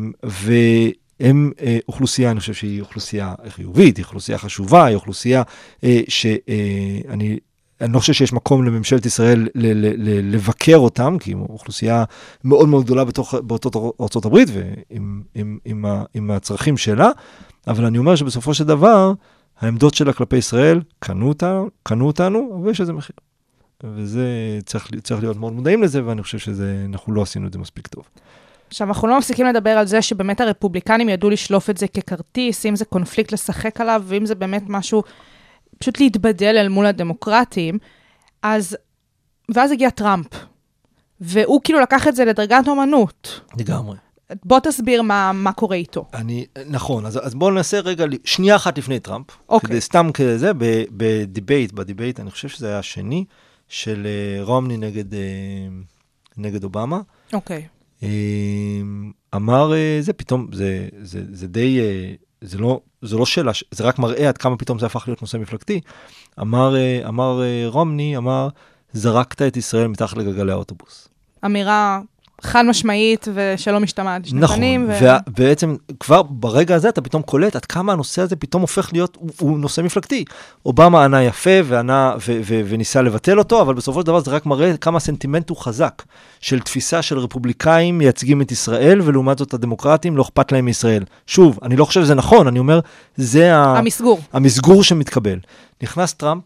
הם 1.21 1.53
אה, 1.61 1.79
אוכלוסייה, 1.89 2.31
אני 2.31 2.41
חושב 2.41 2.55
שהיא 2.55 2.81
אוכלוסייה 2.81 3.35
חיובית, 3.49 3.97
היא 3.97 4.05
אוכלוסייה 4.05 4.39
חשובה, 4.39 4.85
היא 4.85 4.95
אוכלוסייה 4.95 5.43
אה, 5.85 6.01
שאני... 6.09 7.39
אני 7.81 7.93
לא 7.93 7.99
חושב 7.99 8.13
שיש 8.13 8.33
מקום 8.33 8.65
לממשלת 8.65 9.07
ישראל 9.07 9.49
ל- 9.55 9.73
ל- 9.73 10.09
ל- 10.09 10.35
לבקר 10.35 10.77
אותם, 10.77 11.17
כי 11.21 11.33
הם 11.33 11.41
אוכלוסייה 11.41 12.05
מאוד 12.45 12.69
מאוד 12.69 12.85
גדולה 12.85 13.05
בתוך, 13.05 13.35
באותות 13.35 14.25
הברית 14.25 14.49
ועם 14.53 15.23
עם, 15.35 15.59
עם, 15.65 15.85
ה- 15.85 16.05
עם 16.15 16.31
הצרכים 16.31 16.77
שלה, 16.77 17.11
אבל 17.67 17.85
אני 17.85 17.99
אומר 17.99 18.17
שבסופו 18.17 18.55
של 18.55 18.65
דבר, 18.65 19.13
העמדות 19.61 19.95
שלה 19.95 20.13
כלפי 20.13 20.37
ישראל 20.37 20.81
קנו, 20.99 21.29
אותה, 21.29 21.63
קנו 21.83 22.07
אותנו, 22.07 22.61
ויש 22.65 22.81
לזה 22.81 22.93
מחיר. 22.93 23.17
וזה, 23.85 24.59
צריך, 24.67 24.91
צריך 25.03 25.21
להיות 25.21 25.37
מאוד 25.37 25.53
מודעים 25.53 25.83
לזה, 25.83 26.07
ואני 26.07 26.23
חושב 26.23 26.39
שאנחנו 26.39 27.13
לא 27.13 27.23
עשינו 27.23 27.47
את 27.47 27.53
זה 27.53 27.59
מספיק 27.59 27.87
טוב. 27.87 28.05
עכשיו, 28.69 28.89
אנחנו 28.89 29.09
לא 29.09 29.19
מפסיקים 29.19 29.47
לדבר 29.47 29.71
על 29.71 29.87
זה 29.87 30.03
שבאמת 30.03 30.41
הרפובליקנים 30.41 31.09
ידעו 31.09 31.31
לשלוף 31.31 31.71
את 31.71 31.77
זה 31.77 31.89
ככרטיס, 31.89 32.67
אם 32.67 32.77
זה 32.77 32.85
קונפליקט 32.85 33.33
לשחק 33.33 33.81
עליו, 33.81 34.03
ואם 34.07 34.27
זה 34.27 34.35
באמת 34.35 34.63
משהו, 34.69 35.03
פשוט 35.79 36.01
להתבדל 36.01 36.57
אל 36.57 36.69
מול 36.69 36.87
הדמוקרטים. 36.87 37.79
אז, 38.43 38.77
ואז 39.55 39.73
הגיע 39.73 39.91
טראמפ, 39.91 40.27
והוא 41.21 41.61
כאילו 41.65 41.81
לקח 41.81 42.09
את 42.09 42.17
זה 42.17 42.25
לדרגת 42.25 42.69
אומנות. 42.69 43.41
לגמרי. 43.59 43.97
בוא 44.45 44.61
תסביר 44.61 45.03
מה, 45.03 45.33
מה 45.33 45.53
קורה 45.53 45.77
איתו. 45.77 46.05
אני, 46.15 46.47
נכון, 46.67 47.07
אז, 47.07 47.27
אז 47.27 47.35
בואו 47.35 47.51
ננסה 47.51 47.81
רגע, 47.81 48.05
שנייה 48.25 48.57
אחת 48.57 48.79
לפני 48.79 49.01
טראמפ. 49.01 49.27
אוקיי. 49.49 49.71
כדי 49.71 49.81
סתם 49.81 50.11
כזה, 50.15 50.53
ב 50.91 51.01
debate, 51.01 51.73
ב 51.73 51.79
debate, 51.79 52.21
אני 52.21 52.31
חושב 52.31 52.49
שזה 52.49 52.69
היה 52.69 52.79
השני, 52.79 53.25
של 53.69 54.07
אה, 54.07 54.45
רומני 54.45 54.77
נגד, 54.77 55.15
אה, 55.15 55.21
נגד 56.37 56.65
אובמה. 56.65 57.01
אוקיי. 57.33 57.67
אה, 58.03 58.09
אמר, 59.35 59.75
אה, 59.75 59.99
זה 60.01 60.13
פתאום, 60.13 60.49
זה, 60.53 60.89
זה, 61.03 61.21
זה 61.33 61.49
די, 61.49 61.81
אה, 61.81 62.13
זה 62.41 62.59
לא, 62.59 62.81
זה 63.03 63.17
לא 63.17 63.27
שאלה, 63.27 63.53
זה 63.71 63.85
רק 63.85 63.99
מראה 63.99 64.29
עד 64.29 64.39
כמה 64.39 64.57
פתאום 64.57 64.79
זה 64.79 64.87
הפך 64.87 65.05
להיות 65.09 65.23
נושא 65.23 65.37
מפלגתי. 65.37 65.81
אמר, 66.41 66.75
אמר 67.09 67.41
רומני, 67.67 68.17
אמר, 68.17 68.49
זרקת 68.93 69.43
את 69.43 69.57
ישראל 69.57 69.87
מתחת 69.87 70.17
לגלגלי 70.17 70.53
האוטובוס. 70.53 71.09
אמירה 71.45 72.01
חד 72.41 72.63
משמעית 72.63 73.29
ושלא 73.35 73.81
משתמעת 73.81 74.27
לשני 74.27 74.41
נכון, 74.41 74.57
פנים. 74.57 74.87
ו... 74.89 75.07
ובעצם 75.29 75.77
כבר 76.01 76.23
ברגע 76.23 76.75
הזה 76.75 76.89
אתה 76.89 77.01
פתאום 77.01 77.23
קולט 77.23 77.57
עד 77.57 77.65
כמה 77.65 77.93
הנושא 77.93 78.23
הזה 78.23 78.37
פתאום 78.37 78.63
הופך 78.63 78.93
להיות, 78.93 79.17
הוא, 79.21 79.31
הוא 79.41 79.59
נושא 79.59 79.81
מפלגתי. 79.81 80.25
אובמה 80.67 81.05
ענה 81.05 81.23
יפה 81.23 81.51
וענה 81.65 82.15
ו- 82.17 82.41
ו- 82.45 82.61
וניסה 82.69 83.03
לבטל 83.03 83.39
אותו, 83.39 83.61
אבל 83.63 83.75
בסופו 83.75 84.01
של 84.01 84.07
דבר 84.07 84.21
זה 84.21 84.31
רק 84.31 84.47
מראה 84.47 84.77
כמה 84.77 84.97
הסנטימנט 84.97 85.51
הוא 85.51 85.57
חזק, 85.57 86.03
של 86.41 86.61
תפיסה 86.61 87.03
של 87.03 87.19
רפובליקאים 87.19 87.99
מייצגים 87.99 88.43
את 88.43 88.53
ישראל, 88.53 89.01
ולעומת 89.05 89.39
זאת 89.39 89.55
הדמוקרטים 89.55 90.17
לא 90.17 90.23
אכפת 90.23 90.53
להם 90.53 90.65
מישראל. 90.65 91.05
שוב, 91.27 91.59
אני 91.63 91.77
לא 91.77 91.85
חושב 91.85 92.03
שזה 92.03 92.15
נכון, 92.15 92.47
אני 92.47 92.59
אומר, 92.59 92.81
זה 93.17 93.57
ה... 93.57 93.79
המסגור. 93.79 94.21
המסגור 94.33 94.83
שמתקבל. 94.83 95.39
נכנס 95.83 96.15
טראמפ 96.15 96.43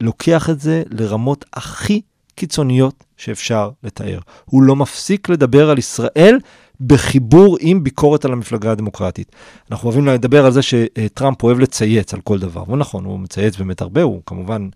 ולוקח 0.00 0.50
את 0.50 0.60
זה 0.60 0.82
לרמות 0.90 1.44
הכי 1.52 2.00
קיצוניות 2.34 3.04
שאפשר 3.16 3.70
לתאר. 3.82 4.18
הוא 4.44 4.62
לא 4.62 4.76
מפסיק 4.76 5.28
לדבר 5.28 5.70
על 5.70 5.78
ישראל 5.78 6.38
בחיבור 6.86 7.56
עם 7.60 7.84
ביקורת 7.84 8.24
על 8.24 8.32
המפלגה 8.32 8.72
הדמוקרטית. 8.72 9.32
אנחנו 9.70 9.86
אוהבים 9.86 10.06
לדבר 10.06 10.46
על 10.46 10.52
זה 10.52 10.60
שטראמפ 10.62 11.42
אוהב 11.42 11.58
לצייץ 11.58 12.14
על 12.14 12.20
כל 12.20 12.38
דבר, 12.38 12.62
והוא 12.66 12.78
נכון, 12.78 13.04
הוא 13.04 13.18
מצייץ 13.18 13.56
באמת 13.56 13.80
הרבה, 13.80 14.02
הוא 14.02 14.20
כמובן... 14.26 14.68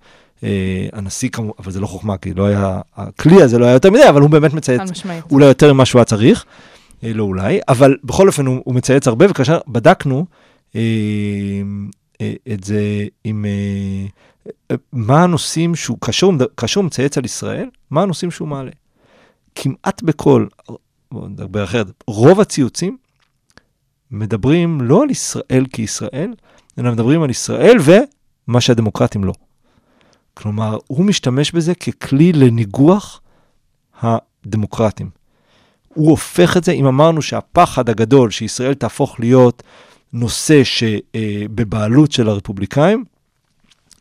אה, 0.44 0.86
הנשיא 0.92 1.28
כמובן, 1.28 1.52
אבל 1.58 1.72
זה 1.72 1.80
לא 1.80 1.86
חוכמה, 1.86 2.16
כי 2.16 2.34
לא 2.34 2.46
היה, 2.46 2.80
הכלי 2.96 3.42
הזה 3.42 3.58
לא 3.58 3.64
היה 3.64 3.74
יותר 3.74 3.90
מדי, 3.90 4.08
אבל 4.08 4.20
הוא 4.20 4.30
באמת 4.30 4.54
מצייץ. 4.54 4.80
אולי 5.30 5.46
יותר 5.46 5.72
ממה 5.72 5.84
שהוא 5.84 5.98
היה 5.98 6.04
צריך, 6.04 6.44
אה, 7.04 7.12
לא 7.14 7.22
אולי, 7.22 7.60
אבל 7.68 7.96
בכל 8.04 8.26
אופן 8.26 8.46
הוא, 8.46 8.60
הוא 8.64 8.74
מצייץ 8.74 9.08
הרבה, 9.08 9.26
וכאשר 9.30 9.58
בדקנו 9.68 10.26
אה, 10.76 10.80
אה, 12.20 12.32
את 12.52 12.64
זה 12.64 13.04
עם 13.24 13.44
אה, 13.44 14.06
מה 14.92 15.22
הנושאים 15.22 15.74
שהוא, 15.74 15.98
כאשר 16.56 16.80
הוא, 16.80 16.84
מצייץ 16.84 17.18
על 17.18 17.24
ישראל, 17.24 17.68
מה 17.90 18.02
הנושאים 18.02 18.30
שהוא 18.30 18.48
מעלה. 18.48 18.70
כמעט 19.54 20.02
בכל, 20.02 20.46
בואו 21.12 21.28
נדבר 21.28 21.64
אחרת, 21.64 21.86
רוב 22.06 22.40
הציוצים 22.40 22.96
מדברים 24.10 24.80
לא 24.80 25.02
על 25.02 25.10
ישראל 25.10 25.66
כישראל, 25.72 26.34
אלא 26.78 26.92
מדברים 26.92 27.22
על 27.22 27.30
ישראל 27.30 27.76
ומה 27.84 28.60
שהדמוקרטים 28.60 29.24
לא. 29.24 29.32
כלומר, 30.34 30.78
הוא 30.86 31.04
משתמש 31.04 31.52
בזה 31.52 31.74
ככלי 31.74 32.32
לניגוח 32.32 33.20
הדמוקרטים. 34.00 35.10
הוא 35.94 36.10
הופך 36.10 36.56
את 36.56 36.64
זה, 36.64 36.72
אם 36.72 36.86
אמרנו 36.86 37.22
שהפחד 37.22 37.88
הגדול 37.88 38.30
שישראל 38.30 38.74
תהפוך 38.74 39.20
להיות 39.20 39.62
נושא 40.12 40.64
שבבעלות 40.64 42.12
של 42.12 42.28
הרפובליקאים, 42.28 43.04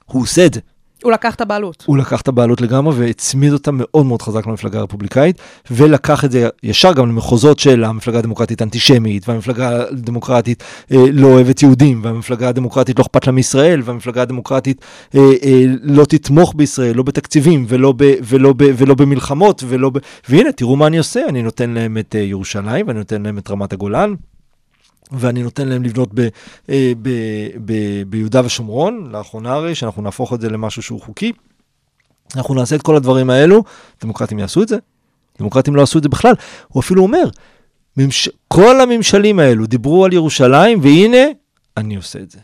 הוא 0.06 0.22
עושה 0.22 0.46
את 0.46 0.54
זה. 0.54 0.60
הוא 1.04 1.12
לקח 1.12 1.36
את 1.36 1.42
הבעלות. 1.42 1.84
הוא 1.88 1.98
לקח 1.98 2.22
את 2.22 2.28
הבעלות 2.28 2.62
לגמרי 2.62 2.96
והצמיד 2.96 3.54
אותה 3.54 3.72
מאוד 3.74 4.06
מאוד 4.06 4.22
חזק 4.22 4.48
למפלגה 4.48 4.80
הרפובליקאית, 4.80 5.38
ולקח 5.72 6.26
את 6.26 6.32
זה 6.32 6.50
ישר 6.64 6.94
גם 6.94 7.10
למחוזות 7.10 7.60
של 7.60 7.84
המפלגה 7.84 8.20
הדמוקרטית 8.20 8.62
אנטישמית, 8.62 9.30
והמפלגה 9.30 9.84
הדמוקרטית 9.92 10.64
אה, 10.92 11.06
לא 11.12 11.28
אוהבת 11.28 11.64
יהודים, 11.64 12.02
והמפלגה 12.04 12.50
הדמוקרטית 12.50 13.00
לא 13.00 13.04
אכפת 13.04 13.28
לה 13.28 13.34
מישראל, 13.34 13.82
והמפלגה 13.84 14.22
הדמוקרטית 14.22 14.86
אה, 15.16 15.22
אה, 15.44 15.64
לא 15.82 16.06
תתמוך 16.06 16.54
בישראל, 16.56 16.96
לא 16.96 17.04
בתקציבים, 17.04 17.66
ולא, 17.68 17.94
ב, 17.98 18.14
ולא, 18.24 18.54
ב, 18.58 18.64
ולא 18.78 18.96
במלחמות, 18.96 19.64
ולא 19.68 19.90
ב... 19.90 19.98
והנה, 20.30 20.52
תראו 20.52 20.76
מה 20.76 20.88
אני 20.88 20.98
עושה, 20.98 21.22
אני 21.30 21.42
נותן 21.42 21.70
להם 21.70 21.98
את 21.98 22.16
אה, 22.16 22.22
ירושלים, 22.22 22.88
ואני 22.88 23.00
נותן 23.00 23.24
להם 23.24 23.38
את 23.38 23.52
רמת 23.52 23.74
הגולן. 23.74 24.14
ואני 25.12 25.44
נותן 25.44 25.68
להם 25.68 25.84
לבנות 25.84 26.10
ב, 26.14 26.28
אה, 26.70 26.92
ב, 27.02 27.10
ב, 27.66 27.74
ביהודה 28.08 28.42
ושומרון, 28.46 29.10
לאחרונה 29.12 29.54
הרי, 29.54 29.76
שאנחנו 29.76 30.02
נהפוך 30.02 30.34
את 30.34 30.42
זה 30.42 30.50
למשהו 30.50 30.82
שהוא 30.82 31.02
חוקי. 31.02 31.32
אנחנו 32.36 32.56
נעשה 32.56 32.76
את 32.76 32.82
כל 32.82 32.96
הדברים 32.96 33.30
האלו, 33.30 33.64
דמוקרטים 34.02 34.40
יעשו 34.40 34.64
את 34.64 34.68
זה? 34.68 34.78
דמוקרטים 35.40 35.76
לא 35.76 35.82
עשו 35.82 35.98
את 35.98 36.04
זה 36.04 36.10
בכלל. 36.10 36.34
הוא 36.68 36.82
אפילו 36.82 37.04
אומר, 37.04 37.24
ממש... 37.98 38.30
כל 38.48 38.82
הממשלים 38.82 39.40
האלו 39.40 39.66
דיברו 39.66 40.06
על 40.06 40.14
ירושלים, 40.14 40.80
והנה, 40.82 41.26
אני 41.78 41.96
עושה 41.96 42.20
את 42.20 42.32
זה. 42.32 42.40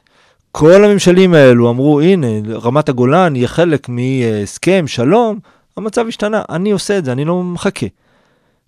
כל 0.52 0.84
הממשלים 0.84 1.34
האלו 1.34 1.70
אמרו, 1.70 2.02
הנה, 2.02 2.28
רמת 2.50 2.90
הגולן 2.90 3.36
יהיה 3.36 3.48
חלק 3.48 3.90
מהסכם, 3.90 4.88
שלום, 4.88 5.40
המצב 5.78 6.08
השתנה, 6.08 6.42
אני 6.50 6.72
עושה 6.72 6.98
את 6.98 7.06
זה, 7.06 7.12
אני 7.12 7.26
לא 7.26 7.44
מחכה. 7.44 7.86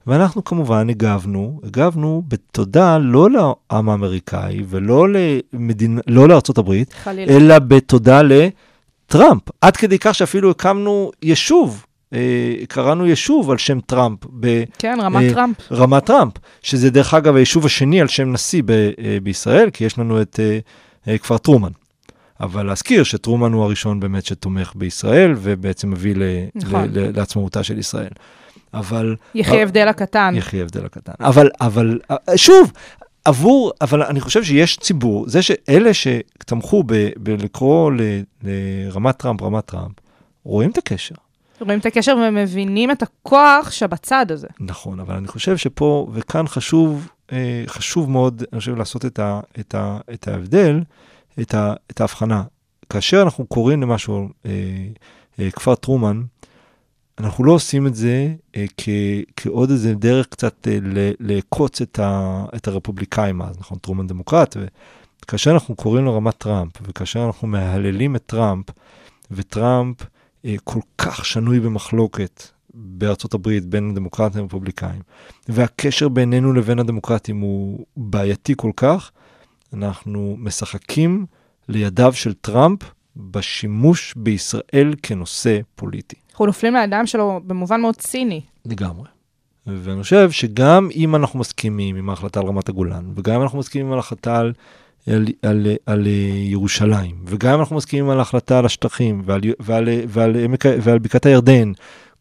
ואנחנו 0.08 0.44
כמובן 0.44 0.90
הגבנו, 0.90 1.60
הגבנו 1.64 2.24
בתודה 2.28 2.98
לא 2.98 3.30
לעם 3.30 3.90
האמריקאי 3.90 4.64
ולא 4.70 5.08
למדינה, 5.54 6.02
לא 6.08 6.28
לארצות 6.28 6.58
הברית, 6.58 6.94
חלילה. 6.94 7.34
אלא 7.34 7.60
בתודה 7.60 8.22
לטראמפ. 8.22 9.42
עד 9.62 9.78
כדי 9.78 10.00
כך 10.00 10.16
שאפילו 10.16 10.52
הקמנו 10.52 11.12
יישוב, 11.22 11.86
אה, 12.14 12.54
קראנו 12.68 13.08
יישוב 13.08 13.52
על 13.52 13.58
שם 13.58 13.80
טראמפ 13.80 14.20
כן, 14.80 14.98
רמת 15.02 15.24
אה, 15.24 15.34
טראמפ. 15.34 15.58
ברמת 15.72 16.06
טראמפ, 16.06 16.34
שזה 16.62 16.90
דרך 16.90 17.14
אגב 17.14 17.36
היישוב 17.36 17.66
השני 17.66 18.02
על 18.02 18.08
שם 18.08 18.32
נשיא 18.32 18.64
ב, 18.66 18.72
אה, 18.72 19.18
בישראל, 19.24 19.70
כי 19.70 19.84
יש 19.84 19.98
לנו 19.98 20.22
את 20.22 20.40
אה, 20.40 20.60
אה, 21.08 21.18
כפר 21.18 21.38
טרומן. 21.38 21.72
אבל 22.40 22.66
להזכיר 22.66 23.04
שטרומן 23.04 23.54
הוא 23.54 23.64
הראשון 23.64 24.00
באמת 24.00 24.26
שתומך 24.26 24.72
בישראל, 24.76 25.34
ובעצם 25.38 25.92
מביא 25.92 26.16
ל, 26.16 26.22
נכון. 26.56 26.84
ל, 26.94 27.00
ל, 27.00 27.18
לעצמאותה 27.18 27.64
של 27.64 27.80
ישראל. 27.80 28.12
אבל... 28.74 29.16
יחי 29.36 29.60
ההבדל 29.60 29.88
הקטן. 29.88 30.34
יחי 30.38 30.60
ההבדל 30.60 30.86
הקטן. 30.86 31.12
אבל, 31.20 31.50
אבל, 31.62 32.00
אה, 32.12 32.38
שוב, 32.38 32.72
עבור, 33.26 33.72
אבל 33.82 34.04
אני 34.04 34.22
חושב 34.22 34.44
שיש 34.44 34.78
ציבור, 34.78 35.30
זה 35.30 35.42
שאלה 35.42 35.92
שתמכו 35.94 36.84
ב- 36.86 37.10
בלקרוא 37.18 37.92
ל- 37.92 38.22
לרמת 38.44 39.18
טראמפ, 39.18 39.42
רמת 39.42 39.66
טראמפ, 39.66 39.96
רואים 40.44 40.70
את 40.70 40.78
הקשר. 40.78 41.16
רואים 41.62 41.80
את 41.80 41.86
הקשר 41.86 42.16
ומבינים 42.28 42.92
את 42.92 43.02
הכוח 43.02 43.72
שבצד 43.72 44.26
הזה. 44.32 44.48
נכון, 44.60 45.00
אבל 45.00 45.16
אני 45.16 45.28
חושב 45.28 45.58
שפה, 45.58 46.08
וכאן 46.14 46.48
חשוב, 46.48 47.08
אה, 47.32 47.64
חשוב 47.68 48.10
מאוד, 48.10 48.44
אני 48.54 48.60
חושב, 48.60 48.76
לעשות 48.76 49.06
את, 49.06 49.20
ה, 49.20 49.40
את, 49.60 49.76
ה, 49.76 49.98
את 50.14 50.28
ההבדל, 50.28 50.82
את, 51.42 51.54
ה, 51.54 51.74
את 51.92 52.02
ההבחנה. 52.02 52.44
כאשר 52.90 53.22
אנחנו 53.22 53.46
קוראים 53.46 53.82
למשהו 53.82 54.30
אה, 54.46 54.52
אה, 55.40 55.52
כפר 55.52 55.76
טרומן, 55.76 56.22
אנחנו 57.20 57.44
לא 57.44 57.52
עושים 57.52 57.88
את 57.88 57.96
זה 57.96 58.34
אה, 58.56 58.66
כ, 58.78 58.90
כעוד 59.36 59.70
איזה 59.70 59.94
דרך 59.94 60.28
קצת 60.28 60.68
אה, 60.68 60.78
לעקוץ 61.20 61.82
את, 61.82 62.00
את 62.56 62.68
הרפובליקאים 62.68 63.42
אז, 63.42 63.60
נכון? 63.60 63.78
טרומן 63.78 64.08
דמוקרט. 64.08 64.58
וכאשר 65.22 65.52
אנחנו 65.52 65.76
קוראים 65.76 66.06
לו 66.06 66.16
רמת 66.16 66.38
טראמפ, 66.38 66.72
וכאשר 66.82 67.26
אנחנו 67.26 67.48
מהללים 67.48 68.16
את 68.16 68.24
טראמפ, 68.26 68.66
וטראמפ 69.32 69.98
אה, 70.46 70.56
כל 70.64 70.80
כך 70.98 71.26
שנוי 71.26 71.60
במחלוקת 71.60 72.44
בארצות 72.74 73.34
הברית 73.34 73.66
בין 73.66 73.90
הדמוקרטים 73.90 74.42
לרפובליקאים, 74.42 75.02
והקשר 75.50 76.10
בינינו 76.10 76.54
לבין 76.54 76.80
הדמוקרטים 76.80 77.40
הוא 77.40 77.86
בעייתי 77.98 78.54
כל 78.58 78.72
כך, 78.76 79.12
אנחנו 79.74 80.36
משחקים 80.40 81.26
לידיו 81.70 82.14
של 82.14 82.34
טראמפ 82.34 82.80
בשימוש 83.16 84.14
בישראל 84.18 84.96
כנושא 85.04 85.60
פוליטי. 85.76 86.23
אנחנו 86.34 86.46
נופלים 86.46 86.76
לידיים 86.76 87.08
שלו 87.08 87.40
במובן 87.48 87.82
מאוד 87.82 87.96
ציני. 87.96 88.42
לגמרי. 88.66 89.08
ואני 89.68 90.04
חושב 90.04 90.32
שגם 90.32 90.90
אם 90.96 91.16
אנחנו 91.16 91.40
מסכימים 91.40 91.96
עם 91.96 92.10
ההחלטה 92.10 92.40
על 92.40 92.46
רמת 92.46 92.70
הגולן, 92.70 93.06
וגם 93.16 93.36
אם 93.36 93.42
אנחנו 93.42 93.60
מסכימים 93.60 93.92
על 93.92 93.98
ההחלטה 93.98 94.38
על, 94.40 94.54
על, 95.08 95.26
על, 95.42 95.68
על 95.86 96.08
אה, 96.08 96.12
ירושלים, 96.36 97.16
וגם 97.26 97.54
אם 97.54 97.60
אנחנו 97.60 97.76
מסכימים 97.76 98.10
על 98.10 98.20
ההחלטה 98.20 98.60
על 98.60 98.66
השטחים 98.66 99.22
ועל, 99.26 99.42
ועל, 99.60 99.90
ועל, 100.08 100.36
ה- 100.36 100.76
ועל 100.82 101.00
בקעת 101.00 101.26
הירדן, 101.26 101.72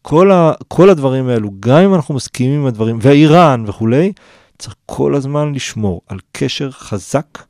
כל, 0.01 0.31
ה, 0.31 0.53
כל 0.67 0.89
הדברים 0.89 1.27
האלו, 1.27 1.49
גם 1.59 1.77
אם 1.77 1.93
אנחנו 1.93 2.13
מסכימים 2.15 2.59
עם 2.59 2.65
הדברים, 2.65 2.97
ואיראן 3.01 3.63
וכולי, 3.67 4.13
צריך 4.57 4.75
כל 4.85 5.15
הזמן 5.15 5.53
לשמור 5.53 6.01
על 6.07 6.19
קשר 6.31 6.71
חזק 6.71 7.43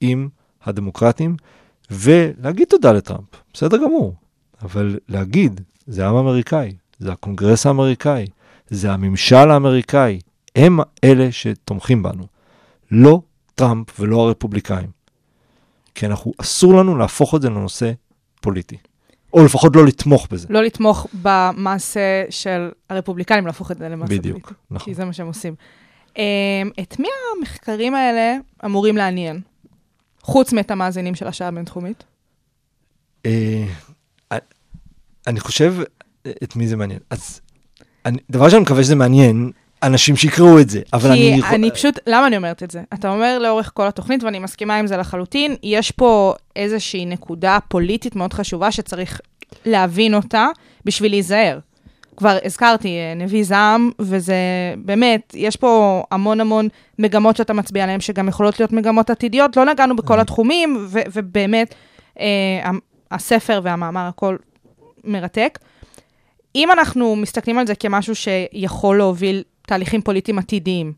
עם 0.00 0.28
הדמוקרטים, 0.64 1.36
ולהגיד 1.90 2.68
תודה 2.68 2.92
לטראמפ, 2.92 3.28
בסדר 3.54 3.76
גמור, 3.76 4.14
אבל 4.62 4.98
להגיד, 5.08 5.60
זה 5.86 6.06
העם 6.06 6.16
האמריקאי, 6.16 6.74
זה 6.98 7.12
הקונגרס 7.12 7.66
האמריקאי, 7.66 8.26
זה 8.68 8.92
הממשל 8.92 9.50
האמריקאי, 9.50 10.20
הם 10.56 10.78
אלה 11.04 11.32
שתומכים 11.32 12.02
בנו, 12.02 12.26
לא 12.90 13.20
טראמפ 13.54 14.00
ולא 14.00 14.20
הרפובליקאים. 14.20 14.88
כי 15.94 16.06
אנחנו, 16.06 16.32
אסור 16.38 16.74
לנו 16.74 16.98
להפוך 16.98 17.34
את 17.34 17.42
זה 17.42 17.50
לנושא 17.50 17.92
פוליטי. 18.40 18.76
או 19.32 19.44
לפחות 19.44 19.76
לא 19.76 19.86
לתמוך 19.86 20.28
בזה. 20.30 20.46
לא 20.50 20.62
לתמוך 20.62 21.06
במעשה 21.22 22.24
של 22.30 22.70
הרפובליקנים, 22.90 23.46
להפוך 23.46 23.70
את 23.70 23.78
זה 23.78 23.88
למעשה 23.88 24.18
בדיוק, 24.18 24.42
פוליטי. 24.42 24.60
נכון. 24.70 24.84
כי 24.84 24.94
זה 24.94 25.04
מה 25.04 25.12
שהם 25.12 25.26
עושים. 25.26 25.54
Um, 26.12 26.16
את 26.82 26.98
מי 26.98 27.08
המחקרים 27.38 27.94
האלה 27.94 28.36
אמורים 28.64 28.96
לעניין? 28.96 29.40
חוץ 30.20 30.52
מאת 30.52 30.70
המאזינים 30.70 31.14
של 31.14 31.26
השעה 31.26 31.48
הבינתחומית? 31.48 32.04
אני 35.26 35.40
חושב, 35.40 35.74
את 36.42 36.56
מי 36.56 36.66
זה 36.66 36.76
מעניין. 36.76 36.98
אז 37.10 37.40
אני, 38.06 38.18
דבר 38.30 38.48
שאני 38.48 38.62
מקווה 38.62 38.82
שזה 38.82 38.94
מעניין, 38.94 39.50
אנשים 39.82 40.16
שיקראו 40.16 40.60
את 40.60 40.70
זה, 40.70 40.80
אבל 40.92 41.10
אני... 41.10 41.40
כי 41.48 41.54
אני 41.54 41.70
פשוט, 41.70 41.98
למה 42.06 42.26
אני 42.26 42.36
אומרת 42.36 42.62
את 42.62 42.70
זה? 42.70 42.82
אתה 42.94 43.10
אומר 43.10 43.38
לאורך 43.38 43.70
כל 43.74 43.86
התוכנית, 43.86 44.22
ואני 44.22 44.38
מסכימה 44.38 44.76
עם 44.76 44.86
זה 44.86 44.96
לחלוטין, 44.96 45.56
יש 45.62 45.90
פה 45.90 46.34
איזושהי 46.56 47.06
נקודה 47.06 47.58
פוליטית 47.68 48.16
מאוד 48.16 48.32
חשובה 48.32 48.72
שצריך 48.72 49.20
להבין 49.66 50.14
אותה 50.14 50.46
בשביל 50.84 51.12
להיזהר. 51.12 51.58
כבר 52.16 52.38
הזכרתי, 52.44 52.88
אה, 52.88 53.14
נביא 53.16 53.44
זעם, 53.44 53.90
וזה 53.98 54.34
באמת, 54.78 55.34
יש 55.36 55.56
פה 55.56 56.02
המון 56.10 56.40
המון 56.40 56.68
מגמות 56.98 57.36
שאתה 57.36 57.52
מצביע 57.52 57.82
עליהן, 57.84 58.00
שגם 58.00 58.28
יכולות 58.28 58.60
להיות 58.60 58.72
מגמות 58.72 59.10
עתידיות. 59.10 59.56
לא 59.56 59.64
נגענו 59.64 59.96
בכל 59.96 60.20
התחומים, 60.20 60.86
ו- 60.88 61.00
ובאמת, 61.12 61.74
אה, 62.20 62.70
הספר 63.10 63.60
והמאמר, 63.62 64.00
הכל 64.00 64.36
מרתק. 65.04 65.58
אם 66.54 66.70
אנחנו 66.72 67.16
מסתכלים 67.16 67.58
על 67.58 67.66
זה 67.66 67.74
כמשהו 67.74 68.14
שיכול 68.14 68.98
להוביל 68.98 69.42
תהליכים 69.62 70.02
פוליטיים 70.02 70.38
עתידיים, 70.38 70.92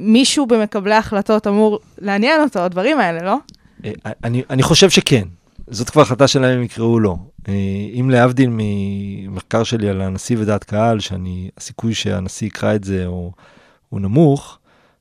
מישהו 0.00 0.46
במקבלי 0.46 0.94
ההחלטות 0.94 1.46
אמור 1.46 1.78
לעניין 1.98 2.40
אותו, 2.40 2.60
הדברים 2.60 2.98
האלה, 2.98 3.22
לא? 3.22 3.36
אה, 3.84 3.90
אני, 4.24 4.42
אני 4.50 4.62
חושב 4.62 4.90
שכן. 4.90 5.24
זאת 5.66 5.90
כבר 5.90 6.02
החלטה 6.02 6.28
שלהם 6.28 6.58
אם 6.58 6.64
יקראו 6.64 7.00
לו. 7.00 7.18
אה, 7.48 7.52
אם 8.00 8.10
להבדיל 8.10 8.50
ממחקר 8.52 9.64
שלי 9.64 9.88
על 9.88 10.00
הנשיא 10.00 10.36
ודעת 10.38 10.64
קהל, 10.64 11.00
שאני, 11.00 11.50
הסיכוי 11.58 11.94
שהנשיא 11.94 12.46
יקרא 12.46 12.74
את 12.74 12.84
זה 12.84 13.06
הוא, 13.06 13.32
הוא 13.88 14.00
נמוך, 14.00 14.58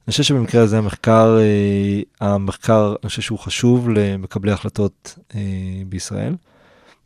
אני 0.08 0.12
חושב 0.12 0.24
שבמקרה 0.24 0.64
הזה 0.64 0.78
המחקר, 0.78 1.38
אה, 1.39 2.02
המחקר, 2.28 2.95
אני 3.04 3.10
חושב 3.10 3.22
שהוא 3.22 3.39
חשוב 3.39 3.89
למקבלי 3.89 4.52
החלטות 4.52 5.18
אה, 5.36 5.39
בישראל. 5.88 6.36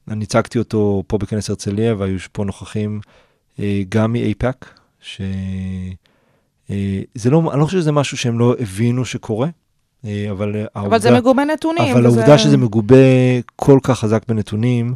אני 0.07 0.23
הצגתי 0.23 0.59
אותו 0.59 1.03
פה 1.07 1.17
בכנס 1.17 1.49
הרצליה, 1.49 1.95
והיו 1.97 2.17
פה 2.31 2.43
נוכחים 2.45 2.99
אה, 3.59 3.81
גם 3.89 4.13
מאיפא"ק, 4.13 4.79
ש... 5.01 5.21
זה 7.15 7.29
לא, 7.29 7.51
אני 7.51 7.59
לא 7.59 7.65
חושב 7.65 7.77
שזה 7.77 7.91
משהו 7.91 8.17
שהם 8.17 8.39
לא 8.39 8.55
הבינו 8.59 9.05
שקורה, 9.05 9.47
אה, 10.05 10.27
אבל 10.31 10.55
אה, 10.55 10.65
אבל 10.81 10.99
זה 10.99 11.11
מגובה 11.11 11.43
נתונים. 11.45 11.91
אבל 11.95 12.07
וזה- 12.07 12.17
העובדה 12.19 12.37
שזה 12.37 12.57
מגובה 12.57 12.95
כל 13.55 13.79
כך 13.83 13.99
חזק 13.99 14.23
בנתונים, 14.27 14.95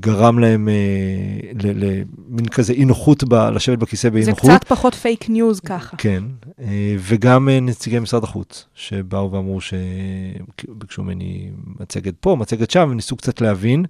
גרם 0.00 0.38
להם 0.38 0.68
אה, 0.68 1.52
למין 1.54 2.48
כזה 2.50 2.72
אי 2.72 2.84
נוחות, 2.84 3.24
לשבת 3.54 3.78
בכיסא 3.78 4.08
באי 4.08 4.22
זה 4.22 4.30
נוחות. 4.30 4.50
קצת 4.50 4.64
פחות 4.64 4.94
פייק 4.94 5.28
ניוז 5.28 5.60
ככה. 5.60 5.96
כן, 5.96 6.24
אה, 6.60 6.96
וגם 6.98 7.48
אה, 7.48 7.60
נציגי 7.60 7.98
משרד 7.98 8.24
החוץ, 8.24 8.64
שבאו 8.74 9.32
ואמרו 9.32 9.58
שביקשו 9.60 11.02
ממני 11.02 11.50
מצגת 11.80 12.14
פה, 12.20 12.36
מצגת 12.36 12.70
שם, 12.70 12.88
וניסו 12.90 13.16
קצת 13.16 13.40
להבין. 13.40 13.84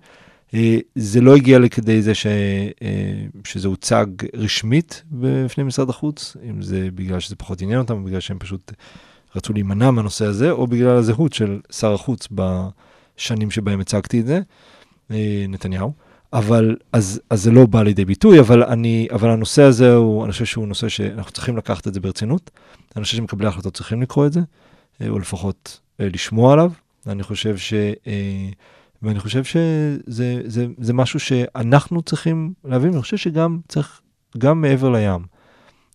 אה, 0.54 0.78
זה 0.94 1.20
לא 1.20 1.36
הגיע 1.36 1.58
לכדי 1.58 2.02
זה 2.02 2.14
ש, 2.14 2.26
אה, 2.82 3.24
שזה 3.44 3.68
הוצג 3.68 4.06
רשמית 4.34 5.02
בפני 5.10 5.64
משרד 5.64 5.90
החוץ, 5.90 6.36
אם 6.50 6.62
זה 6.62 6.88
בגלל 6.94 7.20
שזה 7.20 7.36
פחות 7.36 7.62
עניין 7.62 7.78
אותם, 7.78 7.94
או 7.94 8.04
בגלל 8.04 8.20
שהם 8.20 8.38
פשוט 8.38 8.72
רצו 9.36 9.52
להימנע 9.52 9.90
מהנושא 9.90 10.24
הזה, 10.24 10.50
או 10.50 10.66
בגלל 10.66 10.96
הזהות 10.96 11.32
של 11.32 11.60
שר 11.70 11.94
החוץ 11.94 12.28
בשנים 12.30 13.50
שבהם 13.50 13.80
הצגתי 13.80 14.20
את 14.20 14.26
זה, 14.26 14.34
אה, 14.36 14.40
נתניהו. 15.48 15.92
אבל, 16.32 16.76
אז, 16.92 17.20
אז 17.30 17.42
זה 17.42 17.50
לא 17.50 17.66
בא 17.66 17.82
לידי 17.82 18.04
ביטוי, 18.04 18.40
אבל, 18.40 18.62
אני, 18.62 19.08
אבל 19.12 19.30
הנושא 19.30 19.62
הזה 19.62 19.94
הוא, 19.94 20.24
אני 20.24 20.32
חושב 20.32 20.44
שהוא 20.44 20.68
נושא 20.68 20.88
שאנחנו 20.88 21.32
צריכים 21.32 21.56
לקחת 21.56 21.88
את 21.88 21.94
זה 21.94 22.00
ברצינות. 22.00 22.50
אני 22.96 23.04
חושב 23.04 23.16
שמקבלי 23.16 23.46
ההחלטות 23.46 23.74
צריכים 23.74 24.02
לקרוא 24.02 24.26
את 24.26 24.32
זה, 24.32 24.40
אה, 25.00 25.08
או 25.08 25.18
לפחות 25.18 25.80
אה, 26.00 26.08
לשמוע 26.12 26.52
עליו. 26.52 26.72
אני 27.06 27.22
חושב 27.22 27.56
ש... 27.56 27.74
אה, 28.06 28.48
ואני 29.02 29.20
חושב 29.20 29.44
שזה 29.44 30.42
זה, 30.46 30.66
זה 30.78 30.92
משהו 30.92 31.20
שאנחנו 31.20 32.02
צריכים 32.02 32.52
להבין, 32.64 32.92
אני 32.92 33.02
חושב 33.02 33.16
שגם 33.16 33.58
צריך, 33.68 34.00
גם 34.38 34.60
מעבר 34.60 34.90
לים. 34.90 35.22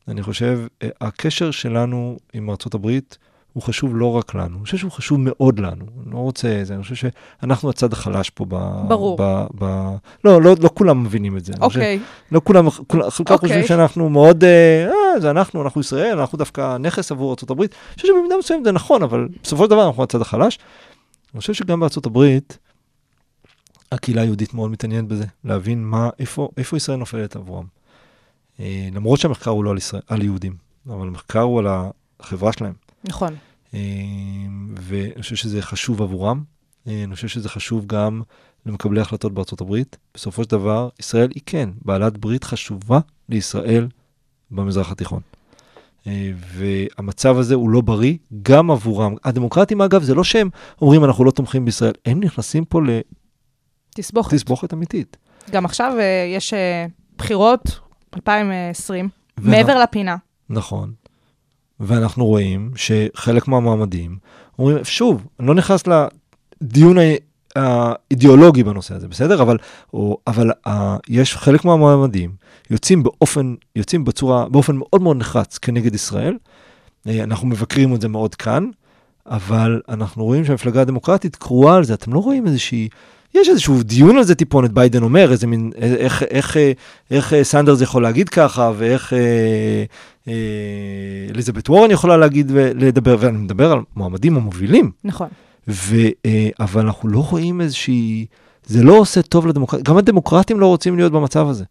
אני 0.08 0.24
חושב, 0.24 0.60
אה, 0.84 0.90
הקשר 1.02 1.52
שלנו 1.52 2.18
עם 2.34 2.50
הברית 2.74 3.18
הוא 3.58 3.64
חשוב 3.64 3.92
לא 3.96 4.12
רק 4.12 4.36
לנו, 4.36 4.58
אני 4.58 4.64
חושב 4.64 4.78
שהוא 4.78 4.92
חשוב 4.92 5.20
מאוד 5.22 5.60
לנו. 5.60 5.86
אני 6.04 6.14
לא 6.14 6.18
רוצה 6.18 6.60
זה, 6.64 6.74
אני 6.76 6.84
חושב 6.84 6.96
שאנחנו 6.96 7.70
הצד 7.70 7.94
החלש 7.94 8.30
פה 8.30 8.46
ב... 8.50 8.56
ברור. 8.88 9.18
ב, 9.20 9.46
ב, 9.60 9.66
לא, 10.24 10.42
לא, 10.42 10.56
לא 10.60 10.70
כולם 10.74 11.04
מבינים 11.04 11.38
את 11.38 11.46
זה. 11.46 11.54
אוקיי, 11.62 12.00
לא 12.32 12.42
כולם, 12.44 12.70
כול- 12.70 13.10
חלקם 13.10 13.34
אוקיי. 13.34 13.50
חושבים 13.50 13.68
שאנחנו 13.68 14.10
מאוד, 14.10 14.44
אה, 14.44 14.88
אה, 14.88 15.20
זה 15.20 15.32
אנחנו, 15.32 15.62
אנחנו 15.62 15.82
ישראל, 15.82 16.20
אנחנו 16.20 16.38
דווקא 16.38 16.78
נכס 16.78 17.12
עבור 17.12 17.30
ארה"ב. 17.50 17.62
אני 17.62 17.68
חושב 17.96 18.08
שבמידה 18.08 18.36
מסוימת 18.40 18.64
זה 18.64 18.72
נכון, 18.72 19.04
אבל 19.04 19.28
בסופו 19.44 19.64
של 19.64 19.70
דבר 19.70 19.88
אנחנו 19.88 20.04
הצד 20.04 20.22
החלש. 20.22 20.60
אני 21.34 21.40
חושב 21.42 21.54
שגם 21.54 21.80
בארה"ב, 21.80 22.38
הקהילה 23.92 24.22
היהודית 24.22 24.54
מאוד 24.54 24.72
מתעניינת 24.72 25.08
בזה, 25.08 25.26
להבין 25.46 25.84
מה, 25.84 26.10
איפה, 26.20 26.50
איפה 26.58 26.78
ישראל 26.78 26.98
נופלת 26.98 27.36
עבורם. 27.36 27.66
אה, 28.60 28.88
למרות 28.94 29.20
שהמחקר 29.20 29.52
הוא 29.52 29.64
לא 29.64 29.72
על, 29.72 29.78
ישראל, 29.78 30.02
על 30.08 30.22
יהודים, 30.22 30.56
אבל 30.90 31.08
המחקר 31.08 31.40
הוא 31.42 31.60
על 31.60 31.68
החברה 32.20 32.54
שלהם. 32.54 32.74
נכון. 33.04 33.36
אה, 33.74 33.80
ואני 34.76 35.22
חושב 35.22 35.36
שזה 35.36 35.62
חשוב 35.62 36.02
עבורם. 36.02 36.44
אה, 36.88 37.04
אני 37.04 37.16
חושב 37.16 37.28
שזה 37.28 37.50
חשוב 37.50 37.86
גם 37.86 38.22
למקבלי 38.66 39.02
החלטות 39.02 39.34
בארצות 39.34 39.62
הברית. 39.62 39.98
בסופו 40.14 40.44
של 40.44 40.50
דבר, 40.50 40.90
ישראל 41.00 41.30
היא 41.36 41.42
כן 41.46 41.70
בעלת 41.86 42.18
ברית 42.18 42.44
חשובה 42.44 43.00
לישראל 43.30 43.88
במזרח 44.52 44.92
התיכון. 44.92 45.22
אה, 46.08 46.32
והמצב 46.38 47.38
הזה 47.38 47.56
הוא 47.56 47.70
לא 47.70 47.82
בריא 47.82 48.18
גם 48.42 48.72
עבורם. 48.72 49.16
הדמוקרטים, 49.24 49.82
אגב, 49.82 50.04
זה 50.04 50.16
לא 50.16 50.24
שהם 50.24 50.50
אומרים 50.82 51.04
אנחנו 51.04 51.24
לא 51.24 51.32
תומכים 51.32 51.66
בישראל, 51.66 51.94
הם 52.06 52.20
נכנסים 52.24 52.66
פה 52.66 52.80
תסבוכת. 53.96 54.34
לתסבוכת 54.34 54.74
אמיתית. 54.74 55.18
גם 55.52 55.66
עכשיו 55.66 55.94
אה, 56.00 56.04
יש 56.36 56.54
בחירות, 57.18 57.80
2020, 58.16 59.10
ואנ- 59.38 59.42
מעבר 59.52 59.80
לפינה. 59.80 60.16
נכון. 60.50 60.94
ואנחנו 61.80 62.26
רואים 62.26 62.72
שחלק 62.76 63.48
מהמועמדים 63.48 64.18
אומרים, 64.60 64.78
שוב, 64.84 65.28
אני 65.40 65.48
לא 65.48 65.56
נכנס 65.56 65.84
לדיון 65.88 66.98
האידיאולוגי 67.56 68.64
בנושא 68.64 68.96
הזה, 68.96 69.08
בסדר? 69.08 69.42
אבל, 69.42 69.58
או, 69.94 70.18
אבל 70.28 70.52
אה, 70.68 70.70
יש 71.10 71.36
חלק 71.36 71.66
מהמועמדים 71.66 72.32
יוצאים 72.70 73.04
באופן, 73.04 73.56
יוצאים 73.76 74.06
בצורה, 74.06 74.50
באופן 74.50 74.76
מאוד 74.76 75.02
מאוד 75.02 75.18
נחרץ 75.18 75.58
כנגד 75.58 75.96
ישראל. 75.96 76.38
אה, 77.08 77.24
אנחנו 77.24 77.48
מבקרים 77.48 77.96
את 77.96 78.02
זה 78.02 78.08
מאוד 78.08 78.36
כאן, 78.36 78.70
אבל 79.26 79.82
אנחנו 79.90 80.24
רואים 80.24 80.46
שהמפלגה 80.46 80.82
הדמוקרטית 80.82 81.36
קרועה 81.36 81.76
על 81.76 81.84
זה. 81.84 81.94
אתם 81.94 82.14
לא 82.14 82.20
רואים 82.20 82.48
איזושהי... 82.48 82.90
יש 83.34 83.50
איזשהו 83.50 83.84
דיון 83.84 84.18
על 84.18 84.24
זה 84.24 84.36
טיפונת, 84.36 84.72
ביידן 84.72 85.04
אומר, 85.04 85.32
איזה 85.32 85.48
מין, 85.48 85.72
איך, 85.76 86.24
איך, 86.24 86.58
איך, 86.58 86.58
איך 87.12 87.34
אה, 87.34 87.44
סנדרס 87.44 87.82
יכול 87.82 88.04
להגיד 88.04 88.30
ככה, 88.30 88.72
ואיך 88.78 89.14
אה, 89.14 89.20
אה, 89.20 89.84
אליזבת 91.34 91.70
וורן 91.70 91.92
יכולה 91.92 92.18
להגיד 92.18 92.52
ולדבר, 92.54 93.16
ואני 93.20 93.38
מדבר 93.38 93.72
על 93.72 93.80
מועמדים 93.96 94.38
המובילים, 94.38 94.92
נכון. 95.04 95.28
ו, 95.68 95.96
אה, 96.26 96.50
אבל 96.60 96.86
אנחנו 96.86 97.10
לא 97.10 97.20
רואים 97.20 97.62
איזושהי, 97.62 98.26
זה 98.66 98.84
לא 98.84 98.98
עושה 98.98 99.22
טוב 99.22 99.48
לדמוקרטיה, 99.48 99.84
גם 99.84 99.98
הדמוקרטים 99.98 100.60
לא 100.60 100.68
רוצים 100.68 100.96
להיות 100.98 101.12
במצב 101.12 101.48
הזה. 101.48 101.64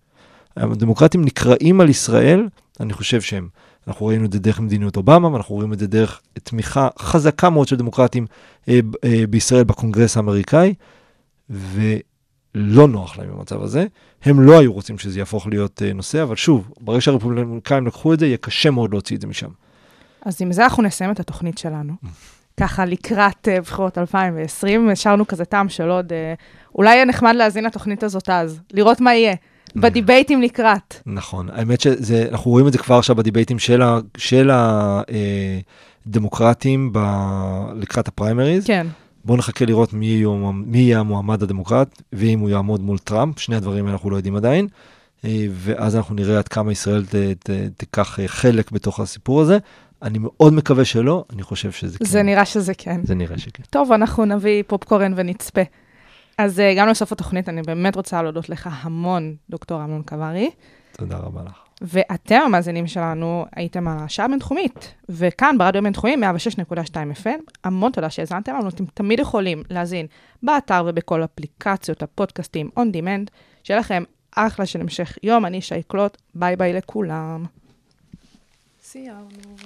הדמוקרטים 0.57 1.25
נקראים 1.25 1.81
על 1.81 1.89
ישראל, 1.89 2.49
אני 2.81 2.93
חושב 2.93 3.21
שהם, 3.21 3.49
אנחנו 3.89 4.07
ראינו 4.07 4.25
את 4.25 4.33
זה 4.33 4.39
דרך 4.39 4.61
מדיניות 4.61 4.97
אובמה, 4.97 5.29
ואנחנו 5.33 5.55
רואים 5.55 5.73
את 5.73 5.79
זה 5.79 5.87
דרך 5.87 6.21
תמיכה 6.43 6.89
חזקה 6.99 7.51
מאוד 7.51 7.69
של 7.69 7.77
דמוקרטים 7.77 8.27
אה, 8.69 8.81
אה, 9.05 9.25
בישראל 9.31 9.65
בקונגרס 9.65 10.17
האמריקאי, 10.17 10.75
לא 12.57 12.89
נוח 12.89 13.19
להם 13.19 13.29
במצב 13.31 13.63
הזה. 13.63 13.87
הם 14.25 14.41
לא 14.41 14.59
היו 14.59 14.73
רוצים 14.73 14.99
שזה 14.99 15.19
יהפוך 15.19 15.47
להיות 15.47 15.83
אה, 15.83 15.93
נושא, 15.93 16.23
אבל 16.23 16.37
שוב, 16.37 16.71
ברגע 16.81 17.01
שהרפובליקאים 17.01 17.87
לקחו 17.87 18.15
את 18.15 18.19
זה, 18.19 18.27
יהיה 18.27 18.37
קשה 18.37 18.71
מאוד 18.71 18.91
להוציא 18.93 19.17
את 19.17 19.21
זה 19.21 19.27
משם. 19.27 19.49
אז 20.25 20.43
עם 20.43 20.53
זה 20.53 20.65
אנחנו 20.65 20.83
נסיים 20.83 21.11
את 21.11 21.21
התוכנית 21.21 21.59
שלנו. 21.59 21.93
ככה 22.61 22.85
לקראת 22.85 23.49
uh, 23.49 23.61
בחירות 23.61 23.99
2020, 23.99 24.89
השארנו 24.89 25.27
כזה 25.27 25.45
טעם 25.45 25.69
של 25.69 25.89
עוד, 25.89 26.13
uh, 26.13 26.15
אולי 26.75 26.95
יהיה 26.95 27.05
נחמד 27.05 27.35
להאזין 27.35 27.65
לתוכנית 27.65 28.03
הזאת 28.03 28.31
אז, 28.31 28.61
לראות 28.73 29.01
מה 29.01 29.15
יהיה. 29.15 29.35
בדיבייטים 29.77 30.43
לקראת. 30.43 30.95
נכון, 31.07 31.49
האמת 31.53 31.81
שאנחנו 31.81 32.51
רואים 32.51 32.67
את 32.67 32.73
זה 32.73 32.79
כבר 32.79 32.99
עכשיו 32.99 33.17
בדיבייטים 33.17 33.59
של, 33.59 33.83
ה, 33.83 33.99
של 34.17 34.51
הדמוקרטים 36.07 36.93
ב, 36.93 36.99
לקראת 37.75 38.09
הפריימריז. 38.09 38.67
כן. 38.67 38.87
בואו 39.27 39.39
נחכה 39.39 39.64
לראות 39.64 39.93
מי 39.93 40.07
יהיה, 40.07 40.29
מי 40.53 40.79
יהיה 40.79 41.01
המועמד 41.01 41.43
הדמוקרט, 41.43 42.03
ואם 42.12 42.41
הוא 42.41 42.51
יעמוד 42.51 42.81
מול 42.81 42.99
טראמפ, 42.99 43.39
שני 43.39 43.57
הדברים 43.57 43.89
אנחנו 43.89 44.11
לא 44.11 44.16
יודעים 44.16 44.37
עדיין. 44.37 44.68
אה, 45.24 45.47
ואז 45.51 45.97
אנחנו 45.97 46.14
נראה 46.14 46.39
עד 46.39 46.49
כמה 46.49 46.72
ישראל 46.72 47.07
ת, 47.07 47.14
ת, 47.14 47.51
תיקח 47.77 48.20
אה, 48.20 48.29
חלק 48.29 48.70
בתוך 48.70 49.01
הסיפור 49.01 49.41
הזה. 49.41 49.59
אני 50.03 50.18
מאוד 50.20 50.53
מקווה 50.53 50.85
שלא, 50.85 51.24
אני 51.33 51.43
חושב 51.43 51.72
שזה 51.72 51.99
כן. 51.99 52.05
זה 52.05 52.22
נראה 52.22 52.45
שזה 52.45 52.74
כן. 52.74 53.01
זה 53.05 53.14
נראה 53.14 53.39
שכן. 53.39 53.62
טוב, 53.70 53.93
אנחנו 53.93 54.24
נביא 54.24 54.62
פופקורן 54.66 55.12
ונצפה. 55.16 55.62
אז 56.39 56.61
אה, 56.61 56.74
גם 56.77 56.89
לסוף 56.89 57.12
התוכנית, 57.12 57.49
אני 57.49 57.62
באמת 57.62 57.97
רוצה 57.97 58.22
להודות 58.22 58.49
לך 58.49 58.68
המון, 58.72 59.35
דוקטור 59.51 59.85
אמנון 59.85 60.03
קברי. 60.03 60.51
תודה 60.93 61.16
רבה 61.16 61.43
לך. 61.47 61.66
ואתם, 61.83 62.41
המאזינים 62.45 62.87
שלנו, 62.87 63.47
הייתם 63.57 63.89
על 63.89 63.99
השעה 63.99 64.27
הבינתחומית, 64.27 64.95
וכאן 65.09 65.59
ברדיו 65.59 65.79
הבינתחומי 65.79 66.14
106.2 66.14 66.95
FM, 67.22 67.51
המון 67.64 67.93
תודה 67.93 68.11
שהאזנתם 68.11 68.55
לנו, 68.55 68.68
אתם 68.68 68.85
תמיד 68.87 69.18
יכולים 69.18 69.62
להאזין 69.70 70.07
באתר 70.43 70.85
ובכל 70.87 71.24
אפליקציות 71.24 72.03
הפודקאסטים 72.03 72.70
on 72.79 72.83
demand. 72.83 73.31
שיהיה 73.62 73.81
לכם 73.81 74.03
אחלה 74.37 74.66
של 74.66 74.81
המשך 74.81 75.18
יום, 75.22 75.47
אני 75.47 75.61
שי 75.61 75.83
קלוט, 75.89 76.16
ביי 76.35 76.57
ביי 76.57 76.72
לכולם. 76.72 77.45
סיימנו. 78.83 79.57